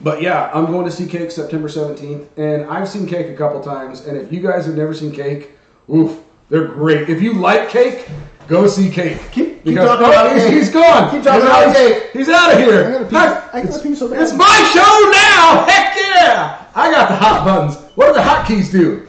but 0.00 0.20
yeah, 0.20 0.50
I'm 0.52 0.66
going 0.66 0.84
to 0.84 0.90
see 0.90 1.06
Cake 1.06 1.30
September 1.30 1.68
17th, 1.68 2.26
and 2.36 2.64
I've 2.68 2.88
seen 2.88 3.06
Cake 3.06 3.28
a 3.28 3.36
couple 3.36 3.62
times. 3.62 4.04
And 4.06 4.16
if 4.16 4.32
you 4.32 4.40
guys 4.40 4.66
have 4.66 4.74
never 4.74 4.92
seen 4.94 5.12
Cake, 5.12 5.50
oof, 5.88 6.18
they're 6.48 6.66
great. 6.66 7.08
If 7.08 7.22
you 7.22 7.34
like 7.34 7.68
Cake, 7.70 8.08
go 8.48 8.66
see 8.66 8.90
Cake. 8.90 9.18
Keep- 9.32 9.64
keep 9.64 9.64
because 9.64 9.88
talking 9.88 10.06
oh, 10.06 10.10
about 10.10 10.32
he's, 10.34 10.44
Cake. 10.44 10.52
he's 10.54 10.70
gone. 10.70 11.10
Keep 11.10 11.22
talking 11.22 11.40
He's 11.40 11.50
about 11.50 11.68
out- 11.68 11.76
Cake. 11.76 12.10
He's 12.12 12.28
out 12.28 12.52
of 12.52 12.58
here. 12.58 12.86
I 12.86 12.90
got 12.92 13.02
a 13.02 13.04
piece. 13.04 13.12
Hi. 13.18 13.50
I 13.52 13.62
got 13.62 13.76
a 13.76 13.82
piece 13.82 13.98
so 13.98 14.08
bad. 14.08 14.22
It's 14.22 14.32
my 14.32 14.70
show 14.74 15.10
now! 15.12 15.64
Heck 15.66 15.96
yeah! 15.96 16.66
I 16.74 16.90
got 16.90 17.08
the 17.08 17.16
hot 17.16 17.44
buttons. 17.44 17.76
What 17.94 18.08
do 18.08 18.12
the 18.14 18.20
hotkeys 18.20 18.70
do? 18.72 19.08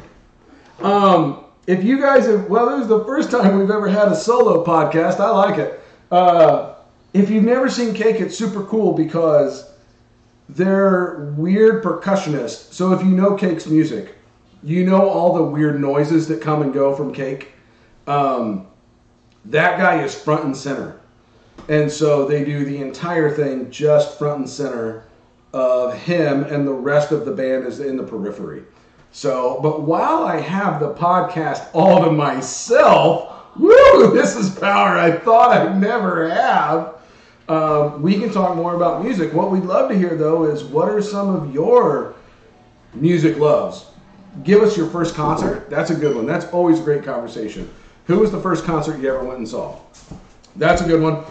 Um, 0.86 1.46
if 1.66 1.84
you 1.84 2.00
guys 2.00 2.26
have, 2.28 2.50
well, 2.50 2.70
this 2.70 2.82
is 2.82 2.88
the 2.88 3.04
first 3.06 3.32
time 3.32 3.58
we've 3.58 3.72
ever 3.72 3.88
had 3.88 4.10
a 4.10 4.16
solo 4.16 4.64
podcast. 4.66 5.20
I 5.20 5.30
like 5.30 5.58
it. 5.58 5.82
Uh, 6.12 6.76
if 7.14 7.30
you've 7.30 7.44
never 7.46 7.70
seen 7.70 7.94
Cake, 7.94 8.18
it's 8.20 8.38
super 8.38 8.64
cool 8.66 8.94
because 8.94 9.72
they're 10.50 11.34
weird 11.38 11.84
percussionists. 11.84 12.74
So 12.74 12.92
if 12.92 13.02
you 13.02 13.10
know 13.10 13.36
Cake's 13.36 13.66
music, 13.66 14.16
you 14.64 14.86
know 14.86 15.10
all 15.10 15.34
the 15.34 15.44
weird 15.44 15.80
noises 15.80 16.28
that 16.30 16.42
come 16.42 16.62
and 16.62 16.74
go 16.74 16.96
from 16.96 17.14
Cake. 17.14 17.52
Um, 18.08 18.68
that 19.46 19.78
guy 19.78 20.02
is 20.04 20.16
front 20.16 20.46
and 20.46 20.56
center. 20.56 21.00
And 21.70 21.92
so 21.92 22.26
they 22.26 22.44
do 22.44 22.66
the 22.66 22.82
entire 22.82 23.30
thing 23.30 23.70
just 23.72 24.18
front 24.18 24.40
and 24.40 24.50
center 24.50 25.06
of 25.54 25.94
him, 25.94 26.44
and 26.44 26.68
the 26.68 26.74
rest 26.74 27.12
of 27.12 27.26
the 27.26 27.32
band 27.32 27.68
is 27.68 27.80
in 27.80 27.96
the 27.96 28.04
periphery. 28.04 28.64
So, 29.12 29.60
but 29.62 29.84
while 29.84 30.24
I 30.24 30.40
have 30.40 30.80
the 30.80 30.94
podcast 30.94 31.70
all 31.74 32.04
to 32.04 32.12
myself, 32.12 33.56
woo, 33.56 34.12
this 34.14 34.36
is 34.36 34.50
power 34.50 34.98
I 34.98 35.12
thought 35.12 35.52
I'd 35.52 35.80
never 35.80 36.30
have. 36.30 36.96
Um, 37.48 38.02
we 38.02 38.20
can 38.20 38.32
talk 38.32 38.56
more 38.56 38.76
about 38.76 39.04
music. 39.04 39.32
What 39.34 39.52
we'd 39.52 39.64
love 39.64 39.90
to 39.90 39.98
hear, 39.98 40.16
though, 40.16 40.46
is 40.46 40.64
what 40.64 40.90
are 40.90 41.02
some 41.02 41.36
of 41.36 41.54
your 41.54 42.16
music 42.96 43.38
loves? 43.38 43.86
Give 44.44 44.62
us 44.62 44.76
your 44.76 44.90
first 44.90 45.16
concert. 45.16 45.70
That's 45.70 45.92
a 45.92 45.96
good 45.96 46.16
one. 46.16 46.26
That's 46.26 46.46
always 46.48 46.80
a 46.80 46.84
great 46.84 47.04
conversation. 47.04 47.72
Who 48.08 48.20
was 48.20 48.32
the 48.32 48.42
first 48.42 48.66
concert 48.66 49.00
you 49.00 49.14
ever 49.14 49.24
went 49.24 49.38
and 49.38 49.48
saw? 49.48 49.80
That's 50.56 50.82
a 50.82 50.86
good 50.86 51.02
one. 51.02 51.24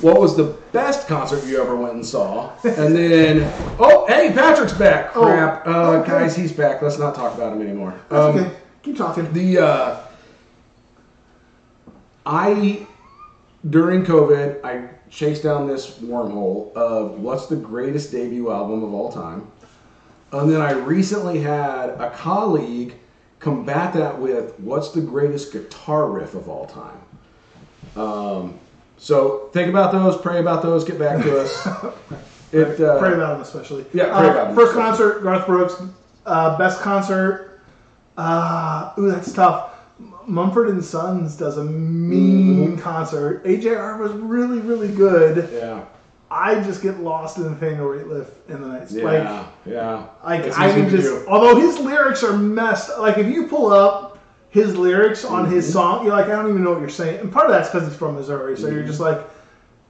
What 0.00 0.20
was 0.20 0.36
the 0.36 0.56
best 0.72 1.08
concert 1.08 1.44
you 1.44 1.60
ever 1.60 1.76
went 1.76 1.94
and 1.94 2.06
saw? 2.06 2.52
And 2.64 2.96
then, 2.96 3.52
oh, 3.78 4.06
hey, 4.08 4.32
Patrick's 4.32 4.72
back. 4.72 5.14
Oh, 5.14 5.24
Crap, 5.24 5.66
uh, 5.66 5.90
okay. 6.00 6.10
guys, 6.10 6.36
he's 6.36 6.52
back. 6.52 6.80
Let's 6.80 6.98
not 6.98 7.14
talk 7.14 7.34
about 7.34 7.52
him 7.52 7.62
anymore. 7.62 8.00
Um, 8.10 8.38
okay. 8.38 8.56
Keep 8.82 8.96
talking. 8.96 9.30
the 9.32 9.58
uh, 9.58 10.00
I 12.24 12.86
during 13.68 14.04
COVID, 14.04 14.64
I 14.64 14.88
chased 15.10 15.42
down 15.42 15.66
this 15.66 15.98
wormhole 15.98 16.72
of 16.74 17.20
what's 17.20 17.46
the 17.46 17.56
greatest 17.56 18.10
debut 18.10 18.50
album 18.50 18.82
of 18.82 18.94
all 18.94 19.12
time, 19.12 19.50
and 20.32 20.50
then 20.50 20.60
I 20.60 20.72
recently 20.72 21.40
had 21.40 21.90
a 21.90 22.10
colleague 22.10 22.94
combat 23.38 23.92
that 23.94 24.18
with 24.18 24.58
what's 24.60 24.90
the 24.90 25.00
greatest 25.00 25.52
guitar 25.52 26.08
riff 26.08 26.34
of 26.34 26.48
all 26.48 26.66
time. 26.66 28.02
Um, 28.02 28.58
so 28.98 29.48
think 29.52 29.68
about 29.68 29.92
those, 29.92 30.20
pray 30.20 30.38
about 30.40 30.62
those, 30.62 30.84
get 30.84 30.98
back 30.98 31.22
to 31.24 31.40
us. 31.40 31.68
It 32.52 32.80
uh, 32.80 32.98
pray 32.98 33.12
about 33.12 33.34
them 33.34 33.42
especially. 33.42 33.84
yeah, 33.92 34.06
pray 34.06 34.26
Uh, 34.26 34.30
about 34.32 34.48
him 34.48 34.54
First 34.56 34.72
concert, 34.72 35.22
Garth 35.22 35.46
Brooks. 35.46 35.80
Uh, 36.26 36.58
best 36.58 36.80
concert. 36.80 37.60
Uh, 38.18 38.92
ooh, 38.98 39.08
that's 39.08 39.32
tough. 39.32 39.70
Mumford 40.26 40.68
and 40.68 40.84
Sons 40.84 41.36
does 41.36 41.58
a 41.58 41.64
mean 41.64 42.76
concert. 42.76 43.44
AJR 43.44 44.00
was 44.00 44.10
really, 44.14 44.58
really 44.58 44.92
good. 44.92 45.48
yeah, 45.52 45.84
I 46.30 46.60
just 46.62 46.80
get 46.82 47.00
lost 47.00 47.38
in 47.38 47.44
the 47.44 47.56
Fango 47.56 47.86
Rate 47.88 48.06
Lift 48.06 48.48
in 48.48 48.62
the 48.62 48.68
nights. 48.68 48.92
yeah, 48.92 49.04
Like, 49.04 49.46
yeah. 49.66 50.06
like 50.24 50.56
I 50.58 50.70
can 50.72 50.88
just. 50.88 51.02
do. 51.02 51.24
Although 51.28 51.60
his 51.60 51.78
lyrics 51.80 52.22
are 52.22 52.36
messed. 52.36 52.90
Like 52.98 53.18
if 53.18 53.26
you 53.26 53.48
pull 53.48 53.72
up 53.72 54.18
his 54.50 54.76
lyrics 54.76 55.24
on 55.24 55.50
his 55.50 55.64
Mm-hmm. 55.66 55.72
song, 55.72 56.04
you're 56.04 56.14
like, 56.14 56.26
I 56.26 56.30
don't 56.36 56.48
even 56.50 56.62
know 56.62 56.70
what 56.72 56.80
you're 56.80 56.88
saying. 56.88 57.20
And 57.20 57.32
part 57.32 57.46
of 57.46 57.52
that's 57.52 57.68
because 57.70 57.88
he's 57.88 57.96
from 57.96 58.14
Missouri, 58.14 58.56
so 58.56 58.68
you're 58.68 58.84
just 58.84 59.00
like, 59.00 59.20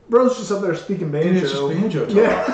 bro's 0.09 0.37
just 0.39 0.51
up 0.51 0.63
there 0.63 0.75
speaking 0.75 1.11
banjo. 1.11 1.29
And 1.29 1.37
it's 1.39 1.53
just 1.53 1.69
banjo 1.69 2.07
talk. 2.07 2.15
Yeah. 2.15 2.45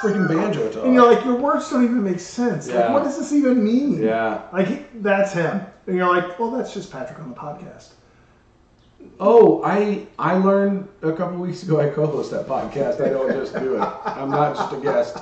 Freaking 0.00 0.28
banjo 0.28 0.70
talk. 0.72 0.84
And 0.84 0.94
you're 0.94 1.12
like, 1.12 1.24
your 1.24 1.36
words 1.36 1.68
don't 1.70 1.84
even 1.84 2.02
make 2.04 2.20
sense. 2.20 2.66
Like, 2.68 2.76
Yeah. 2.76 2.92
what 2.92 3.02
does 3.04 3.18
this 3.18 3.32
even 3.32 3.64
mean? 3.64 4.00
yeah. 4.02 4.42
Like, 4.52 5.02
that's 5.02 5.32
him. 5.32 5.60
And 5.86 5.96
you're 5.96 6.08
like, 6.08 6.38
well, 6.38 6.50
that's 6.52 6.72
just 6.72 6.90
Patrick 6.92 7.18
on 7.18 7.30
the 7.30 7.36
podcast. 7.36 7.93
Oh, 9.20 9.62
I 9.64 10.06
I 10.18 10.36
learned 10.38 10.88
a 11.02 11.12
couple 11.12 11.38
weeks 11.38 11.62
ago 11.62 11.80
I 11.80 11.88
co-host 11.88 12.30
that 12.32 12.46
podcast. 12.46 13.00
I 13.04 13.08
don't 13.10 13.30
just 13.32 13.54
do 13.54 13.76
it. 13.76 13.88
I'm 14.04 14.30
not 14.30 14.56
just 14.56 14.72
a 14.72 14.76
guest. 14.80 15.16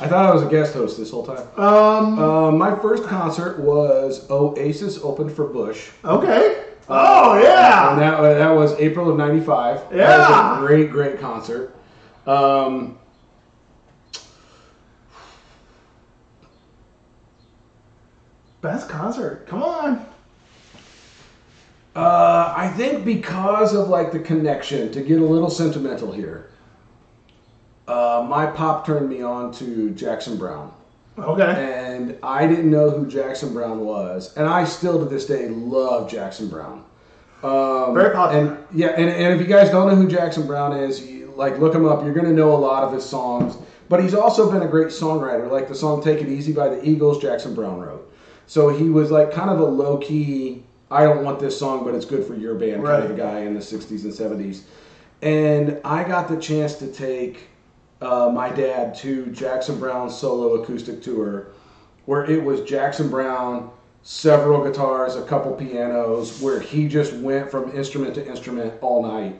I 0.00 0.06
thought 0.06 0.24
I 0.26 0.32
was 0.32 0.42
a 0.42 0.48
guest 0.48 0.74
host 0.74 0.96
this 0.98 1.10
whole 1.10 1.24
time. 1.26 1.46
Um, 1.56 2.18
Uh, 2.18 2.50
my 2.52 2.74
first 2.76 3.04
concert 3.04 3.58
was 3.58 4.28
Oasis 4.30 4.98
opened 5.02 5.32
for 5.32 5.46
Bush. 5.46 5.90
okay. 6.04 6.64
Oh, 6.90 7.34
And 7.34 7.42
yeah. 7.42 7.96
that, 7.98 8.38
that 8.38 8.50
was 8.50 8.72
April 8.78 9.10
of 9.10 9.16
95. 9.18 9.90
That 9.90 9.96
Yeah. 9.96 10.50
was 10.52 10.58
a 10.58 10.66
great, 10.66 10.90
great 10.90 11.20
concert. 11.20 11.74
Um, 12.26 12.96
Best 18.60 18.88
concert. 18.88 19.46
Come 19.46 19.62
on. 19.62 20.04
Uh, 21.98 22.54
I 22.56 22.68
think 22.68 23.04
because 23.04 23.74
of 23.74 23.88
like 23.88 24.12
the 24.12 24.20
connection, 24.20 24.92
to 24.92 25.00
get 25.00 25.20
a 25.20 25.24
little 25.24 25.50
sentimental 25.50 26.12
here, 26.12 26.50
uh, 27.88 28.24
my 28.28 28.46
pop 28.46 28.86
turned 28.86 29.08
me 29.08 29.22
on 29.22 29.52
to 29.54 29.90
Jackson 29.90 30.36
Browne. 30.36 30.72
Okay. 31.18 31.42
and 31.42 32.16
I 32.22 32.46
didn't 32.46 32.70
know 32.70 32.90
who 32.90 33.04
Jackson 33.08 33.52
Browne 33.52 33.80
was, 33.80 34.36
and 34.36 34.46
I 34.46 34.64
still 34.64 35.00
to 35.00 35.04
this 35.06 35.26
day 35.26 35.48
love 35.48 36.08
Jackson 36.08 36.48
Browne. 36.48 36.84
Um, 37.42 37.94
Very 37.94 38.14
popular. 38.14 38.46
And 38.46 38.64
yeah, 38.72 38.88
and, 38.90 39.10
and 39.10 39.34
if 39.34 39.40
you 39.40 39.46
guys 39.46 39.70
don't 39.70 39.88
know 39.88 39.96
who 39.96 40.06
Jackson 40.06 40.46
Browne 40.46 40.76
is, 40.76 41.04
you, 41.04 41.32
like 41.34 41.58
look 41.58 41.74
him 41.74 41.84
up. 41.84 42.04
You're 42.04 42.14
gonna 42.14 42.32
know 42.32 42.54
a 42.54 42.58
lot 42.58 42.84
of 42.84 42.92
his 42.92 43.04
songs. 43.04 43.56
But 43.88 44.02
he's 44.02 44.14
also 44.14 44.52
been 44.52 44.62
a 44.62 44.68
great 44.68 44.88
songwriter. 44.88 45.50
Like 45.50 45.66
the 45.66 45.74
song 45.74 46.02
"Take 46.02 46.20
It 46.20 46.28
Easy" 46.28 46.52
by 46.52 46.68
the 46.68 46.88
Eagles, 46.88 47.20
Jackson 47.20 47.54
Browne 47.54 47.80
wrote. 47.80 48.12
So 48.46 48.68
he 48.68 48.88
was 48.88 49.10
like 49.10 49.32
kind 49.32 49.50
of 49.50 49.58
a 49.58 49.64
low 49.64 49.98
key. 49.98 50.62
I 50.90 51.04
don't 51.04 51.22
want 51.24 51.38
this 51.38 51.58
song, 51.58 51.84
but 51.84 51.94
it's 51.94 52.06
good 52.06 52.24
for 52.24 52.34
your 52.34 52.54
band 52.54 52.82
kind 52.84 53.02
of 53.04 53.10
Right. 53.10 53.18
a 53.18 53.22
guy 53.22 53.38
in 53.40 53.54
the 53.54 53.60
'60s 53.60 54.04
and 54.04 54.12
'70s. 54.12 54.62
And 55.22 55.78
I 55.84 56.04
got 56.04 56.28
the 56.28 56.36
chance 56.36 56.74
to 56.76 56.86
take 56.86 57.48
uh, 58.00 58.30
my 58.32 58.48
dad 58.50 58.94
to 58.96 59.26
Jackson 59.26 59.78
Browne's 59.78 60.16
solo 60.16 60.62
acoustic 60.62 61.02
tour, 61.02 61.48
where 62.06 62.24
it 62.24 62.42
was 62.42 62.60
Jackson 62.62 63.08
Browne, 63.08 63.70
several 64.04 64.62
guitars, 64.64 65.16
a 65.16 65.22
couple 65.22 65.52
pianos, 65.52 66.40
where 66.40 66.60
he 66.60 66.86
just 66.88 67.12
went 67.14 67.50
from 67.50 67.74
instrument 67.76 68.14
to 68.14 68.24
instrument 68.26 68.72
all 68.80 69.02
night 69.02 69.36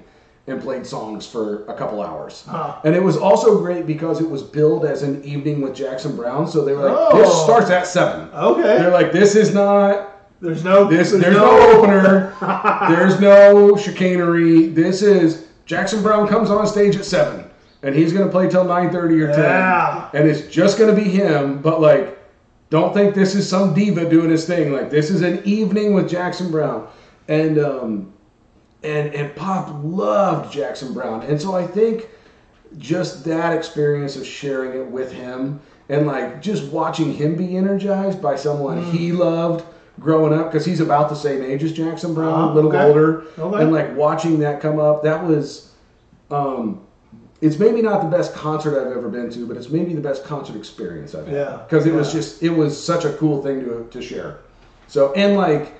and 0.48 0.60
played 0.60 0.84
songs 0.86 1.26
for 1.26 1.64
a 1.66 1.74
couple 1.74 2.02
hours. 2.02 2.44
Huh. 2.48 2.76
And 2.82 2.96
it 2.96 3.02
was 3.02 3.16
also 3.16 3.58
great 3.58 3.86
because 3.86 4.20
it 4.20 4.28
was 4.28 4.42
billed 4.42 4.84
as 4.86 5.02
an 5.02 5.22
evening 5.22 5.60
with 5.60 5.74
Jackson 5.74 6.16
Browne, 6.16 6.48
so 6.48 6.64
they 6.64 6.72
were 6.72 6.90
like, 6.90 6.96
Oh. 6.98 7.16
"This 7.18 7.42
starts 7.44 7.70
at 7.70 7.86
7. 7.86 8.28
Okay. 8.34 8.62
They're 8.78 8.90
like, 8.90 9.12
"This 9.12 9.36
is 9.36 9.54
not 9.54 10.07
There's 10.40 10.62
no. 10.64 10.84
this. 10.88 11.10
There's, 11.12 11.34
no, 11.36 11.60
opener. 11.78 12.34
there's 12.88 13.20
no 13.20 13.76
chicanery. 13.76 14.66
This 14.68 15.02
is 15.02 15.46
Jackson 15.66 16.02
Browne 16.02 16.28
comes 16.28 16.50
on 16.50 16.66
stage 16.66 16.96
at 16.96 17.04
seven, 17.04 17.44
and 17.82 17.94
he's 17.94 18.12
gonna 18.12 18.30
play 18.30 18.48
till 18.48 18.64
nine 18.64 18.90
thirty 18.90 19.20
or 19.20 19.28
ten, 19.28 19.40
Yeah. 19.44 20.08
and 20.14 20.28
it's 20.28 20.42
just 20.52 20.78
gonna 20.78 20.94
be 20.94 21.04
him. 21.04 21.60
But 21.60 21.80
like, 21.80 22.18
don't 22.70 22.94
think 22.94 23.14
this 23.14 23.34
is 23.34 23.48
some 23.48 23.74
diva 23.74 24.08
doing 24.08 24.30
his 24.30 24.46
thing. 24.46 24.72
Like 24.72 24.90
this 24.90 25.10
is 25.10 25.22
an 25.22 25.42
evening 25.44 25.92
with 25.94 26.08
Jackson 26.08 26.50
Browne, 26.50 26.86
and 27.26 27.58
um, 27.58 28.12
and 28.84 29.12
and 29.14 29.34
Pop 29.34 29.70
loved 29.82 30.52
Jackson 30.52 30.94
Browne, 30.94 31.22
and 31.22 31.40
so 31.40 31.54
I 31.54 31.66
think 31.66 32.08
just 32.78 33.24
that 33.24 33.56
experience 33.56 34.14
of 34.16 34.26
sharing 34.26 34.78
it 34.80 34.86
with 34.86 35.10
him 35.10 35.58
and 35.88 36.06
like 36.06 36.42
just 36.42 36.64
watching 36.70 37.14
him 37.14 37.34
be 37.34 37.56
energized 37.56 38.20
by 38.20 38.36
someone 38.36 38.82
he 38.92 39.10
loved 39.10 39.64
growing 39.98 40.32
up 40.32 40.50
because 40.50 40.64
he's 40.64 40.80
about 40.80 41.08
the 41.08 41.16
same 41.16 41.42
age 41.42 41.62
as 41.64 41.72
Jackson 41.72 42.14
Browne, 42.14 42.50
a 42.50 42.54
little 42.54 42.70
okay. 42.74 42.84
older, 42.84 43.24
Okay. 43.38 43.62
and 43.62 43.72
like 43.72 43.94
watching 43.96 44.38
that 44.40 44.60
come 44.60 44.78
up, 44.78 45.02
that 45.02 45.24
was. 45.24 45.72
Um, 46.30 46.84
it's 47.40 47.56
maybe 47.58 47.80
not 47.82 48.02
the 48.02 48.08
best 48.16 48.34
concert 48.34 48.80
I've 48.80 48.96
ever 48.96 49.08
been 49.08 49.30
to, 49.30 49.46
but 49.46 49.56
it's 49.56 49.68
maybe 49.68 49.94
the 49.94 50.00
best 50.00 50.24
concert 50.24 50.56
experience 50.56 51.14
I've 51.14 51.26
had. 51.28 51.34
Yeah, 51.36 51.60
Because 51.68 51.86
it 51.86 51.94
was 51.94 52.12
just, 52.12 52.42
it 52.42 52.48
was 52.50 52.76
such 52.82 53.04
a 53.04 53.12
cool 53.12 53.40
thing 53.42 53.60
to, 53.60 53.86
to 53.92 54.02
share. 54.02 54.40
So, 54.88 55.12
and 55.12 55.36
like, 55.36 55.72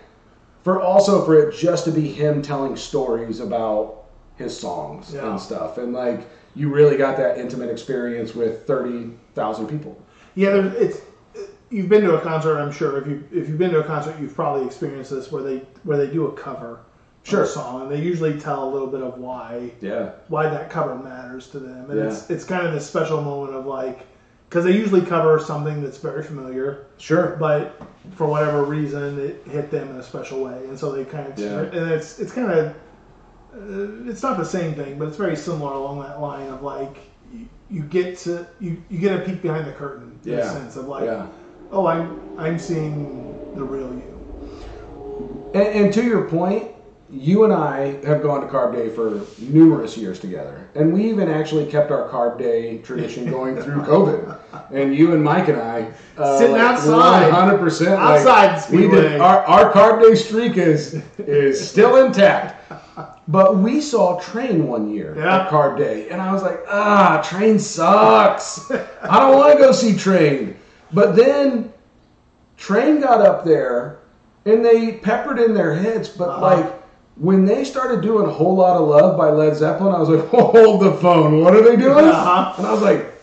for 0.62 0.80
also 0.80 1.24
for 1.24 1.36
it 1.48 1.56
just 1.56 1.84
to 1.86 1.90
be 1.90 2.08
him 2.12 2.42
telling 2.42 2.76
stories 2.76 3.40
about 3.40 4.04
his 4.36 4.56
songs 4.56 5.12
Yeah. 5.12 5.30
and 5.30 5.40
stuff. 5.40 5.78
And 5.78 5.92
like, 5.92 6.28
you 6.54 6.68
really 6.72 6.96
got 6.96 7.16
that 7.16 7.38
intimate 7.38 7.70
experience 7.70 8.36
with 8.36 8.64
30,000 8.68 9.66
people. 9.66 10.00
Yeah, 10.36 10.70
it's 10.76 11.00
you've 11.70 11.88
been 11.88 12.02
to 12.02 12.16
a 12.16 12.20
concert. 12.20 12.58
I'm 12.58 12.72
sure 12.72 12.98
if 12.98 13.06
you 13.06 13.24
if 13.32 13.48
you've 13.48 13.58
been 13.58 13.70
to 13.72 13.80
a 13.80 13.84
concert, 13.84 14.16
you've 14.20 14.34
probably 14.34 14.66
experienced 14.66 15.10
this 15.10 15.30
where 15.32 15.42
they 15.42 15.58
where 15.84 15.96
they 15.98 16.12
do 16.12 16.26
a 16.26 16.32
cover 16.32 16.80
Sure. 17.24 17.42
of 17.42 17.48
a 17.48 17.50
song, 17.50 17.82
and 17.82 17.90
they 17.90 18.00
usually 18.00 18.38
tell 18.40 18.66
a 18.66 18.70
little 18.70 18.86
bit 18.88 19.02
of 19.02 19.18
why 19.18 19.70
Yeah. 19.80 20.10
why 20.28 20.48
that 20.48 20.70
cover 20.70 20.94
matters 20.94 21.48
to 21.48 21.58
them, 21.58 21.90
and 21.90 21.98
Yeah. 21.98 22.06
it's 22.06 22.30
it's 22.30 22.44
kind 22.44 22.66
of 22.66 22.72
this 22.72 22.86
special 22.86 23.20
moment 23.22 23.54
of 23.54 23.66
like 23.66 24.06
because 24.48 24.64
they 24.64 24.72
usually 24.72 25.02
cover 25.02 25.38
something 25.38 25.82
that's 25.82 25.98
very 25.98 26.22
familiar, 26.22 26.86
Sure. 26.96 27.36
but 27.38 27.72
for 28.12 28.26
whatever 28.26 28.62
reason 28.64 29.18
it 29.18 29.42
hit 29.50 29.70
them 29.70 29.90
in 29.90 29.96
a 29.96 30.02
special 30.02 30.42
way, 30.42 30.64
and 30.68 30.78
so 30.78 30.90
they 30.92 31.04
kind 31.04 31.26
of 31.30 31.38
Yeah. 31.38 31.60
and 31.60 31.90
it's 31.90 32.18
it's 32.18 32.32
kind 32.32 32.50
of 32.50 32.66
uh, 33.54 34.08
it's 34.10 34.22
not 34.22 34.38
the 34.38 34.44
same 34.44 34.74
thing, 34.74 34.98
but 34.98 35.08
it's 35.08 35.16
very 35.16 35.36
similar 35.36 35.72
along 35.72 36.00
that 36.00 36.20
line 36.20 36.48
of 36.48 36.62
like 36.62 36.96
you, 37.32 37.46
you 37.70 37.82
get 37.82 38.16
to 38.18 38.46
you, 38.60 38.82
you 38.88 38.98
get 38.98 39.18
a 39.20 39.22
peek 39.22 39.42
behind 39.42 39.66
the 39.66 39.72
curtain 39.72 40.18
in 40.24 40.34
a 40.34 40.44
sense 40.50 40.76
of 40.76 40.86
like 40.88 41.04
Yeah. 41.04 41.26
Oh 41.70 41.86
I'm 41.86 42.20
I'm 42.38 42.58
seeing 42.58 43.54
the 43.54 43.62
real 43.64 43.92
you. 43.92 45.50
And, 45.54 45.66
and 45.66 45.94
to 45.94 46.04
your 46.04 46.28
point, 46.28 46.68
you 47.10 47.44
and 47.44 47.52
I 47.54 48.04
have 48.04 48.22
gone 48.22 48.42
to 48.42 48.46
Carb 48.46 48.74
Day 48.74 48.90
for 48.90 49.22
numerous 49.38 49.96
years 49.96 50.20
together, 50.20 50.68
and 50.74 50.92
we 50.92 51.08
even 51.08 51.28
actually 51.30 51.64
kept 51.66 51.90
our 51.90 52.08
Carb 52.10 52.38
Day 52.38 52.78
tradition 52.78 53.30
going 53.36 53.60
through 53.60 53.80
COVID. 53.82 54.38
And 54.70 54.94
you 54.94 55.14
and 55.14 55.24
Mike 55.24 55.48
and 55.48 55.58
I 55.60 55.90
uh, 56.18 56.38
Sitting 56.38 56.56
outside. 56.56 57.30
hundred 57.32 57.58
percent 57.58 57.98
Outside 57.98 58.70
the 58.70 58.76
We 58.76 58.88
did 58.88 59.20
our, 59.20 59.38
our 59.44 59.72
Carb 59.72 60.02
Day 60.02 60.14
streak 60.14 60.56
is 60.58 61.02
is 61.18 61.66
still 61.66 62.04
intact. 62.04 62.56
But 63.28 63.58
we 63.58 63.80
saw 63.80 64.18
Train 64.20 64.66
one 64.66 64.90
year 64.90 65.14
Yeah. 65.16 65.42
at 65.44 65.50
Carb 65.50 65.78
Day, 65.78 66.08
and 66.10 66.20
I 66.20 66.32
was 66.32 66.42
like, 66.42 66.60
ah, 66.68 67.22
Train 67.24 67.58
sucks. 67.58 68.70
I 68.70 69.20
don't 69.20 69.36
want 69.36 69.52
to 69.52 69.58
go 69.58 69.72
see 69.72 69.96
Train. 69.96 70.56
But 70.92 71.16
then 71.16 71.72
Train 72.56 73.00
got 73.00 73.20
up 73.20 73.44
there 73.44 73.98
and 74.44 74.64
they 74.64 74.92
peppered 74.92 75.38
in 75.38 75.54
their 75.54 75.74
hits, 75.74 76.08
but 76.08 76.28
Uh-huh. 76.28 76.40
like 76.40 76.74
when 77.16 77.44
they 77.44 77.64
started 77.64 78.00
doing 78.00 78.26
a 78.26 78.30
whole 78.32 78.54
lot 78.56 78.76
of 78.80 78.88
love 78.88 79.16
by 79.18 79.28
Led 79.30 79.54
Zeppelin, 79.56 79.94
I 79.94 79.98
was 79.98 80.08
like, 80.08 80.26
hold 80.30 80.80
the 80.82 80.92
phone, 80.94 81.42
what 81.42 81.54
are 81.54 81.62
they 81.62 81.76
doing? 81.76 82.04
Uh-huh. 82.06 82.54
And 82.58 82.66
I 82.66 82.72
was 82.72 82.82
like, 82.82 83.14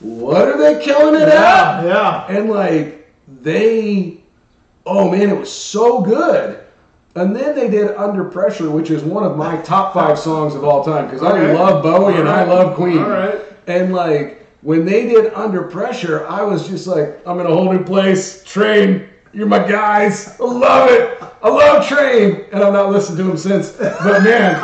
what 0.00 0.48
are 0.48 0.58
they 0.58 0.82
killing 0.84 1.20
it 1.20 1.28
Yeah, 1.28 1.78
at? 1.78 1.84
yeah. 1.84 2.26
And 2.28 2.50
like 2.50 3.10
they, 3.42 4.18
oh 4.86 5.10
man, 5.10 5.30
it 5.30 5.38
was 5.38 5.52
so 5.52 6.00
good. 6.00 6.60
And 7.16 7.34
then 7.34 7.54
they 7.54 7.70
did 7.70 7.92
Under 7.96 8.24
Pressure, 8.24 8.68
which 8.70 8.90
is 8.90 9.04
one 9.04 9.22
of 9.22 9.36
my 9.36 9.56
top 9.58 9.94
five 9.94 10.18
songs 10.18 10.56
of 10.56 10.64
all 10.64 10.82
time 10.84 11.04
because 11.06 11.22
I 11.22 11.52
love 11.52 11.82
Bowie 11.84 12.16
and 12.18 12.28
I 12.28 12.42
love 12.44 12.74
Queen. 12.74 12.98
All 12.98 13.08
right. 13.08 13.38
And 13.68 13.92
like 13.94 14.43
when 14.64 14.86
they 14.86 15.06
did 15.06 15.32
Under 15.34 15.62
Pressure, 15.62 16.26
I 16.26 16.42
was 16.42 16.66
just 16.66 16.86
like, 16.86 17.20
I'm 17.26 17.38
in 17.38 17.44
a 17.46 17.50
whole 17.50 17.70
new 17.70 17.84
place. 17.84 18.42
Train, 18.44 19.10
you're 19.34 19.46
my 19.46 19.58
guys. 19.58 20.40
I 20.40 20.44
love 20.44 20.90
it. 20.90 21.22
I 21.42 21.48
love 21.50 21.86
Train. 21.86 22.46
And 22.50 22.64
I've 22.64 22.72
not 22.72 22.90
listened 22.90 23.18
to 23.18 23.30
him 23.30 23.36
since. 23.36 23.72
But 23.72 24.22
man, 24.22 24.56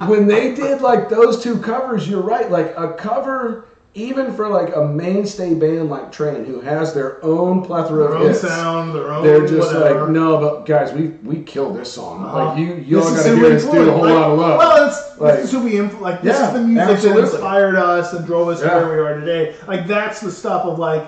when 0.08 0.26
they 0.26 0.52
did 0.56 0.82
like 0.82 1.08
those 1.08 1.40
two 1.40 1.58
covers, 1.58 2.08
you're 2.08 2.22
right. 2.22 2.50
Like 2.50 2.74
a 2.76 2.94
cover, 2.94 3.68
even 3.94 4.32
for 4.34 4.48
like 4.48 4.74
a 4.76 4.86
mainstay 4.86 5.52
band 5.54 5.90
like 5.90 6.12
Train, 6.12 6.44
who 6.44 6.60
has 6.60 6.94
their 6.94 7.22
own 7.24 7.62
plethora 7.64 8.04
Their 8.04 8.14
of 8.14 8.20
own 8.22 8.28
hits. 8.28 8.40
sound, 8.40 8.94
their 8.94 9.10
own 9.12 9.24
They're 9.24 9.46
just 9.46 9.74
whatever. 9.74 10.02
like, 10.02 10.10
no, 10.10 10.38
but 10.38 10.64
guys, 10.66 10.92
we 10.92 11.08
we 11.28 11.42
killed 11.42 11.76
this 11.76 11.92
song. 11.92 12.24
Uh-huh. 12.24 12.44
Like 12.46 12.58
you, 12.58 12.74
you 12.76 13.00
all 13.02 13.10
This 13.10 13.18
is 13.20 13.26
got 13.26 13.30
to 13.32 13.36
hear 13.36 13.56
us 13.56 13.64
do 13.64 13.88
a 13.88 13.92
whole 13.92 14.02
Like, 14.02 14.14
lot 14.14 14.30
of 14.30 14.38
love. 14.38 14.58
Well, 14.58 14.88
it's, 14.88 15.20
Like- 15.20 15.34
this 15.36 15.44
is 15.46 15.50
who 15.52 15.62
we 15.64 15.80
like. 15.80 16.22
This 16.22 16.38
Yeah, 16.38 16.46
is 16.48 16.52
the 16.54 16.60
music 16.66 17.12
that 17.12 17.18
inspired 17.18 17.74
us 17.74 18.12
and 18.12 18.24
drove 18.24 18.48
us 18.48 18.62
Yeah. 18.62 18.78
to 18.80 18.86
where 18.86 18.92
we 18.96 18.98
are 19.10 19.18
today. 19.18 19.54
Like 19.66 19.86
that's 19.88 20.20
the 20.20 20.30
stuff 20.30 20.64
of 20.64 20.78
like 20.78 21.06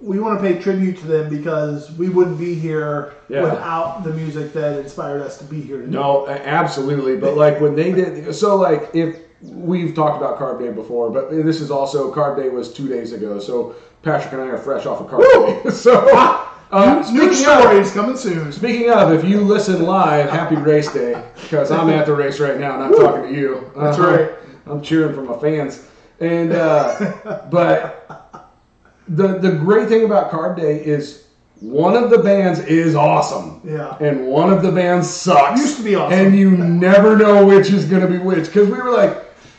we 0.00 0.18
want 0.18 0.38
to 0.40 0.46
pay 0.46 0.58
tribute 0.60 0.98
to 0.98 1.06
them 1.06 1.28
because 1.30 1.90
we 1.92 2.08
wouldn't 2.10 2.38
be 2.38 2.54
here 2.54 3.12
Yeah. 3.28 3.42
without 3.42 4.04
the 4.04 4.10
music 4.12 4.52
that 4.54 4.78
inspired 4.78 5.20
us 5.22 5.38
to 5.38 5.44
be 5.44 5.60
here 5.60 5.78
today. 5.80 5.90
No, 5.92 6.26
absolutely. 6.28 7.16
But 7.16 7.36
like 7.36 7.60
when 7.60 7.74
they 7.76 7.92
did, 7.92 8.34
so 8.34 8.56
like 8.56 8.90
if 8.94 9.16
we've 9.42 9.94
talked 9.94 10.16
about 10.16 10.38
Carb 10.38 10.58
Day 10.58 10.70
before, 10.72 11.10
but 11.10 11.30
this 11.30 11.60
is 11.60 11.70
also 11.70 12.12
Carb 12.14 12.36
Day 12.36 12.48
was 12.48 12.72
two 12.72 12.88
days 12.88 13.12
ago. 13.12 13.38
So 13.38 13.74
Patrick 14.02 14.32
and 14.32 14.42
I 14.42 14.46
are 14.46 14.58
fresh 14.58 14.86
off 14.86 15.00
of 15.00 15.06
Carb 15.08 15.22
Day. 15.64 15.70
So 15.70 16.08
uh, 16.72 17.08
New 17.12 17.32
stories 17.32 17.92
coming 17.92 18.16
soon. 18.16 18.50
speaking 18.52 18.90
of, 18.90 19.12
if 19.12 19.24
you 19.24 19.40
listen 19.40 19.84
live, 19.84 20.28
happy 20.30 20.56
race 20.56 20.92
day 20.92 21.22
because 21.42 21.70
I'm 21.70 21.88
at 21.90 22.06
the 22.06 22.14
race 22.14 22.40
right 22.40 22.58
now, 22.58 22.74
and 22.74 22.82
I'm 22.84 22.92
talking 22.94 23.32
to 23.32 23.38
you. 23.38 23.70
That's 23.76 23.98
Uh-huh. 23.98 24.16
right. 24.16 24.30
I'm 24.66 24.82
cheering 24.82 25.14
for 25.14 25.22
my 25.22 25.38
fans. 25.38 25.86
And 26.18 26.52
uh, 26.52 27.46
but 27.50 28.42
the 29.08 29.38
the 29.38 29.52
great 29.52 29.88
thing 29.88 30.04
about 30.04 30.30
Carb 30.32 30.56
Day 30.56 30.84
is 30.84 31.24
one 31.60 31.96
of 31.96 32.10
the 32.10 32.18
bands 32.18 32.58
is 32.60 32.94
awesome 32.94 33.60
Yeah. 33.64 33.96
and 34.00 34.26
one 34.26 34.52
of 34.52 34.62
the 34.62 34.70
bands 34.72 35.08
sucks. 35.08 35.60
Used 35.60 35.76
to 35.78 35.84
be 35.84 35.94
awesome. 35.94 36.18
And 36.18 36.36
you 36.36 36.50
never 36.50 37.16
know 37.16 37.46
which 37.46 37.70
is 37.70 37.84
going 37.86 38.02
to 38.02 38.08
be 38.08 38.18
which. 38.18 38.46
Because 38.46 38.68
we 38.68 38.76
were 38.78 38.90
like, 38.90 39.16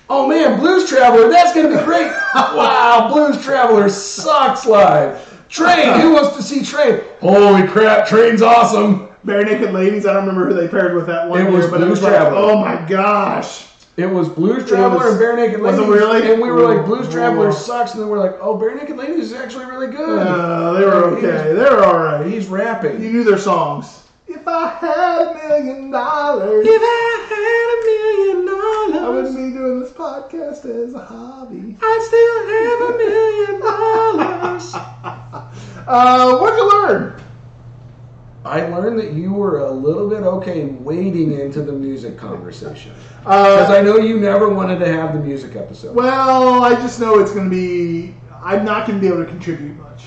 oh 0.10 0.28
man, 0.28 0.60
Blues 0.60 0.90
Traveler, 0.90 1.30
that's 1.30 1.54
going 1.54 1.70
to 1.72 1.78
be 1.78 1.84
great. 1.84 2.08
wow, 2.36 3.10
Blues 3.12 3.44
Traveler 3.44 3.90
sucks 3.90 4.66
live. 4.66 5.24
Train, 5.50 6.00
who 6.02 6.14
wants 6.14 6.36
to 6.36 6.44
see 6.44 6.64
Train? 6.64 7.02
Holy 7.22 7.66
crap, 7.68 8.08
Train's 8.08 8.42
awesome. 8.42 9.08
Barenaked 9.26 9.72
Ladies. 9.74 10.06
I 10.06 10.14
don't 10.14 10.26
remember 10.28 10.48
who 10.48 10.54
they 10.54 10.68
paired 10.68 10.96
with 10.96 11.08
that 11.08 11.28
one 11.30 11.40
It 11.42 11.44
year, 11.44 11.52
was 11.54 11.68
but 11.70 11.76
it 11.82 11.86
Blues 11.86 11.90
was 11.90 12.02
like, 12.04 12.14
Traveler. 12.14 12.38
oh 12.38 12.60
my 12.62 12.86
gosh. 12.88 13.66
It 13.98 14.06
was 14.06 14.30
Blues 14.30 14.68
Traveler 14.68 14.98
was- 15.06 15.10
and 15.14 15.20
Bare 15.20 15.36
Naked 15.36 15.60
was 15.62 15.76
Ladies. 15.78 15.90
it 15.90 15.92
really? 15.92 16.32
And 16.34 16.42
we 16.42 16.52
were 16.52 16.62
like, 16.74 16.86
Blues 16.86 17.08
Ooh. 17.08 17.12
Traveler 17.12 17.52
sucks. 17.52 17.94
And 17.94 18.02
then 18.04 18.10
we're 18.10 18.20
like, 18.20 18.36
oh, 18.40 18.58
Barenaked 18.58 18.96
Ladies 18.96 19.32
is 19.32 19.34
actually 19.34 19.66
really 19.66 19.88
good. 19.88 20.20
Uh, 20.20 20.74
they 20.74 20.86
were 20.86 21.10
He 21.10 21.16
was- 21.16 21.24
okay. 21.24 21.54
They 21.54 21.62
were 21.64 21.84
all 21.84 21.98
right. 21.98 22.26
He's 22.28 22.46
rapping. 22.48 23.02
You 23.02 23.10
knew 23.12 23.24
their 23.24 23.40
songs. 23.40 24.04
If 24.40 24.48
I 24.48 24.68
had 24.70 25.22
a 25.22 25.34
million 25.36 25.92
dollars, 25.92 26.66
If 26.68 26.82
I 26.82 27.26
had 27.30 27.68
a 27.74 27.80
million 27.88 28.46
dollars. 28.46 29.04
I 29.04 29.10
wouldn't 29.10 29.36
be 29.36 29.58
doing 29.58 29.80
this 29.80 29.92
podcast 29.92 30.66
as 30.66 30.94
a 30.94 31.00
hobby. 31.00 31.76
I'd 31.82 32.02
still 32.08 32.38
have 32.54 32.80
a 32.90 32.98
million 32.98 33.62
dollars. 34.62 34.76
Uh, 35.88 36.38
what'd 36.40 36.58
you 36.60 36.68
learn? 36.70 37.22
I 38.44 38.68
learned 38.68 39.00
that 39.00 39.14
you 39.14 39.32
were 39.32 39.60
a 39.60 39.72
little 39.72 40.10
bit 40.10 40.22
okay 40.24 40.66
wading 40.66 41.32
into 41.40 41.62
the 41.62 41.72
music 41.72 42.18
conversation. 42.18 42.94
Because 43.22 43.70
Uh, 43.72 43.74
I 43.74 43.82
know 43.82 43.96
you 43.96 44.20
never 44.20 44.50
wanted 44.50 44.80
to 44.80 44.88
have 44.92 45.14
the 45.14 45.20
music 45.20 45.56
episode. 45.56 45.96
well, 45.96 46.62
I 46.62 46.74
just 46.76 47.00
know 47.00 47.20
it's 47.20 47.32
going 47.32 47.50
to 47.50 47.56
be. 47.56 48.14
I'm 48.44 48.66
not 48.66 48.86
going 48.86 49.00
to 49.00 49.02
be 49.02 49.08
able 49.08 49.24
to 49.24 49.30
contribute 49.30 49.78
much. 49.78 50.04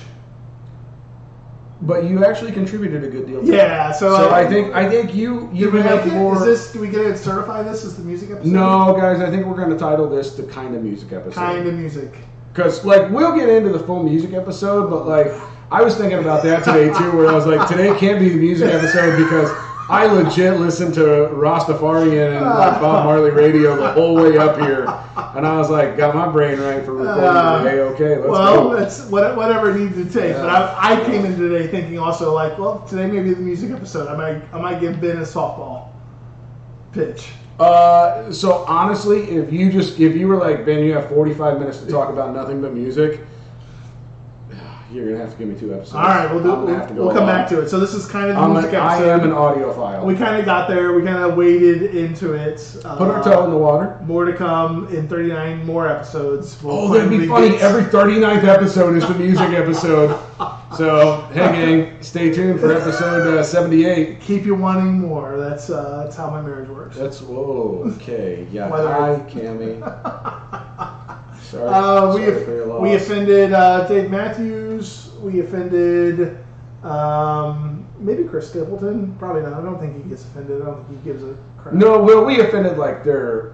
But 1.83 2.03
you 2.03 2.23
actually 2.23 2.51
contributed 2.51 3.03
a 3.03 3.07
good 3.09 3.25
deal. 3.25 3.41
to. 3.41 3.47
Yeah, 3.47 3.91
so, 3.91 4.15
So 4.15 4.29
I 4.29 4.43
um, 4.43 4.51
think 4.51 4.73
I 4.75 4.87
think 4.87 5.15
you 5.15 5.49
you 5.51 5.71
we 5.71 5.81
have 5.81 6.05
it? 6.05 6.13
more. 6.13 6.35
Is 6.35 6.45
this? 6.45 6.73
Do 6.73 6.79
we 6.79 6.89
get 6.89 7.01
it? 7.01 7.17
Certify 7.17 7.63
this 7.63 7.83
as 7.83 7.97
the 7.97 8.03
music 8.03 8.29
episode? 8.29 8.51
no, 8.51 8.95
guys, 8.95 9.19
I 9.19 9.31
think 9.31 9.45
we're 9.47 9.55
going 9.55 9.71
to 9.71 9.77
title 9.77 10.07
this 10.07 10.35
the 10.35 10.43
kind 10.43 10.75
of 10.75 10.83
music 10.83 11.11
episode. 11.11 11.33
Kind 11.35 11.67
of 11.67 11.73
music. 11.73 12.13
Because 12.53 12.85
like 12.85 13.09
we'll 13.09 13.35
get 13.35 13.49
into 13.49 13.69
the 13.69 13.79
full 13.79 14.03
music 14.03 14.33
episode, 14.33 14.89
but 14.89 15.07
like 15.07 15.31
I 15.71 15.81
was 15.81 15.95
thinking 15.97 16.19
about 16.19 16.43
that 16.43 16.63
today 16.63 16.87
too, 16.93 17.17
where 17.17 17.27
I 17.29 17.33
was 17.33 17.47
like, 17.47 17.67
today 17.67 17.97
can't 17.97 18.19
be 18.19 18.29
the 18.29 18.35
music 18.37 18.69
episode 18.69 19.17
because 19.17 19.49
I 19.91 20.05
legit 20.05 20.57
listened 20.57 20.93
to 20.93 21.01
Rastafarian 21.33 22.37
and 22.37 22.45
like 22.45 22.79
Bob 22.79 23.03
Marley 23.03 23.29
radio 23.29 23.75
the 23.75 23.91
whole 23.91 24.15
way 24.15 24.37
up 24.37 24.57
here, 24.57 24.83
and 25.35 25.45
I 25.45 25.57
was 25.57 25.69
like, 25.69 25.97
got 25.97 26.15
my 26.15 26.29
brain 26.29 26.59
right 26.59 26.83
for 26.85 26.93
recording 26.93 27.23
Uh, 27.25 27.61
today. 27.61 27.79
Okay, 27.81 28.15
let's 28.15 28.29
well, 28.29 28.69
go. 28.69 28.77
that's 28.79 29.05
what, 29.07 29.35
whatever 29.35 29.71
it 29.71 29.79
needs 29.81 29.95
to 29.97 30.05
take. 30.05 30.33
But 30.33 30.49
I, 30.49 30.93
I 30.93 31.05
came 31.05 31.25
in 31.25 31.37
today 31.37 31.67
thinking 31.67 31.99
also 31.99 32.33
like, 32.33 32.57
well, 32.57 32.79
today 32.87 33.05
may 33.07 33.21
be 33.21 33.33
the 33.33 33.41
music 33.41 33.71
episode. 33.71 34.07
I 34.07 34.15
might 34.15 34.53
I 34.53 34.61
might 34.61 34.79
give 34.79 35.01
Ben 35.01 35.17
a 35.17 35.21
softball 35.23 35.89
pitch. 36.93 37.31
Uh, 37.59 38.31
so 38.31 38.63
honestly, 38.69 39.23
if 39.23 39.51
you 39.51 39.69
just 39.71 39.99
if 39.99 40.15
you 40.15 40.27
were 40.27 40.37
like 40.37 40.65
Ben, 40.65 40.85
you 40.85 40.93
have 40.93 41.09
45 41.09 41.59
minutes 41.59 41.79
to 41.79 41.87
talk 41.87 42.09
about 42.09 42.33
nothing 42.33 42.61
but 42.61 42.73
music. 42.73 43.19
You're 44.91 45.05
gonna 45.11 45.17
have 45.19 45.31
to 45.31 45.37
give 45.37 45.47
me 45.47 45.55
two 45.59 45.73
episodes. 45.73 45.95
All 45.95 46.01
right, 46.03 46.29
we'll 46.33 46.43
do. 46.43 46.51
I'm 46.53 46.67
have 46.67 46.87
to 46.89 46.93
We'll, 46.93 47.05
we'll 47.05 47.15
come 47.15 47.23
along. 47.23 47.35
back 47.35 47.49
to 47.49 47.61
it. 47.61 47.69
So 47.69 47.79
this 47.79 47.93
is 47.93 48.05
kind 48.07 48.29
of 48.29 48.35
the 48.35 48.41
I'm 48.41 48.53
music 48.53 48.73
a, 48.73 48.77
I 48.77 48.97
am 49.03 49.21
an 49.21 49.29
audiophile. 49.31 50.03
we 50.03 50.15
kind 50.15 50.37
of 50.37 50.45
got 50.45 50.67
there. 50.69 50.93
We 50.93 51.03
kind 51.03 51.23
of 51.23 51.37
waded 51.37 51.95
into 51.95 52.33
it. 52.33 52.59
Uh, 52.83 52.97
Put 52.97 53.07
our 53.09 53.23
toe 53.23 53.45
in 53.45 53.51
the 53.51 53.57
water. 53.57 53.99
More 54.03 54.25
to 54.25 54.33
come 54.33 54.87
in 54.93 55.07
39 55.07 55.65
more 55.65 55.87
episodes. 55.87 56.61
We'll 56.61 56.75
Oh, 56.77 56.93
that'd 56.93 57.09
be 57.09 57.27
funny. 57.27 57.55
Every 57.57 57.83
39th 57.83 58.43
episode 58.43 58.95
is 58.97 59.07
the 59.07 59.15
music 59.15 59.49
episode. 59.51 60.19
So, 60.77 61.23
hey, 61.33 61.51
gang, 61.51 62.01
stay 62.01 62.31
tuned 62.33 62.61
for 62.61 62.71
episode 62.71 63.37
uh, 63.39 63.43
78. 63.43 64.21
keep 64.21 64.45
you 64.45 64.55
wanting 64.55 64.99
more. 65.01 65.37
That's 65.37 65.69
uh, 65.69 66.03
that's 66.03 66.15
how 66.15 66.29
my 66.29 66.41
marriage 66.41 66.69
works. 66.69 66.95
That's, 66.95 67.19
whoa, 67.21 67.83
okay. 67.97 68.47
Yeah, 68.53 68.69
hi, 68.69 69.19
Cammy. 69.29 69.81
Sorry, 71.41 71.67
Uh, 71.67 72.15
we 72.15 72.21
sorry 72.25 72.45
for 72.45 72.55
your 72.55 72.79
we 72.79 72.93
offended 72.95 73.51
uh, 73.51 73.85
Dave 73.89 74.09
Matthews. 74.09 74.60
We 75.21 75.39
offended 75.41 76.37
um, 76.83 77.85
maybe 77.99 78.23
Chris 78.23 78.49
Stapleton. 78.49 79.15
Probably 79.19 79.43
not. 79.43 79.53
I 79.53 79.61
don't 79.61 79.79
think 79.79 79.95
he 80.03 80.09
gets 80.09 80.23
offended. 80.23 80.61
I 80.61 80.65
don't 80.65 80.83
think 80.87 80.99
he 81.03 81.05
gives 81.11 81.23
a 81.23 81.37
crap. 81.57 81.75
No, 81.75 82.01
well, 82.01 82.25
we 82.25 82.39
offended, 82.41 82.77
like, 82.77 83.03
their, 83.03 83.53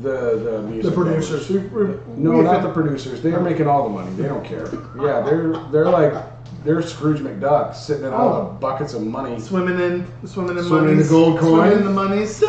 the, 0.00 0.38
the 0.38 0.62
music. 0.62 0.90
the 0.90 0.96
producers. 0.96 1.48
We, 1.50 1.58
we, 1.58 1.94
No, 2.16 2.38
we 2.38 2.42
not 2.44 2.62
the 2.62 2.72
producers. 2.72 3.20
They're 3.22 3.40
making 3.40 3.66
all 3.66 3.84
the 3.84 3.90
money. 3.90 4.10
They 4.14 4.24
don't 4.24 4.44
care. 4.44 4.66
Yeah, 4.96 5.20
they're 5.20 5.52
they're 5.70 5.88
like 5.90 6.14
they're 6.64 6.82
Scrooge 6.82 7.20
McDuck 7.20 7.74
sitting 7.74 8.06
in 8.06 8.12
all 8.12 8.32
Oh. 8.32 8.44
the 8.48 8.54
buckets 8.54 8.94
of 8.94 9.02
money. 9.02 9.38
Swimming 9.38 9.78
in, 9.78 10.06
swimming 10.26 10.56
in 10.58 10.64
Swimming 10.64 10.92
in 10.92 10.98
the 10.98 11.04
gold 11.08 11.38
coin? 11.38 11.68
Swimming 11.68 11.78
in 11.78 11.84
the 11.84 11.90
money. 11.90 12.16
monies. 12.16 12.42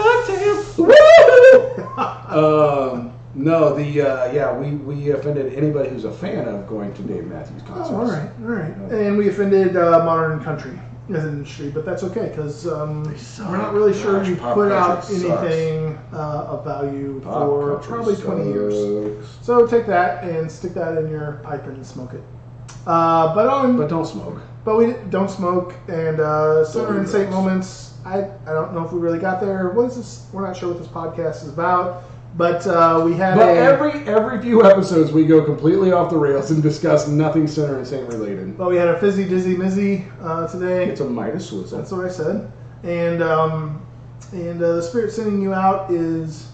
Um, 2.33 3.12
no, 3.35 3.75
the 3.75 4.01
uh, 4.01 4.31
yeah, 4.31 4.55
we, 4.57 4.71
we 4.71 5.11
offended 5.11 5.53
anybody 5.53 5.89
who's 5.89 6.05
a 6.05 6.11
fan 6.11 6.47
of 6.47 6.67
going 6.67 6.93
to 6.93 7.01
Dave 7.01 7.25
Matthews 7.25 7.63
concerts. 7.63 7.89
Oh, 7.89 7.95
all 7.95 8.05
right, 8.05 8.29
all 8.41 8.47
right. 8.47 8.91
And 8.91 9.17
we 9.17 9.29
offended 9.29 9.75
uh, 9.75 10.03
modern 10.05 10.43
country 10.43 10.77
as 11.09 11.23
an 11.23 11.29
industry, 11.29 11.69
but 11.69 11.85
that's 11.85 12.03
okay 12.03 12.29
because 12.29 12.67
um, 12.67 13.17
suck. 13.17 13.49
we're 13.49 13.57
not 13.57 13.73
really 13.73 13.93
sure 13.93 14.19
Gosh, 14.19 14.29
we 14.29 14.35
pop 14.35 14.53
put 14.53 14.71
out 14.71 15.03
sucks. 15.03 15.23
anything 15.23 15.97
uh, 16.13 16.45
of 16.49 16.63
value 16.63 17.19
Pop 17.21 17.33
for 17.47 17.77
probably 17.79 18.15
20 18.15 18.45
years. 18.51 19.27
So 19.41 19.65
take 19.67 19.85
that 19.87 20.23
and 20.23 20.49
stick 20.49 20.73
that 20.75 20.97
in 20.97 21.09
your 21.09 21.41
pipe 21.43 21.65
and 21.65 21.85
smoke 21.85 22.13
it. 22.13 22.23
Uh, 22.85 23.33
but 23.33 23.47
on, 23.47 23.73
But 23.77 23.83
but, 23.83 23.89
don't 23.89 24.05
smoke. 24.05 24.41
But 24.63 24.77
we 24.77 24.93
don't 25.09 25.29
smoke 25.29 25.73
and 25.87 26.19
uh, 26.19 26.63
Sinner 26.65 26.87
Don't 26.87 26.97
and 26.97 27.05
do 27.05 27.11
Saint 27.11 27.29
moments. 27.29 27.95
I 28.05 28.19
I 28.45 28.51
don't 28.53 28.73
know 28.73 28.85
if 28.85 28.91
we 28.91 28.99
really 28.99 29.19
got 29.19 29.41
there. 29.41 29.69
What 29.69 29.85
is 29.87 29.97
this? 29.97 30.27
We're 30.31 30.45
not 30.45 30.55
sure 30.55 30.69
what 30.69 30.77
this 30.77 30.87
podcast 30.87 31.43
is 31.43 31.49
about. 31.49 32.03
But 32.35 32.65
uh, 32.65 33.01
we 33.05 33.13
had 33.13 33.35
But 33.35 33.49
a, 33.49 33.59
every 33.59 33.91
every 34.07 34.41
few 34.41 34.65
episodes 34.65 35.11
we 35.11 35.25
go 35.25 35.43
completely 35.43 35.91
off 35.91 36.09
the 36.09 36.17
rails 36.17 36.49
and 36.49 36.63
discuss 36.63 37.07
nothing 37.07 37.45
Sinner 37.47 37.77
and 37.77 37.87
Saint 37.87 38.07
related. 38.09 38.57
but 38.57 38.69
we 38.69 38.75
had 38.75 38.87
a 38.87 38.99
fizzy 38.99 39.27
dizzy 39.27 39.55
mizzy 39.55 40.05
uh, 40.21 40.47
today. 40.47 40.85
It's 40.85 41.01
a 41.01 41.05
Midas 41.07 41.47
Swizzle. 41.49 41.77
That's 41.77 41.91
what 41.91 42.05
I 42.05 42.09
said. 42.09 42.51
And 42.83 43.21
um, 43.21 43.85
and 44.31 44.61
uh, 44.61 44.77
the 44.77 44.81
spirit 44.81 45.11
sending 45.11 45.41
you 45.41 45.53
out 45.53 45.91
is 45.91 46.49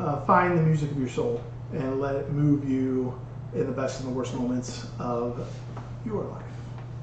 uh, 0.00 0.20
find 0.22 0.58
the 0.58 0.62
music 0.62 0.90
of 0.90 0.98
your 0.98 1.08
soul 1.08 1.40
and 1.72 2.00
let 2.00 2.16
it 2.16 2.30
move 2.32 2.68
you 2.68 3.18
in 3.54 3.66
the 3.66 3.72
best 3.72 4.00
and 4.00 4.08
the 4.08 4.12
worst 4.12 4.34
moments 4.34 4.86
of 4.98 5.46
your 6.04 6.24
life. 6.24 6.42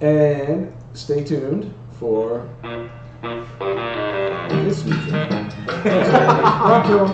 And 0.01 0.73
stay 0.93 1.23
tuned 1.23 1.73
for 1.97 2.47
this 3.25 4.85
music. 4.85 5.13
Rock 5.83 6.87
your 6.87 7.07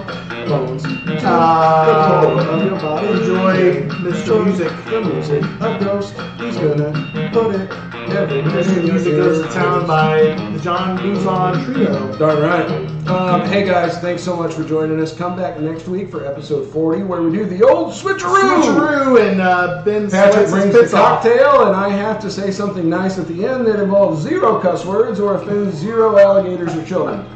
bones. 0.46 0.84
Uh, 1.24 2.22
the 2.36 2.52
of 2.52 2.66
your 2.66 2.80
body. 2.80 3.08
enjoy 3.08 3.88
Mr. 3.90 4.46
Music. 4.46 4.86
The 4.86 5.02
music 5.02 5.44
of 5.62 5.80
Ghost. 5.80 6.14
He's 6.38 6.58
gonna 6.58 7.30
put 7.32 7.56
it 7.56 7.72
every 8.12 8.42
Mr. 8.42 8.84
Music 8.84 9.16
goes 9.16 9.46
to 9.46 9.54
town 9.54 9.88
by 9.88 10.22
the 10.52 10.60
John 10.60 10.98
Buzon 10.98 11.64
Trio. 11.64 12.18
Darn 12.18 12.42
right. 12.42 12.92
Um, 13.08 13.42
hey 13.50 13.66
guys, 13.66 13.98
thanks 14.00 14.24
so 14.24 14.36
much 14.36 14.54
for 14.54 14.64
joining 14.64 15.00
us. 15.00 15.16
Come 15.16 15.36
back 15.36 15.60
next 15.60 15.88
week 15.88 16.12
for 16.12 16.26
episode 16.26 16.72
40 16.72 17.04
where 17.04 17.22
we 17.22 17.32
do 17.32 17.46
the 17.46 17.68
old 17.68 17.94
switcheroo. 17.94 18.62
Switcheroo 18.62 19.30
and 19.30 19.42
uh, 19.42 19.82
Ben 19.84 20.10
Patrick 20.10 20.50
brings 20.50 20.74
the 20.74 20.84
off. 20.98 21.24
cocktail, 21.24 21.68
and 21.68 21.76
I 21.76 21.90
have 21.90 22.20
to 22.22 22.32
say 22.32 22.52
something 22.52 22.88
nice 22.90 23.18
at 23.18 23.28
the 23.28 23.46
end 23.46 23.66
that 23.68 23.80
involves 23.80 24.22
zero 24.22 24.60
cuss 24.62 24.86
words 24.86 25.20
or 25.20 25.36
offends 25.36 25.80
zero 26.02 26.18
alligators 26.18 26.76
or 26.76 26.84
children. 26.84 27.28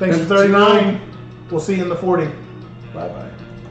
Thanks 0.00 0.18
for 0.18 0.24
39. 0.24 1.00
We'll 1.50 1.60
see 1.60 1.76
you 1.76 1.84
in 1.84 1.88
the 1.88 1.96
40. 1.96 2.26
Bye 2.92 3.08
bye. 3.08 3.37